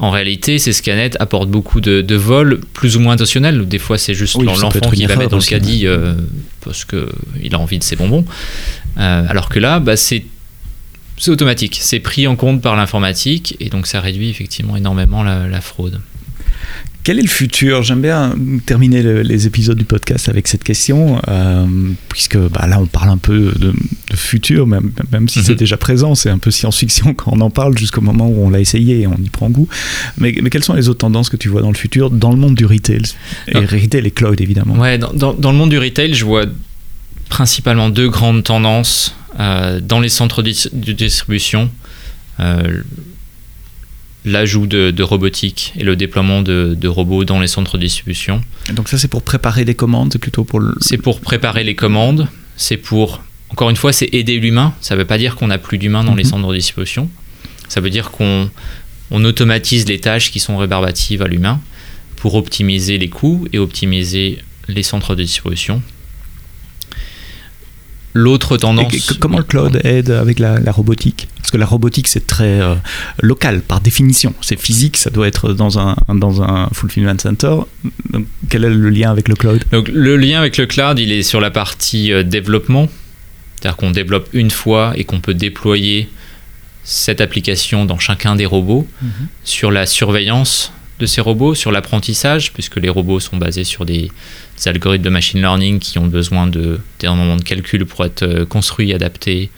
En 0.00 0.10
réalité, 0.10 0.58
ces 0.58 0.72
scanettes 0.72 1.16
apportent 1.20 1.50
beaucoup 1.50 1.80
de, 1.80 2.00
de 2.00 2.14
vols 2.16 2.60
plus 2.72 2.96
ou 2.96 3.00
moins 3.00 3.12
intentionnels. 3.12 3.68
Des 3.68 3.78
fois, 3.78 3.98
c'est 3.98 4.14
juste 4.14 4.42
l'enfant 4.42 4.90
qui 4.90 5.06
va 5.06 5.14
mettre 5.14 5.30
dans 5.30 5.36
le 5.36 5.42
caddie 5.42 5.86
euh, 5.86 6.14
parce 6.62 6.84
qu'il 6.84 7.54
a 7.54 7.58
envie 7.58 7.78
de 7.78 7.84
ses 7.84 7.96
bonbons. 7.96 8.24
alors 8.96 9.48
que 9.48 9.60
là, 9.60 9.78
bah, 9.78 9.96
c'est 9.96 10.24
c'est 11.20 11.30
automatique, 11.30 11.78
c'est 11.82 12.00
pris 12.00 12.26
en 12.26 12.34
compte 12.34 12.62
par 12.62 12.76
l'informatique 12.76 13.54
et 13.60 13.68
donc 13.68 13.86
ça 13.86 14.00
réduit 14.00 14.30
effectivement 14.30 14.74
énormément 14.74 15.22
la, 15.22 15.60
fraude. 15.60 16.00
Quel 17.04 17.18
est 17.18 17.22
le 17.22 17.28
futur? 17.28 17.82
J'aime 17.82 18.00
bien 18.00 18.34
terminer 18.64 19.02
les 19.22 19.46
épisodes 19.46 19.76
du 19.76 19.84
podcast 19.84 20.30
avec 20.30 20.48
cette 20.48 20.64
question, 20.64 21.20
euh, 21.28 21.66
puisque 22.08 22.38
bah, 22.38 22.66
là 22.66 22.80
on 22.80 22.86
parle 22.86 23.10
un 23.10 23.18
peu 23.18 23.52
de, 23.54 23.74
futur, 24.14 24.66
même, 24.66 24.92
même 25.12 25.28
si 25.28 25.42
c'est 25.42 25.52
mhm. 25.52 25.58
déjà 25.58 25.76
présent, 25.76 26.14
c'est 26.14 26.30
un 26.30 26.38
peu 26.38 26.50
science-fiction 26.50 27.12
quand 27.16 27.32
on 27.34 27.40
en 27.42 27.50
parle 27.50 27.76
jusqu'au 27.76 28.00
moment 28.00 28.26
où 28.26 28.46
on 28.46 28.48
l'a 28.48 28.60
essayé 28.60 29.00
et 29.00 29.06
on 29.06 29.16
y 29.16 29.28
prend 29.28 29.50
goût. 29.50 29.68
Mais, 30.16 30.34
mais, 30.42 30.48
quelles 30.48 30.64
sont 30.64 30.74
les 30.74 30.88
autres 30.88 31.00
tendances 31.00 31.28
que 31.28 31.36
tu 31.36 31.50
vois 31.50 31.60
dans 31.60 31.70
le 31.70 31.76
futur, 31.76 32.10
dans 32.10 32.30
le 32.30 32.38
monde 32.38 32.54
du 32.54 32.64
retail? 32.64 33.02
Et 33.48 33.56
ah. 33.56 33.60
retail 33.60 34.06
et 34.06 34.10
cloud 34.10 34.40
évidemment. 34.40 34.74
Ouais, 34.76 34.96
dans, 34.96 35.34
dans, 35.34 35.52
le 35.52 35.58
monde 35.58 35.70
du 35.70 35.78
retail, 35.78 36.14
je 36.14 36.24
vois 36.24 36.46
principalement 37.28 37.90
deux 37.90 38.08
grandes 38.08 38.42
tendances. 38.42 39.14
Euh, 39.38 39.80
dans 39.80 40.00
les 40.00 40.08
centres 40.08 40.42
de 40.42 40.92
distribution, 40.92 41.70
euh, 42.40 42.82
l'ajout 44.24 44.66
de, 44.66 45.02
robotique 45.02 45.72
et 45.76 45.84
le 45.84 45.96
déploiement 45.96 46.42
de, 46.42 46.88
robots 46.88 47.24
dans 47.24 47.40
les 47.40 47.46
centres 47.46 47.76
de 47.78 47.82
distribution. 47.82 48.42
donc 48.72 48.88
ça 48.88 48.98
c'est 48.98 49.08
pour 49.08 49.22
préparer 49.22 49.64
les 49.64 49.74
commandes, 49.74 50.12
c'est 50.12 50.18
plutôt 50.18 50.44
pour 50.44 50.60
C'est 50.80 50.98
pour 50.98 51.20
préparer 51.20 51.64
les 51.64 51.74
commandes, 51.74 52.28
c'est 52.56 52.76
pour 52.76 53.22
encore 53.50 53.68
une 53.68 53.76
fois, 53.76 53.92
c'est 53.92 54.08
aider 54.12 54.38
l'humain. 54.38 54.74
Ça 54.80 54.94
ne 54.94 55.00
veut 55.00 55.06
pas 55.06 55.18
dire 55.18 55.34
qu'on 55.34 55.48
n'a 55.48 55.58
plus 55.58 55.76
d'humain 55.76 56.04
dans 56.04 56.14
les 56.14 56.22
Mhm. 56.22 56.30
centres 56.30 56.48
de 56.50 56.54
distribution. 56.56 57.10
Ça 57.68 57.80
veut 57.80 57.90
dire 57.90 58.10
qu'on 58.12 58.48
on 59.10 59.24
automatise 59.24 59.86
les 59.88 59.98
tâches 59.98 60.30
qui 60.30 60.38
sont 60.38 60.56
rébarbatives 60.56 61.20
à 61.20 61.26
l'humain 61.26 61.60
pour 62.16 62.34
optimiser 62.36 62.96
les 62.96 63.08
coûts 63.08 63.46
et 63.52 63.58
optimiser 63.58 64.38
les 64.68 64.82
centres 64.84 65.16
de 65.16 65.22
distribution. 65.24 65.82
L'autre 68.12 68.56
tendance. 68.56 69.12
comment 69.20 69.38
le 69.38 69.44
cloud 69.44 69.80
aide 69.84 70.10
avec 70.10 70.38
la, 70.38 70.58
la 70.58 70.72
robotique? 70.72 71.28
Parce 71.36 71.50
que 71.50 71.56
la 71.56 71.66
robotique, 71.66 72.08
c'est 72.08 72.26
très 72.26 72.60
euh, 72.60 72.74
local 73.20 73.60
par 73.60 73.80
définition. 73.80 74.34
C'est 74.40 74.58
physique, 74.58 74.96
ça 74.96 75.10
doit 75.10 75.28
être 75.28 75.52
dans 75.52 75.78
un, 75.78 75.96
dans 76.08 76.42
un 76.42 76.68
fulfillment 76.72 77.18
center. 77.18 77.56
Donc, 78.10 78.26
quel 78.48 78.64
est 78.64 78.70
le 78.70 78.90
lien 78.90 79.10
avec 79.10 79.28
le 79.28 79.34
cloud 79.34 79.62
Donc 79.72 79.88
le 79.88 80.16
lien 80.16 80.38
avec 80.38 80.56
le 80.58 80.66
cloud, 80.66 80.98
il 80.98 81.12
est 81.12 81.22
sur 81.22 81.40
la 81.40 81.50
partie 81.50 82.12
euh, 82.12 82.22
développement. 82.22 82.88
C'est-à-dire 83.56 83.76
qu'on 83.76 83.90
développe 83.90 84.28
une 84.32 84.50
fois 84.50 84.92
et 84.96 85.04
qu'on 85.04 85.20
peut 85.20 85.34
déployer 85.34 86.08
cette 86.82 87.20
application 87.20 87.84
dans 87.84 87.98
chacun 87.98 88.36
des 88.36 88.46
robots. 88.46 88.86
Sur 89.44 89.70
la 89.70 89.86
surveillance 89.86 90.72
de 90.98 91.06
ces 91.06 91.20
robots, 91.20 91.54
sur 91.54 91.70
l'apprentissage, 91.70 92.52
puisque 92.52 92.76
les 92.76 92.88
robots 92.88 93.20
sont 93.20 93.36
basés 93.36 93.64
sur 93.64 93.84
des, 93.84 94.10
des 94.62 94.68
algorithmes 94.68 95.04
de 95.04 95.10
machine 95.10 95.40
learning 95.40 95.78
qui 95.78 95.98
ont 95.98 96.06
besoin 96.06 96.46
de- 96.46 96.78
d'énormément 96.98 97.36
de 97.36 97.42
calculs 97.42 97.86
pour 97.86 98.04
être 98.04 98.22
euh, 98.22 98.44
construits, 98.46 98.92
adaptés. 98.92 99.50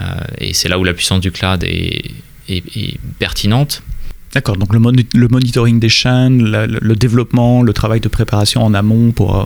Euh, 0.00 0.04
et 0.38 0.52
c'est 0.54 0.68
là 0.68 0.78
où 0.78 0.84
la 0.84 0.94
puissance 0.94 1.20
du 1.20 1.30
cloud 1.30 1.64
est, 1.64 2.10
est- 2.48 2.76
est 2.76 2.98
pertinente. 3.18 3.82
D'accord, 4.34 4.56
donc 4.56 4.72
le, 4.74 4.80
le 5.14 5.28
monitoring 5.28 5.78
des 5.80 5.88
chaînes, 5.88 6.44
la- 6.44 6.66
le, 6.66 6.78
le 6.80 6.94
développement, 6.96 7.62
le 7.62 7.72
travail 7.72 8.00
de 8.00 8.08
préparation 8.08 8.62
en 8.62 8.74
amont 8.74 9.12
pour 9.12 9.36
euh, 9.40 9.44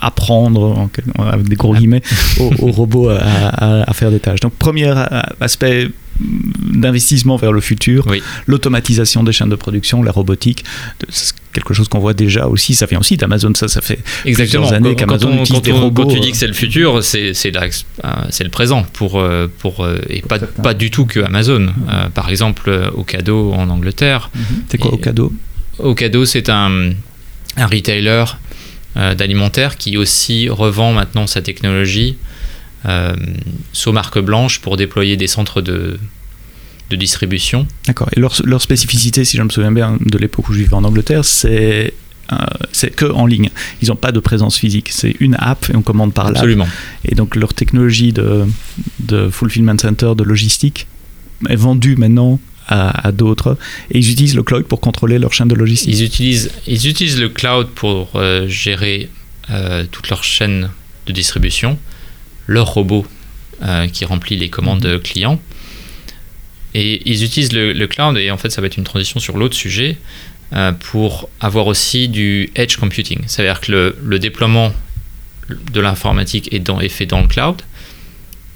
apprendre, 0.00 0.88
en 1.18 1.22
avec 1.24 1.48
des 1.48 1.56
gros 1.56 1.74
guillemets, 1.74 2.02
aux, 2.40 2.50
aux 2.60 2.70
robots 2.72 3.10
à, 3.10 3.18
à- 3.18 3.90
à 3.90 3.92
faire 3.92 4.10
des 4.10 4.20
tâches. 4.20 4.40
Donc 4.40 4.54
premier 4.54 4.92
aspect 5.40 5.88
d'investissement 6.20 7.36
vers 7.36 7.52
le 7.52 7.60
futur, 7.60 8.06
Oui. 8.08 8.22
l'automatisation 8.46 9.22
des 9.24 9.32
chaînes 9.32 9.48
de 9.48 9.56
production, 9.56 10.02
la 10.02 10.12
robotique, 10.12 10.64
c'est 11.08 11.34
quelque 11.52 11.74
chose 11.74 11.88
qu'on 11.88 11.98
voit 11.98 12.14
déjà 12.14 12.46
aussi, 12.46 12.74
ça 12.74 12.86
vient 12.86 12.98
aussi 13.00 13.16
d'Amazon, 13.16 13.52
ça, 13.54 13.68
ça 13.68 13.80
fait 13.80 13.98
Exactement. 14.24 14.62
plusieurs 14.64 14.72
années 14.72 14.94
qu'Amazon 14.94 15.32
utilise 15.32 15.52
quand 15.52 15.60
des 15.64 15.72
robots, 15.72 16.02
quand 16.04 16.08
tu 16.14 16.20
dis 16.20 16.28
euh, 16.28 16.30
que 16.30 16.36
c'est 16.36 16.46
le 16.46 16.52
futur, 16.52 17.02
c'est 17.04 17.32
euh, 17.56 18.20
le 18.40 18.48
présent 18.48 18.84
pour 18.92 19.18
euh, 19.20 19.48
pour 19.58 19.86
et 20.08 20.22
pas 20.22 20.38
certains. 20.38 20.62
pas 20.62 20.74
du 20.74 20.90
tout 20.90 21.04
que 21.06 21.20
Amazon. 21.20 21.68
Euh, 21.90 22.08
par 22.08 22.30
exemple, 22.30 22.90
Ocado 22.94 23.52
en 23.52 23.68
Angleterre. 23.68 24.30
C'est 24.68 24.78
quoi 24.78 24.96
cadeau 25.02 25.32
Ocado, 25.78 26.24
c'est 26.24 26.48
un 26.48 26.92
un 27.56 27.66
retailer 27.66 28.24
euh, 28.96 29.14
d'alimentaire 29.14 29.76
qui 29.76 29.96
aussi 29.98 30.48
revend 30.48 30.92
maintenant 30.92 31.26
sa 31.26 31.42
technologie 31.42 32.16
euh, 32.86 33.14
sous 33.72 33.92
marque 33.92 34.18
blanche 34.18 34.60
pour 34.60 34.76
déployer 34.76 35.16
des 35.16 35.28
centres 35.28 35.60
de 35.60 35.98
de 36.90 36.96
distribution. 36.96 37.66
D'accord. 37.86 38.08
Et 38.14 38.20
leur, 38.20 38.34
leur 38.44 38.60
spécificité, 38.60 39.24
si 39.24 39.38
je 39.38 39.42
me 39.42 39.48
souviens 39.48 39.72
bien 39.72 39.96
de 40.04 40.18
l'époque 40.18 40.48
où 40.50 40.52
je 40.52 40.58
vivais 40.58 40.74
en 40.74 40.84
Angleterre, 40.84 41.24
c'est 41.24 41.94
euh, 42.32 42.36
c'est 42.70 42.94
que 42.94 43.06
en 43.06 43.26
ligne. 43.26 43.50
Ils 43.80 43.88
n'ont 43.88 43.96
pas 43.96 44.12
de 44.12 44.20
présence 44.20 44.58
physique. 44.58 44.90
C'est 44.90 45.16
une 45.18 45.36
app 45.38 45.70
et 45.70 45.76
on 45.76 45.82
commande 45.82 46.12
par 46.12 46.26
là. 46.26 46.32
Absolument. 46.32 46.68
Et 47.06 47.14
donc 47.14 47.34
leur 47.34 47.54
technologie 47.54 48.12
de, 48.12 48.44
de 49.00 49.30
fulfillment 49.30 49.78
center, 49.78 50.12
de 50.16 50.22
logistique, 50.22 50.86
est 51.48 51.56
vendue 51.56 51.96
maintenant 51.96 52.38
à, 52.68 53.08
à 53.08 53.12
d'autres. 53.12 53.56
Et 53.90 53.98
ils 53.98 54.10
utilisent 54.10 54.36
le 54.36 54.42
cloud 54.42 54.64
pour 54.64 54.80
contrôler 54.80 55.18
leur 55.18 55.32
chaîne 55.32 55.48
de 55.48 55.54
logistique. 55.54 55.94
Ils 55.94 56.04
utilisent, 56.04 56.50
ils 56.66 56.86
utilisent 56.88 57.20
le 57.20 57.28
cloud 57.28 57.68
pour 57.74 58.10
euh, 58.16 58.46
gérer 58.48 59.08
euh, 59.50 59.84
toute 59.90 60.08
leur 60.10 60.24
chaîne 60.24 60.70
de 61.06 61.12
distribution, 61.12 61.78
leur 62.46 62.66
robot 62.74 63.06
euh, 63.62 63.86
qui 63.88 64.04
remplit 64.04 64.36
les 64.36 64.48
commandes 64.48 64.80
de 64.80 64.96
clients. 64.98 65.40
Et 66.74 67.02
ils 67.10 67.22
utilisent 67.22 67.52
le, 67.52 67.72
le 67.72 67.86
cloud, 67.86 68.16
et 68.16 68.30
en 68.30 68.38
fait, 68.38 68.50
ça 68.50 68.60
va 68.60 68.66
être 68.66 68.76
une 68.78 68.84
transition 68.84 69.20
sur 69.20 69.36
l'autre 69.36 69.54
sujet, 69.54 69.98
euh, 70.54 70.72
pour 70.72 71.28
avoir 71.40 71.66
aussi 71.66 72.08
du 72.08 72.50
edge 72.54 72.76
computing. 72.76 73.20
C'est-à-dire 73.26 73.60
que 73.60 73.72
le, 73.72 73.96
le 74.02 74.18
déploiement 74.18 74.72
de 75.72 75.80
l'informatique 75.80 76.52
est, 76.52 76.60
dans- 76.60 76.80
est 76.80 76.88
fait 76.88 77.06
dans 77.06 77.20
le 77.20 77.28
cloud, 77.28 77.60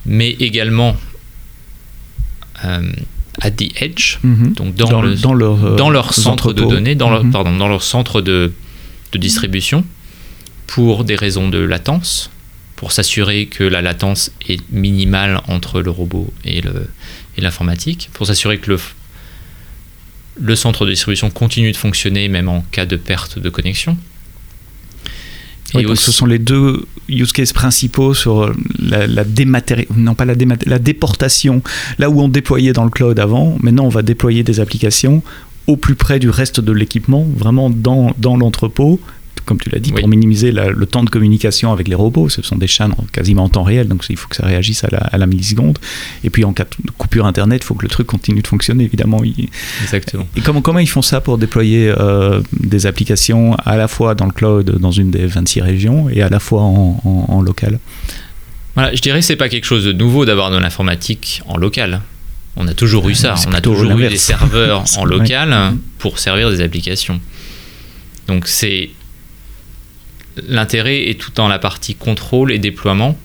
mais 0.06 0.30
également 0.30 0.96
euh, 2.64 2.90
at 3.42 3.50
the 3.50 3.70
edge, 3.82 4.16
Mhm. 4.22 4.52
donc 4.54 4.74
dans, 4.76 5.02
le, 5.02 5.14
dans 5.14 5.34
leur, 5.34 5.62
euh, 5.64 5.76
dans 5.76 5.90
leur 5.90 6.14
centre 6.14 6.52
de 6.54 6.62
données, 6.64 6.94
dans 6.94 7.10
leur, 7.10 7.24
Mhm. 7.24 7.32
pardon, 7.32 7.54
dans 7.56 7.68
leur 7.68 7.82
centre 7.82 8.22
de, 8.22 8.52
de 9.12 9.18
distribution, 9.18 9.84
pour 10.66 11.04
des 11.04 11.16
raisons 11.16 11.48
de 11.48 11.58
latence, 11.58 12.30
pour 12.76 12.92
s'assurer 12.92 13.46
que 13.46 13.64
la 13.64 13.82
latence 13.82 14.30
est 14.48 14.60
minimale 14.70 15.40
entre 15.48 15.80
le 15.82 15.90
robot 15.90 16.32
et 16.44 16.60
le 16.60 16.88
et 17.38 17.40
l'informatique, 17.42 18.08
pour 18.14 18.26
s'assurer 18.26 18.56
que 18.58 18.70
le, 18.70 18.78
le 20.40 20.56
centre 20.56 20.84
de 20.86 20.90
distribution 20.90 21.28
continue 21.30 21.70
de 21.72 21.76
fonctionner 21.76 22.28
même 22.28 22.48
en 22.48 22.62
cas 22.70 22.86
de 22.86 22.96
perte 22.96 23.38
de 23.38 23.50
connexion. 23.50 23.96
Oui, 25.74 25.80
Et 25.80 25.84
donc 25.84 25.92
aussi- 25.92 26.04
ce 26.04 26.12
sont 26.12 26.26
les 26.26 26.38
deux 26.38 26.86
use 27.08 27.32
cases 27.32 27.52
principaux 27.52 28.14
sur 28.14 28.52
la, 28.78 29.06
la 29.06 29.24
dématéri- 29.24 29.86
non 29.96 30.14
pas 30.14 30.24
la, 30.24 30.34
démat- 30.34 30.66
la 30.66 30.78
déportation, 30.78 31.62
là 31.98 32.08
où 32.08 32.20
on 32.20 32.28
déployait 32.28 32.72
dans 32.72 32.84
le 32.84 32.90
cloud 32.90 33.18
avant, 33.18 33.56
maintenant 33.60 33.84
on 33.84 33.88
va 33.90 34.02
déployer 34.02 34.42
des 34.42 34.60
applications 34.60 35.22
au 35.66 35.76
plus 35.76 35.94
près 35.96 36.18
du 36.18 36.30
reste 36.30 36.60
de 36.60 36.72
l'équipement, 36.72 37.24
vraiment 37.36 37.68
dans, 37.68 38.12
dans 38.18 38.36
l'entrepôt, 38.36 39.00
comme 39.46 39.58
tu 39.58 39.70
l'as 39.70 39.78
dit, 39.78 39.92
Oui. 39.94 40.00
pour 40.00 40.08
minimiser 40.08 40.52
la- 40.52 40.68
le 40.70 40.86
temps 40.86 41.02
de 41.04 41.08
communication 41.10 41.72
avec 41.72 41.88
les 41.88 41.94
robots. 41.94 42.28
Ce 42.28 42.42
sont 42.42 42.56
des 42.56 42.66
chaînes 42.66 42.92
en- 42.98 43.04
quasiment 43.12 43.44
en 43.44 43.48
temps 43.48 43.62
réel, 43.62 43.88
donc 43.88 44.04
il 44.10 44.16
faut 44.18 44.28
que 44.28 44.36
ça 44.36 44.44
réagisse 44.44 44.84
à 44.84 44.88
la, 44.90 44.98
à 44.98 45.16
la 45.16 45.26
milliseconde. 45.26 45.78
Et 46.24 46.30
puis 46.30 46.44
en 46.44 46.52
cas 46.52 46.64
de 46.64 46.90
coupure 46.90 47.24
Internet, 47.26 47.62
il 47.62 47.66
faut 47.66 47.74
que 47.74 47.82
le 47.84 47.88
truc 47.88 48.06
continue 48.06 48.42
de 48.42 48.46
fonctionner, 48.46 48.84
évidemment. 48.84 49.22
Exactement. 49.82 50.26
et 50.36 50.40
comment, 50.42 50.60
comment 50.60 50.80
ils 50.80 50.88
font 50.88 51.00
ça 51.02 51.20
pour 51.22 51.38
déployer 51.38 51.88
euh, 51.96 52.42
des 52.52 52.86
applications 52.86 53.54
à 53.64 53.76
la 53.76 53.88
fois 53.88 54.14
dans 54.14 54.26
le 54.26 54.32
cloud, 54.32 54.78
dans 54.78 54.90
une 54.90 55.10
des 55.10 55.26
26 55.26 55.60
régions, 55.62 56.08
et 56.10 56.20
à 56.22 56.28
la 56.28 56.40
fois 56.40 56.62
en, 56.62 57.00
en- 57.04 57.26
en 57.28 57.40
local? 57.40 57.78
Voilà, 58.74 58.94
je 58.94 59.00
dirais 59.00 59.20
que 59.20 59.24
c'est 59.24 59.36
pas 59.36 59.48
quelque 59.48 59.64
chose 59.64 59.84
de 59.84 59.92
nouveau 59.92 60.24
d'avoir 60.26 60.50
de 60.50 60.58
l'informatique 60.58 61.40
en 61.46 61.56
local. 61.56 62.02
On 62.56 62.66
a 62.68 62.74
toujours 62.74 63.08
eu 63.08 63.14
ça. 63.14 63.36
C'est 63.36 63.48
On 63.48 63.52
a 63.52 63.60
toujours 63.60 63.90
eu 63.98 64.08
des 64.08 64.16
serveurs 64.16 64.84
en 64.98 65.04
local 65.04 65.74
pour 65.98 66.18
servir 66.18 66.50
des 66.50 66.60
applications. 66.60 67.20
Donc 68.28 68.48
c'est 68.48 68.90
l'intérêt 70.48 71.08
est 71.08 71.18
tout 71.20 71.30
dans 71.34 71.48
la 71.48 71.58
partie 71.58 71.94
contrôle 71.94 72.52
et 72.52 72.58
déploiement 72.58 73.16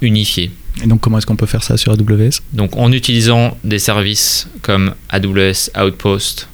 unifié. 0.00 0.50
Et 0.82 0.86
donc 0.86 1.00
comment 1.00 1.18
est-ce 1.18 1.26
qu'on 1.26 1.36
peut 1.36 1.46
faire 1.46 1.62
ça 1.62 1.76
sur 1.76 1.92
AWS 1.92 2.40
Donc 2.52 2.76
en 2.76 2.90
utilisant 2.92 3.56
des 3.64 3.78
services 3.78 4.48
comme 4.62 4.94
AWS 5.10 5.70
Outpost 5.80 6.48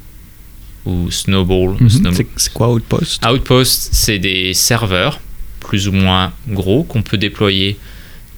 ou 0.86 1.10
Snowball. 1.10 1.76
Mhm. 1.80 1.88
Snowball. 1.88 2.26
C'est- 2.36 2.52
quoi 2.52 2.70
Outpost? 2.72 3.24
Outpost, 3.26 3.88
c'est 3.92 4.18
des 4.18 4.54
serveurs 4.54 5.20
plus 5.60 5.88
ou 5.88 5.92
moins 5.92 6.32
gros 6.48 6.82
qu'on 6.84 7.02
peut 7.02 7.18
déployer 7.18 7.76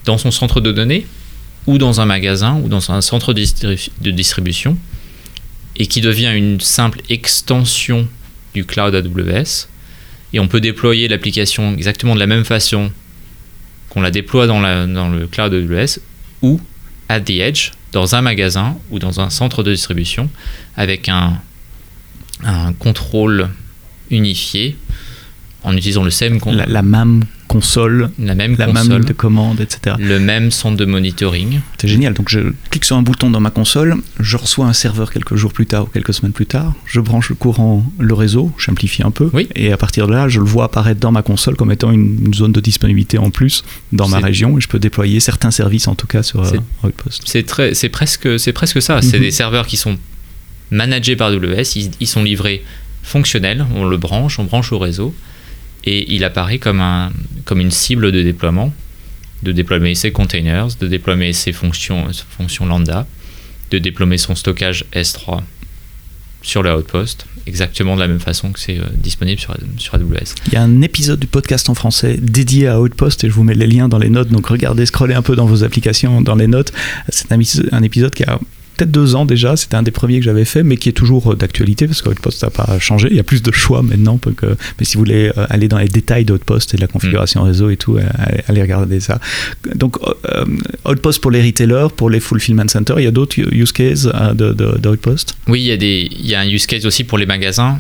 dans 0.05 0.19
son 0.19 0.31
centre 0.31 0.61
de 0.61 0.73
données 0.73 1.07
ou 1.67 1.79
dans 1.79 2.01
un 2.01 2.05
magasin 2.07 2.61
ou 2.63 2.69
dans 2.69 2.91
un 2.91 3.01
centre 3.01 3.33
de 3.33 4.11
distribution 4.11 4.77
et 5.77 5.87
qui 5.87 6.01
devient 6.01 6.33
une 6.35 6.61
simple 6.61 7.01
extension 7.09 8.07
du 8.55 8.65
cloud 8.65 8.95
AWS. 8.95 9.69
Et 10.33 10.41
on 10.41 10.49
peut 10.49 10.61
déployer 10.61 11.09
l'application 11.09 11.75
exactement 11.75 12.15
de 12.15 12.21
la 12.21 12.27
même 12.27 12.45
façon 12.45 12.91
qu'on 13.91 14.01
la 14.01 14.11
déploie 14.11 14.47
dans, 14.47 14.61
le 14.61 15.27
cloud 15.27 15.53
AWS 15.53 16.01
ou 16.41 16.61
at 17.09 17.21
the 17.21 17.31
edge, 17.31 17.73
dans 17.93 18.15
un 18.15 18.23
magasin 18.23 18.79
ou 18.91 18.99
dans 18.99 19.21
un 19.21 19.29
centre 19.29 19.63
de 19.63 19.73
distribution 19.73 20.31
avec 20.77 21.09
un, 21.09 21.41
contrôle 22.81 23.51
unifié 24.11 24.77
en 25.63 25.77
utilisant 25.77 26.03
le 26.03 26.11
même 26.83 27.25
console, 27.53 28.11
la 28.19 28.35
même 28.35 28.57
la 28.59 28.67
console, 28.67 28.89
même 28.89 29.05
de 29.05 29.13
commande, 29.13 29.61
etc. 29.61 29.97
le 29.99 30.19
même 30.19 30.51
centre 30.51 30.77
de 30.77 30.85
monitoring. 30.85 31.61
C'est 31.79 31.89
génial. 31.89 32.15
Donc 32.15 32.29
je 32.29 32.41
clique 32.71 32.85
sur 32.85 32.97
un 32.97 33.03
bouton 33.03 33.31
dans 33.31 33.41
ma 33.41 33.51
console, 33.51 33.97
je 34.21 34.37
reçois 34.37 34.67
un 34.67 34.73
serveur 34.73 35.13
quelques 35.13 35.37
jours 35.37 35.53
plus 35.53 35.67
tard 35.67 35.85
ou 35.85 35.87
quelques 35.87 36.15
semaines 36.15 36.33
plus 36.33 36.47
tard, 36.47 36.73
je 36.87 37.01
branche 37.01 37.29
le 37.29 37.35
courant, 37.37 37.85
le 37.99 38.15
réseau, 38.15 38.51
je 38.59 38.65
simplifie 38.65 39.03
un 39.03 39.11
peu, 39.11 39.31
Oui. 39.33 39.49
et 39.55 39.73
à 39.73 39.77
partir 39.77 40.07
de 40.07 40.13
là, 40.13 40.29
je 40.29 40.39
le 40.41 40.47
vois 40.47 40.65
apparaître 40.65 41.01
dans 41.01 41.13
ma 41.13 41.23
console 41.23 41.57
comme 41.57 41.71
étant 41.73 41.91
une, 41.93 42.19
une 42.27 42.35
zone 42.35 42.53
de 42.53 42.61
disponibilité 42.61 43.19
en 43.19 43.31
plus 43.31 43.65
dans 43.93 44.09
ma 44.09 44.19
région, 44.19 44.57
et 44.59 44.61
je 44.61 44.69
peux 44.69 44.79
déployer 44.79 45.21
certains 45.21 45.51
services 45.51 45.89
en 45.89 45.95
tout 45.95 46.07
cas 46.07 46.23
sur 46.23 46.41
euh, 46.43 46.59
Outpost. 46.85 47.23
C'est 47.27 47.45
très, 47.45 47.75
c'est 47.75 47.89
presque, 47.91 48.39
c'est 48.39 48.53
presque 48.53 48.81
ça. 48.83 49.03
C'est 49.03 49.19
Mhm. 49.19 49.23
des 49.25 49.31
serveurs 49.31 49.67
qui 49.67 49.77
sont 49.77 49.99
managés 50.71 51.17
par 51.17 51.29
AWS. 51.29 51.77
Ils, 51.77 51.91
ils 52.01 52.07
sont 52.07 52.23
livrés 52.23 52.63
fonctionnels. 53.03 53.67
On 53.75 53.85
le 53.85 53.97
branche, 53.97 54.39
on 54.39 54.45
branche 54.45 54.73
au 54.73 54.79
réseau, 54.79 55.15
et 55.85 56.15
il 56.15 56.25
apparaît 56.25 56.59
comme 56.59 56.81
un, 56.81 57.13
comme 57.45 57.61
une 57.61 57.71
cible 57.71 58.13
de 58.13 58.23
déploiement, 58.23 58.73
de 59.43 59.53
déployer 59.53 59.95
ses 59.95 60.13
containers, 60.13 60.69
de 60.81 60.87
déployer 60.87 61.33
ses 61.33 61.53
fonctions, 61.53 62.07
fonctions 62.31 62.67
lambda, 62.67 63.07
de 63.71 63.79
déployer 63.79 64.19
son 64.19 64.35
stockage 64.35 64.85
S3 64.93 65.43
sur 66.43 66.63
le 66.63 66.75
Outpost 66.75 67.27
exactement 67.47 67.95
de 67.95 68.01
la 68.01 68.09
même 68.09 68.21
façon 68.21 68.53
que 68.53 68.61
c'est 68.61 68.79
disponible 68.95 69.41
sur, 69.41 69.55
sur 69.79 69.95
AWS. 69.95 70.35
Il 70.47 70.53
y 70.53 70.57
a 70.57 70.63
un 70.63 70.83
épisode 70.83 71.21
du 71.21 71.27
podcast 71.27 71.69
en 71.69 71.75
français 71.75 72.17
dédié 72.21 72.69
à 72.69 72.81
Outpost 72.81 73.25
et 73.25 73.29
je 73.29 73.33
vous 73.33 73.45
mets 73.45 73.55
les 73.55 73.67
liens 73.67 73.89
dans 73.89 73.99
les 73.99 74.11
notes. 74.11 74.29
Donc 74.29 74.47
regardez, 74.47 74.87
scrollez 74.87 75.15
un 75.15 75.23
peu 75.23 75.37
dans 75.37 75.47
vos 75.47 75.65
applications, 75.65 76.21
dans 76.21 76.35
les 76.35 76.47
notes. 76.47 76.73
C'est 77.09 77.33
un, 77.33 77.39
un 77.73 77.83
épisode 77.83 78.15
qui 78.15 78.25
a 78.25 78.39
peut-être 78.83 78.93
deux 78.93 79.15
ans 79.15 79.25
déjà. 79.25 79.57
C'était 79.57 79.77
un 79.77 79.83
des 79.83 79.91
premiers 79.91 80.19
que 80.19 80.25
j'avais 80.25 80.45
fait, 80.45 80.63
mais 80.63 80.77
qui 80.77 80.89
est 80.89 80.93
toujours 80.93 81.33
euh, 81.33 81.37
d'actualité 81.37 81.87
parce 81.87 82.03
que 82.03 82.09
Outpost 82.09 82.43
n'a 82.43 82.51
pas 82.51 82.79
changé. 82.79 83.09
Il 83.11 83.17
y 83.17 83.21
a 83.21 83.25
plus 83.25 83.43
de 83.43 83.53
choix 83.53 83.83
maintenant. 83.83 84.19
Que, 84.19 84.57
mais 84.79 84.85
si 84.85 84.95
vous 84.95 85.01
voulez 85.01 85.31
euh, 85.37 85.47
aller 85.51 85.69
dans 85.69 85.79
les 85.79 85.89
détails 85.89 86.25
d'Outpost 86.25 86.75
et 86.75 86.77
de 86.77 86.83
la 86.83 86.87
configuration 86.87 87.43
mm. 87.43 87.47
réseau 87.47 87.71
et 87.71 87.77
tout, 87.77 87.97
euh, 87.97 88.03
allez, 88.49 88.63
regarder 88.63 89.01
ça. 89.01 89.21
Donc, 89.75 89.97
Outpost 90.85 91.21
pour 91.21 91.31
les 91.31 91.43
retailers, 91.43 91.89
pour 91.97 92.11
les 92.11 92.21
fulfillment 92.21 92.69
centers, 92.69 92.99
il 93.01 93.05
y 93.05 93.09
a 93.09 93.11
d'autres 93.11 93.39
use 93.39 93.73
cases 93.73 94.09
d'Outpost 94.35 95.37
Oui, 95.49 95.61
il 95.61 95.67
y, 95.67 95.73
a 95.73 95.77
des, 95.77 96.09
il 96.11 96.27
y 96.27 96.35
a 96.35 96.41
un 96.41 96.49
use 96.49 96.67
case 96.67 96.87
aussi 96.87 97.05
pour 97.05 97.19
les 97.19 97.27
magasins. 97.27 97.79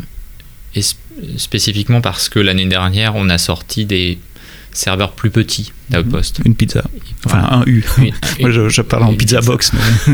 Et 0.74 0.80
spécifiquement 1.36 2.00
parce 2.00 2.28
que 2.28 2.38
l'année 2.38 2.66
dernière, 2.66 3.14
on 3.14 3.28
a 3.28 3.38
sorti 3.38 3.84
des 3.84 4.18
serveur 4.72 5.12
plus 5.12 5.30
petit 5.30 5.72
d'Outpost. 5.90 6.40
Une 6.44 6.54
pizza. 6.54 6.82
Enfin, 7.24 7.46
un 7.50 7.64
U. 7.66 7.84
Moi, 8.40 8.50
je, 8.50 8.82
parle 8.82 9.04
en 9.04 9.14
pizza, 9.14 9.40
box. 9.40 9.72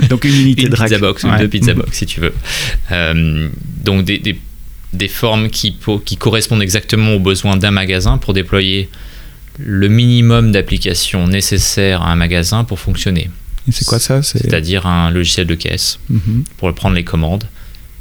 donc, 0.09 0.25
une 0.25 0.35
unité 0.35 0.69
de 0.69 0.75
rack. 0.75 0.89
Pizza 0.89 1.01
box, 1.01 1.25
ou 1.25 1.29
deux 1.39 1.49
pizza 1.49 1.75
box, 1.75 1.97
si 1.97 2.07
tu 2.07 2.21
veux. 2.21 2.35
Euh, 2.93 3.49
donc, 3.85 4.05
des, 4.05 4.19
des, 4.19 4.39
des, 4.93 5.09
formes 5.09 5.49
qui, 5.51 5.77
qui 6.05 6.17
correspondent 6.17 6.63
exactement 6.63 7.15
aux 7.15 7.21
besoins 7.21 7.57
d'un 7.57 7.71
magasin 7.71 8.19
pour 8.19 8.35
déployer 8.35 8.89
le 9.59 9.89
minimum 9.89 10.53
d'applications 10.53 11.27
nécessaires 11.27 12.03
à 12.03 12.13
un 12.13 12.17
magasin 12.17 12.65
pour 12.65 12.79
fonctionner. 12.79 13.31
C'est 13.71 13.85
quoi 13.85 13.99
ça? 13.99 14.23
C'est-à-dire 14.23 14.87
un 14.87 15.11
logiciel 15.11 15.47
de 15.47 15.55
caisse 15.55 15.99
mhm. 16.09 16.45
pour 16.57 16.73
prendre 16.75 16.97
les 16.97 17.05
commandes, 17.05 17.45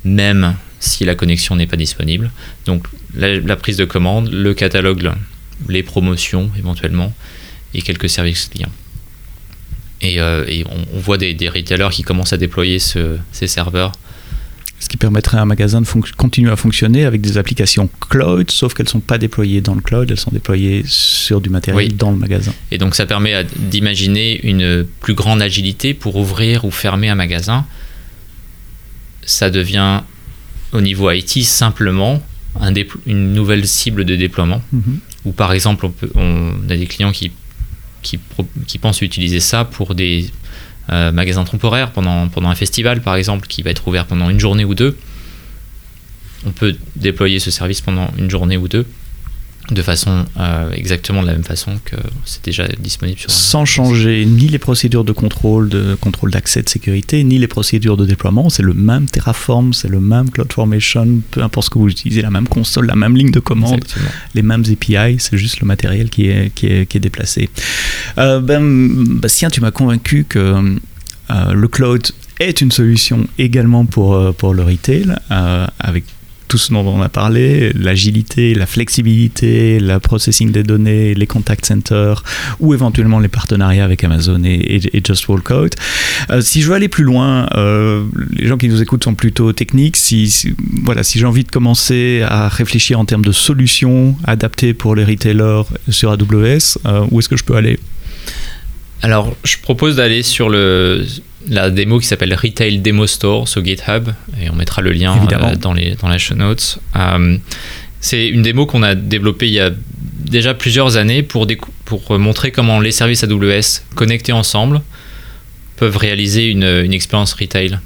même 0.06 0.56
si 0.80 1.04
la 1.04 1.16
connexion 1.16 1.56
n'est 1.56 1.68
pas 1.68 1.76
disponible. 1.76 2.32
Donc, 2.66 2.86
la, 3.16 3.40
la 3.40 3.56
prise 3.56 3.78
de 3.78 3.86
commande, 3.86 4.32
le 4.32 4.54
catalogue 4.54 5.12
les 5.68 5.84
promotions 5.84 6.50
éventuellement 6.58 7.14
et 7.74 7.82
quelques 7.82 8.10
services 8.10 8.50
clients. 8.54 8.72
Et, 10.02 10.20
euh, 10.22 10.46
on, 10.94 11.00
voit 11.00 11.18
des, 11.18 11.34
retailers 11.50 11.90
qui 11.92 12.04
commencent 12.04 12.34
à 12.34 12.38
déployer 12.38 12.80
ces 12.80 13.48
serveurs. 13.48 13.92
Ce 14.80 14.88
qui 14.88 14.98
permettrait 14.98 15.38
à 15.38 15.42
un 15.42 15.46
magasin 15.46 15.82
de 15.82 15.88
continuer 16.16 16.52
à 16.52 16.56
fonctionner 16.56 17.06
avec 17.06 17.20
des 17.22 17.40
applications 17.40 17.90
cloud, 18.10 18.52
sauf 18.52 18.76
qu'elles 18.76 18.86
ne 18.86 18.92
sont 18.92 19.00
pas 19.00 19.18
déployées 19.18 19.60
dans 19.60 19.74
le 19.74 19.82
cloud, 19.82 20.12
elles 20.12 20.20
sont 20.20 20.32
déployées 20.32 20.84
sur 20.86 21.42
du 21.42 21.50
matériel 21.50 21.98
dans 21.98 22.12
le 22.12 22.18
magasin. 22.18 22.54
Et 22.70 22.78
donc 22.78 22.94
ça 22.94 23.08
permet 23.08 23.44
d'imaginer 23.56 24.40
une 24.46 24.86
plus 25.00 25.16
grande 25.16 25.42
agilité 25.42 25.96
pour 25.96 26.16
ouvrir 26.16 26.64
ou 26.64 26.70
fermer 26.70 27.10
un 27.10 27.16
magasin. 27.16 27.66
Ça 29.26 29.50
devient 29.50 30.02
au 30.74 30.82
niveau 30.82 31.10
IT 31.10 31.44
simplement 31.44 32.22
un 32.60 32.74
une 33.08 33.34
nouvelle 33.34 33.68
cible 33.68 34.06
de 34.06 34.16
déploiement. 34.16 34.62
Mhm. 34.72 35.00
Ou 35.28 35.34
par 35.34 35.52
exemple, 35.52 35.90
on, 36.16 36.54
a 36.70 36.78
des 36.78 36.88
clients 36.88 37.12
qui, 37.12 37.32
pensent 38.80 39.02
utiliser 39.02 39.42
ça 39.42 39.66
pour 39.66 39.94
des 39.94 40.32
euh, 40.90 41.12
magasins 41.12 41.44
temporaires 41.44 41.92
pendant 41.92 42.30
un 42.50 42.56
festival, 42.56 43.02
par 43.02 43.18
exemple, 43.18 43.46
qui 43.48 43.62
va 43.62 43.72
être 43.72 43.86
ouvert 43.90 44.06
pendant 44.06 44.30
une 44.30 44.40
journée 44.40 44.64
ou 44.64 44.74
deux. 44.74 44.98
On 46.46 46.52
peut 46.52 46.78
déployer 46.96 47.40
ce 47.40 47.52
service 47.52 47.82
pendant 47.82 48.10
une 48.18 48.30
journée 48.30 48.56
ou 48.56 48.70
deux 48.70 48.86
de 49.72 49.82
façon 49.82 50.26
euh, 50.40 50.72
exactement 50.72 51.22
de 51.22 51.28
la 51.28 51.34
même 51.34 51.44
façon 51.44 51.80
que 51.84 51.98
c'est 52.26 52.44
déjà 52.44 52.68
disponible 52.80 53.20
sur 53.20 53.30
sans 53.30 53.66
changer 53.66 54.26
ni 54.26 54.48
les 54.48 54.60
procédures 54.60 55.04
de 55.04 55.12
contrôle 55.12 55.68
de 55.70 55.96
contrôle 55.96 56.32
d'accès 56.32 56.62
de 56.62 56.70
sécurité 56.70 57.24
ni 57.24 57.38
les 57.38 57.48
procédures 57.48 57.98
de 57.98 58.06
déploiement. 58.06 58.50
C'est 58.50 58.64
le 58.64 58.74
même 58.74 59.08
Terraform 59.08 59.74
c'est 59.74 59.90
le 59.90 60.00
même 60.00 60.30
CloudFormation 60.30 61.22
peu 61.32 61.42
importe 61.42 61.66
ce 61.66 61.70
que 61.72 61.80
vous 61.80 61.90
utilisez 61.90 62.22
la 62.22 62.32
même 62.32 62.48
console 62.48 62.88
la 62.88 62.96
même 62.96 63.16
ligne 63.16 63.32
de 63.32 63.40
commande 63.40 63.84
les 64.36 64.42
mêmes 64.42 64.64
API 64.72 65.18
c'est 65.20 65.38
juste 65.38 65.60
le 65.60 65.68
matériel 65.68 66.10
qui 66.10 66.28
est 66.28 66.54
qui 66.54 66.68
est, 66.68 66.86
qui 66.86 66.98
est 66.98 67.02
déplacé. 67.02 67.50
Euh, 68.18 68.40
ben, 68.40 68.62
Bastien 69.20 69.50
tu 69.50 69.60
m'as 69.62 69.72
convaincu 69.72 70.26
que 70.28 70.40
euh, 71.30 71.54
le 71.54 71.68
cloud 71.68 72.08
est 72.40 72.62
une 72.62 72.72
solution 72.72 73.28
également 73.38 73.86
pour, 73.86 74.36
pour 74.36 74.54
le 74.54 74.64
retail, 74.64 75.16
avec 75.80 76.04
tout 76.48 76.58
ce 76.58 76.72
dont 76.72 76.86
on 76.86 77.02
a 77.02 77.10
parlé, 77.10 77.72
l'agilité, 77.74 78.54
la 78.54 78.66
flexibilité, 78.66 79.80
la 79.80 80.00
processing 80.00 80.52
des 80.52 80.64
données, 80.64 81.14
les 81.14 81.28
contact 81.28 81.66
centers 81.66 82.24
ou 82.60 82.74
éventuellement 82.74 83.20
les 83.20 83.28
partenariats 83.28 83.84
avec 83.84 84.04
Amazon 84.04 84.44
et, 84.44 84.82
Just 85.06 85.28
Walk 85.28 85.50
Out. 85.52 85.74
Euh, 86.30 86.42
si 86.42 86.62
je 86.62 86.68
veux 86.68 86.76
aller 86.76 86.88
plus 86.88 87.04
loin, 87.04 87.48
euh, 87.56 88.04
les 88.32 88.48
gens 88.48 88.58
qui 88.58 88.68
nous 88.68 88.82
écoutent 88.82 89.04
sont 89.04 89.16
plutôt 89.16 89.54
techniques. 89.54 89.98
Si, 89.98 90.56
voilà, 90.84 91.04
si 91.04 91.20
j'ai 91.20 91.26
envie 91.26 91.44
de 91.44 91.52
commencer 91.52 92.24
à 92.28 92.48
réfléchir 92.48 93.00
en 93.00 93.06
termes 93.06 93.26
de 93.26 93.32
solutions 93.32 94.16
adaptées 94.24 94.74
pour 94.74 94.96
les 94.96 95.04
retailers 95.04 95.64
sur 95.90 96.12
AWS, 96.12 96.80
euh, 96.86 97.06
où 97.12 97.20
est-ce 97.20 97.30
que 97.30 97.38
je 97.38 97.44
peux 97.44 97.56
aller? 97.56 97.80
Alors, 99.02 99.36
je 99.44 99.58
propose 99.58 99.96
d'aller 99.98 100.24
sur 100.24 100.50
le, 100.50 101.06
la 101.48 101.70
démo 101.70 102.00
qui 102.00 102.08
s'appelle 102.08 102.34
Retail 102.34 102.80
Demo 102.80 103.08
Store 103.08 103.48
sur 103.48 103.64
GitHub, 103.64 104.10
et 104.42 104.50
on 104.50 104.56
mettra 104.56 104.82
le 104.82 104.92
lien 104.92 105.16
euh, 105.16 105.56
dans, 105.56 105.74
les, 105.74 105.96
dans 105.96 106.10
les 106.10 106.20
show 106.20 106.36
notes. 106.36 106.80
Euh, 106.96 107.38
c'est 108.00 108.28
une 108.28 108.42
démo 108.42 108.66
qu'on 108.66 108.84
a 108.84 108.96
développée 108.96 109.48
il 109.48 109.54
y 109.54 109.60
a 109.60 109.72
déjà 110.20 110.54
plusieurs 110.54 110.98
années 110.98 111.24
pour, 111.24 111.48
pour 111.86 112.20
montrer 112.20 112.52
comment 112.52 112.80
les 112.80 112.92
services 112.92 113.24
AWS 113.24 113.84
connectés 113.96 114.34
ensemble 114.34 114.82
peuvent 115.78 115.98
réaliser 115.98 116.50
une, 116.50 116.64
une 116.64 116.94
expérience 116.94 117.34
retail 117.34 117.80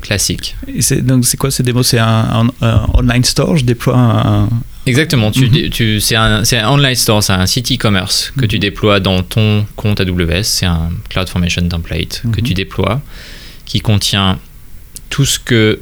classique. 0.00 0.56
donc 1.02 1.24
c'est 1.26 1.36
quoi 1.36 1.50
ces 1.50 1.62
démos? 1.62 1.86
C'est 1.88 1.98
un, 1.98 2.48
online 2.94 3.24
store 3.24 3.56
Je 3.56 3.64
déploie 3.64 3.96
un, 3.96 4.48
Exactement. 4.86 5.32
Tu, 5.32 5.48
mhm. 5.48 5.70
tu, 5.70 6.00
c'est 6.00 6.16
un, 6.16 6.42
un, 6.42 6.68
online 6.68 6.94
store, 6.94 7.22
c'est 7.22 7.32
un 7.32 7.46
site 7.46 7.72
e-commerce 7.72 8.32
que 8.38 8.46
tu 8.46 8.56
mhm. 8.56 8.60
déploies 8.60 9.00
dans 9.00 9.22
ton 9.22 9.66
compte 9.74 10.00
AWS. 10.00 10.44
C'est 10.44 10.66
un 10.66 10.90
CloudFormation 11.10 11.68
template 11.68 12.22
que 12.32 12.40
tu 12.40 12.50
mhm. 12.50 12.56
déploies 12.56 13.02
qui 13.64 13.80
contient 13.80 14.38
tout 15.10 15.24
ce 15.24 15.38
que 15.38 15.80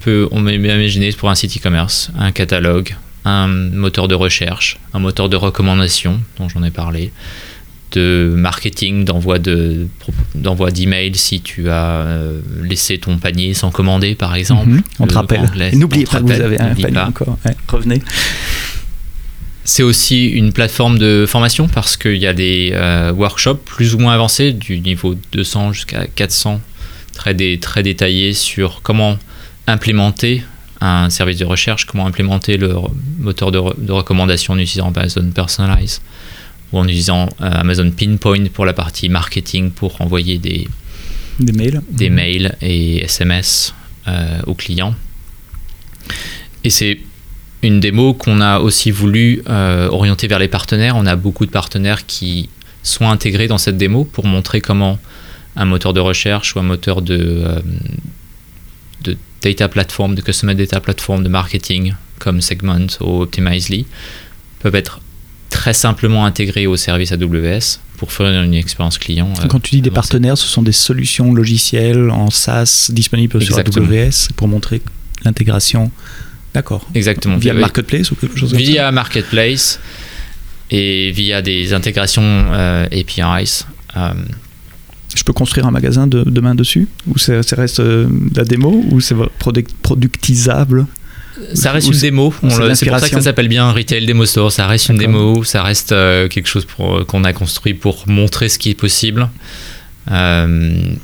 peut 0.00 0.28
on 0.30 0.46
imaginer 0.46 1.12
pour 1.12 1.30
un 1.30 1.34
site 1.34 1.58
e-commerce, 1.58 2.10
un 2.18 2.32
catalogue, 2.32 2.96
un 3.24 3.48
moteur 3.48 4.08
de 4.08 4.14
recherche, 4.14 4.78
un 4.94 4.98
moteur 4.98 5.28
de 5.28 5.36
recommandation 5.36 6.20
dont 6.38 6.48
j'en 6.48 6.62
ai 6.62 6.70
parlé, 6.70 7.12
de 7.96 8.34
marketing, 8.36 9.04
d'envoi 9.04 9.38
de 9.38 9.86
d'envoi 10.34 10.70
d'email 10.70 11.14
si 11.14 11.40
tu 11.40 11.70
as 11.70 12.02
euh, 12.02 12.40
laissé 12.62 12.98
ton 12.98 13.16
panier 13.16 13.54
sans 13.54 13.70
commander 13.70 14.14
par 14.14 14.34
exemple. 14.34 14.68
Mhm. 14.68 14.82
on 15.00 15.06
te 15.06 15.14
rappelle. 15.14 15.48
N'oubliez 15.72 16.04
pas 16.04 16.20
que 16.20 16.24
vous 16.24 16.40
avez 16.40 16.60
un 16.60 16.74
panier 16.74 16.98
encore. 16.98 17.38
revenez. 17.68 18.02
C'est 19.64 19.82
aussi 19.82 20.26
une 20.26 20.52
plateforme 20.52 20.98
de 20.98 21.24
formation 21.26 21.68
parce 21.68 21.96
qu'il 21.96 22.18
y 22.18 22.26
a 22.26 22.34
des 22.34 22.70
euh, 22.74 23.12
workshops 23.12 23.62
plus 23.64 23.94
ou 23.94 23.98
moins 23.98 24.14
avancés 24.14 24.52
du 24.52 24.78
niveau 24.78 25.16
200 25.32 25.72
jusqu'à 25.72 26.06
400 26.06 26.60
très, 27.14 27.34
très 27.56 27.82
détaillés 27.82 28.34
sur 28.34 28.82
comment 28.82 29.18
implémenter 29.66 30.44
un 30.80 31.08
service 31.10 31.38
de 31.38 31.46
recherche, 31.46 31.86
comment 31.86 32.06
implémenter 32.06 32.58
le 32.58 32.74
moteur 33.18 33.50
de, 33.50 33.60
de 33.78 33.92
recommandation 33.92 34.52
en 34.52 34.58
utilisant 34.58 34.92
Amazon 34.94 35.30
Personalize 35.34 36.00
ou 36.72 36.78
en 36.78 36.84
utilisant 36.84 37.28
euh, 37.40 37.50
Amazon 37.50 37.90
Pinpoint 37.90 38.46
pour 38.52 38.64
la 38.64 38.72
partie 38.72 39.08
marketing 39.08 39.70
pour 39.70 40.00
envoyer 40.00 40.38
des, 40.38 40.66
des 41.40 41.52
mails, 41.52 41.82
des 41.90 42.10
mails 42.10 42.56
et 42.60 43.04
SMS 43.04 43.74
euh, 44.08 44.40
aux 44.46 44.54
clients. 44.54 44.94
Et 46.64 46.70
c'est 46.70 47.00
une 47.62 47.80
démo 47.80 48.14
qu'on 48.14 48.40
a 48.40 48.58
aussi 48.58 48.90
voulu 48.90 49.42
euh, 49.48 49.88
orienter 49.88 50.28
vers 50.28 50.38
les 50.38 50.48
partenaires. 50.48 50.96
On 50.96 51.06
a 51.06 51.16
beaucoup 51.16 51.46
de 51.46 51.50
partenaires 51.50 52.06
qui 52.06 52.48
sont 52.82 53.08
intégrés 53.08 53.48
dans 53.48 53.58
cette 53.58 53.76
démo 53.76 54.04
pour 54.04 54.26
montrer 54.26 54.60
comment 54.60 54.98
un 55.56 55.64
moteur 55.64 55.92
de 55.92 56.00
recherche 56.00 56.54
ou 56.54 56.58
un 56.58 56.62
moteur 56.62 57.02
de, 57.02 57.62
de 59.02 59.16
data 59.42 59.68
platform, 59.68 60.14
de 60.14 60.20
customer 60.20 60.54
data 60.54 60.80
platform, 60.80 61.24
de 61.24 61.28
marketing 61.28 61.94
comme 62.18 62.40
Segment 62.40 62.86
ou 63.00 63.22
Optimizely 63.22 63.86
peuvent 64.60 64.74
être 64.74 65.00
très 65.50 65.74
simplement 65.74 66.24
intégré 66.24 66.66
au 66.66 66.76
service 66.76 67.12
AWS 67.12 67.80
pour 67.96 68.12
faire 68.12 68.26
une 68.26 68.54
expérience 68.54 68.98
client. 68.98 69.32
Quand 69.48 69.60
tu 69.60 69.76
dis 69.76 69.82
des 69.82 69.90
partenaires, 69.90 70.36
ce 70.36 70.46
sont 70.46 70.62
des 70.62 70.72
solutions 70.72 71.32
logicielles 71.32 72.10
en 72.10 72.30
SaaS 72.30 72.90
disponibles 72.92 73.42
sur 73.42 73.58
AWS 73.58 74.32
pour 74.36 74.48
montrer 74.48 74.82
l'intégration. 75.24 75.90
D'accord. 76.54 76.86
Exactement. 76.94 77.36
Via 77.36 77.54
Marketplace 77.54 78.10
ou 78.10 78.14
quelque 78.14 78.38
chose 78.38 78.54
Via 78.54 78.90
Marketplace 78.90 79.80
et 80.70 81.10
via 81.12 81.42
des 81.42 81.72
intégrations 81.72 82.22
euh, 82.24 82.86
APIs. 82.86 83.64
Euh, 83.96 84.12
je 85.14 85.22
peux 85.22 85.32
construire 85.32 85.66
un 85.66 85.70
magasin 85.70 86.06
de, 86.06 86.22
demain 86.24 86.54
dessus? 86.54 86.88
Ou 87.06 87.18
ça, 87.18 87.40
reste 87.52 87.80
euh, 87.80 88.08
la 88.34 88.44
démo? 88.44 88.84
Ou 88.90 89.00
c'est 89.00 89.14
productisable? 89.38 90.86
Ça 91.54 91.72
reste 91.72 91.88
une 91.88 91.98
démo. 91.98 92.34
C'est 92.74 92.88
pour 92.88 92.98
ça 92.98 93.08
que 93.08 93.14
ça 93.14 93.20
s'appelle 93.20 93.48
bien 93.48 93.70
Retail 93.70 94.06
Demo 94.06 94.26
Store. 94.26 94.52
Ça 94.52 94.66
reste 94.66 94.88
une 94.88 94.98
démo. 94.98 95.44
Ça 95.44 95.62
reste 95.62 95.92
euh, 95.92 96.28
quelque 96.28 96.48
chose 96.48 96.66
euh, 96.80 97.04
qu'on 97.04 97.24
a 97.24 97.32
construit 97.32 97.74
pour 97.74 98.04
montrer 98.06 98.48
ce 98.48 98.58
qui 98.58 98.70
est 98.70 98.74
possible. 98.74 99.28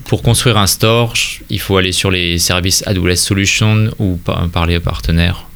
pour 0.05 0.23
construire 0.23 0.59
un 0.59 0.67
store, 0.67 1.15
il 1.51 1.61
faut 1.61 1.77
aller 1.77 1.93
sur 1.93 2.11
les 2.11 2.39
services 2.39 2.83
AWS 2.87 3.17
Solutions 3.17 3.91
ou 3.99 4.19
parler 4.53 4.77
aux 4.77 4.81
partenaires. 4.81 5.47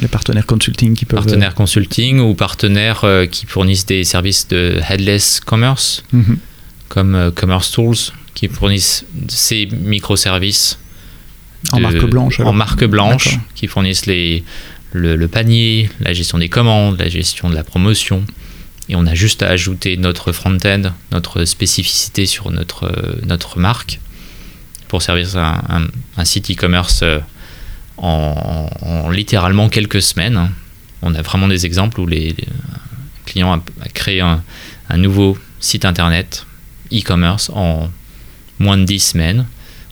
les 0.00 0.08
partenaires 0.08 0.46
consulting 0.46 0.94
qui 0.94 1.04
peuvent. 1.04 1.20
Partenaires 1.20 1.54
consulting 1.54 2.20
ou 2.20 2.34
partenaires 2.34 3.04
qui 3.30 3.46
fournissent 3.46 3.86
des 3.86 4.04
services 4.04 4.48
de 4.48 4.80
headless 4.88 5.40
commerce, 5.40 6.04
mhm. 6.12 6.38
comme 6.88 7.32
Commerce 7.34 7.70
Tools, 7.70 8.12
qui 8.34 8.48
fournissent 8.48 9.04
ces 9.28 9.66
microservices. 9.66 10.78
En 11.72 11.80
marque 11.80 12.04
blanche 12.04 12.40
En 12.40 12.52
marque 12.52 12.84
blanche, 12.84 13.38
qui 13.54 13.66
fournissent 13.66 14.06
les, 14.06 14.44
le, 14.92 15.26
panier, 15.28 15.90
la 16.00 16.12
gestion 16.12 16.38
des 16.38 16.48
commandes, 16.48 16.98
la 16.98 17.08
gestion 17.08 17.50
de 17.50 17.54
la 17.54 17.64
promotion. 17.64 18.24
Et 18.88 18.96
on 18.96 19.06
a 19.06 19.14
juste 19.14 19.42
à 19.42 19.48
ajouter 19.48 19.96
notre 19.96 20.32
front-end, 20.32 20.92
notre 21.10 21.44
spécificité 21.44 22.26
sur 22.26 22.50
notre, 22.50 23.18
notre 23.26 23.58
marque 23.58 24.00
pour 24.88 25.02
servir 25.02 25.36
un, 25.36 25.88
un, 26.16 26.24
site 26.24 26.50
e-commerce 26.52 27.00
euh, 27.02 27.18
en, 27.96 29.10
littéralement 29.10 29.68
quelques 29.68 30.02
semaines. 30.02 30.50
On 31.02 31.14
a 31.14 31.22
vraiment 31.22 31.48
des 31.48 31.66
exemples 31.66 32.00
où 32.00 32.06
les, 32.06 32.36
clients 33.24 33.58
ont 33.58 33.62
créé 33.92 34.20
un, 34.20 34.42
un 34.88 34.96
nouveau 34.96 35.36
site 35.58 35.84
internet 35.84 36.46
e-commerce 36.92 37.50
en 37.52 37.90
moins 38.60 38.78
de 38.78 38.84
10 38.84 39.00
semaines 39.00 39.46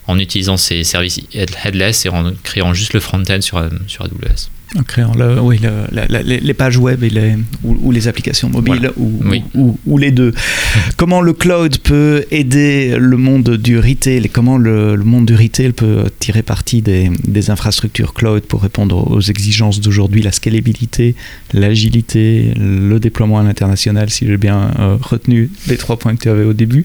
en 0.07 0.19
utilisant 0.19 0.57
ces 0.57 0.85
services 0.85 1.21
headless 1.33 2.07
et 2.07 2.09
en 2.09 2.33
créant 2.43 2.75
juste 2.75 2.93
le 2.93 3.01
front-end 3.01 3.41
sur, 3.41 3.63
sur 3.87 4.05
AWS. 4.05 4.51
En 4.77 4.83
créant 4.83 5.13
oui, 5.43 5.61
les 5.93 6.55
pages 6.55 6.79
web 6.79 7.05
et 7.05 7.11
les, 7.11 7.37
ou, 7.63 7.93
les 7.93 8.09
applications 8.09 8.49
mobiles 8.49 8.91
ou, 8.97 9.79
ou, 9.87 9.99
les 9.99 10.11
deux. 10.11 10.35
comment 10.97 11.21
le 11.21 11.33
cloud 11.33 11.79
peut 11.79 12.25
aider 12.31 12.97
le 12.99 13.17
monde 13.17 13.51
du 13.57 13.79
retail? 13.79 14.25
Et 14.25 14.29
comment 14.29 14.59
le, 14.59 14.97
monde 14.97 15.27
du 15.27 15.35
retail 15.35 15.73
peut 15.73 16.05
tirer 16.19 16.43
parti 16.43 16.83
des, 16.83 17.11
des, 17.25 17.51
infrastructures 17.51 18.15
cloud 18.15 18.43
pour 18.43 18.63
répondre 18.63 19.11
aux 19.11 19.21
exigences 19.21 19.81
d'aujourd'hui, 19.81 20.23
la 20.23 20.33
scalabilité, 20.33 21.15
l'agilité, 21.53 22.53
le 22.57 22.99
déploiement 22.99 23.39
à 23.39 23.43
l'international, 23.45 24.11
si 24.11 24.27
j'ai 24.27 24.37
bien 24.37 24.73
euh, 24.79 24.97
retenu 25.01 25.51
les 25.69 25.77
trois 25.77 25.99
points 25.99 26.17
que 26.17 26.23
tu 26.23 26.29
avais 26.29 26.45
au 26.45 26.53
début. 26.53 26.85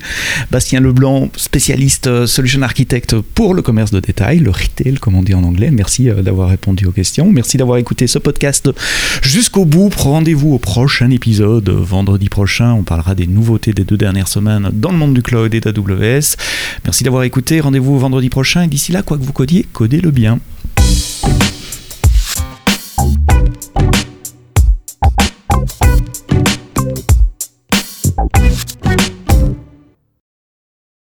Bastien 0.52 0.80
Leblanc, 0.80 1.30
spécialiste 1.36 2.08
euh, 2.08 2.28
solution 2.28 2.62
architect 2.62 3.16
pour 3.20 3.54
le 3.54 3.62
commerce 3.62 3.92
de 3.92 4.00
détail, 4.00 4.40
le 4.40 4.52
retail 4.52 4.96
comme 4.96 5.16
on 5.16 5.24
dit 5.24 5.34
en 5.34 5.44
anglais. 5.44 5.72
Merci 5.72 6.10
euh, 6.10 6.22
d'avoir 6.22 6.50
répondu 6.50 6.86
aux 6.86 6.92
questions. 6.92 7.32
Merci 7.32 7.58
d'avoir 7.58 7.79
écouté 7.80 8.08
ce 8.08 8.20
podcast 8.20 8.70
jusqu'au 9.22 9.66
bout. 9.66 9.90
Rendez-vous 9.98 10.54
au 10.54 10.60
prochain 10.60 11.10
épisode, 11.10 11.70
vendredi 11.70 12.30
prochain. 12.30 12.74
On 12.74 12.84
parlera 12.84 13.16
des 13.16 13.28
nouveautés 13.28 13.74
des 13.74 13.84
deux 13.84 13.98
dernières 13.98 14.28
semaines 14.28 14.70
dans 14.74 14.92
le 14.92 14.98
monde 14.98 15.14
du 15.14 15.24
cloud 15.24 15.54
et 15.54 15.62
d'AWS. 15.62 16.36
Merci 16.86 17.04
d'avoir 17.04 17.24
écouté. 17.24 17.60
Rendez-vous 17.60 17.98
vendredi 17.98 18.30
prochain. 18.30 18.64
Et 18.64 18.68
d'ici 18.68 18.92
là, 18.92 19.02
quoi 19.02 19.18
que 19.18 19.24
vous 19.24 19.34
codiez, 19.34 19.66
codez-le 19.74 20.12
bien. 20.12 20.40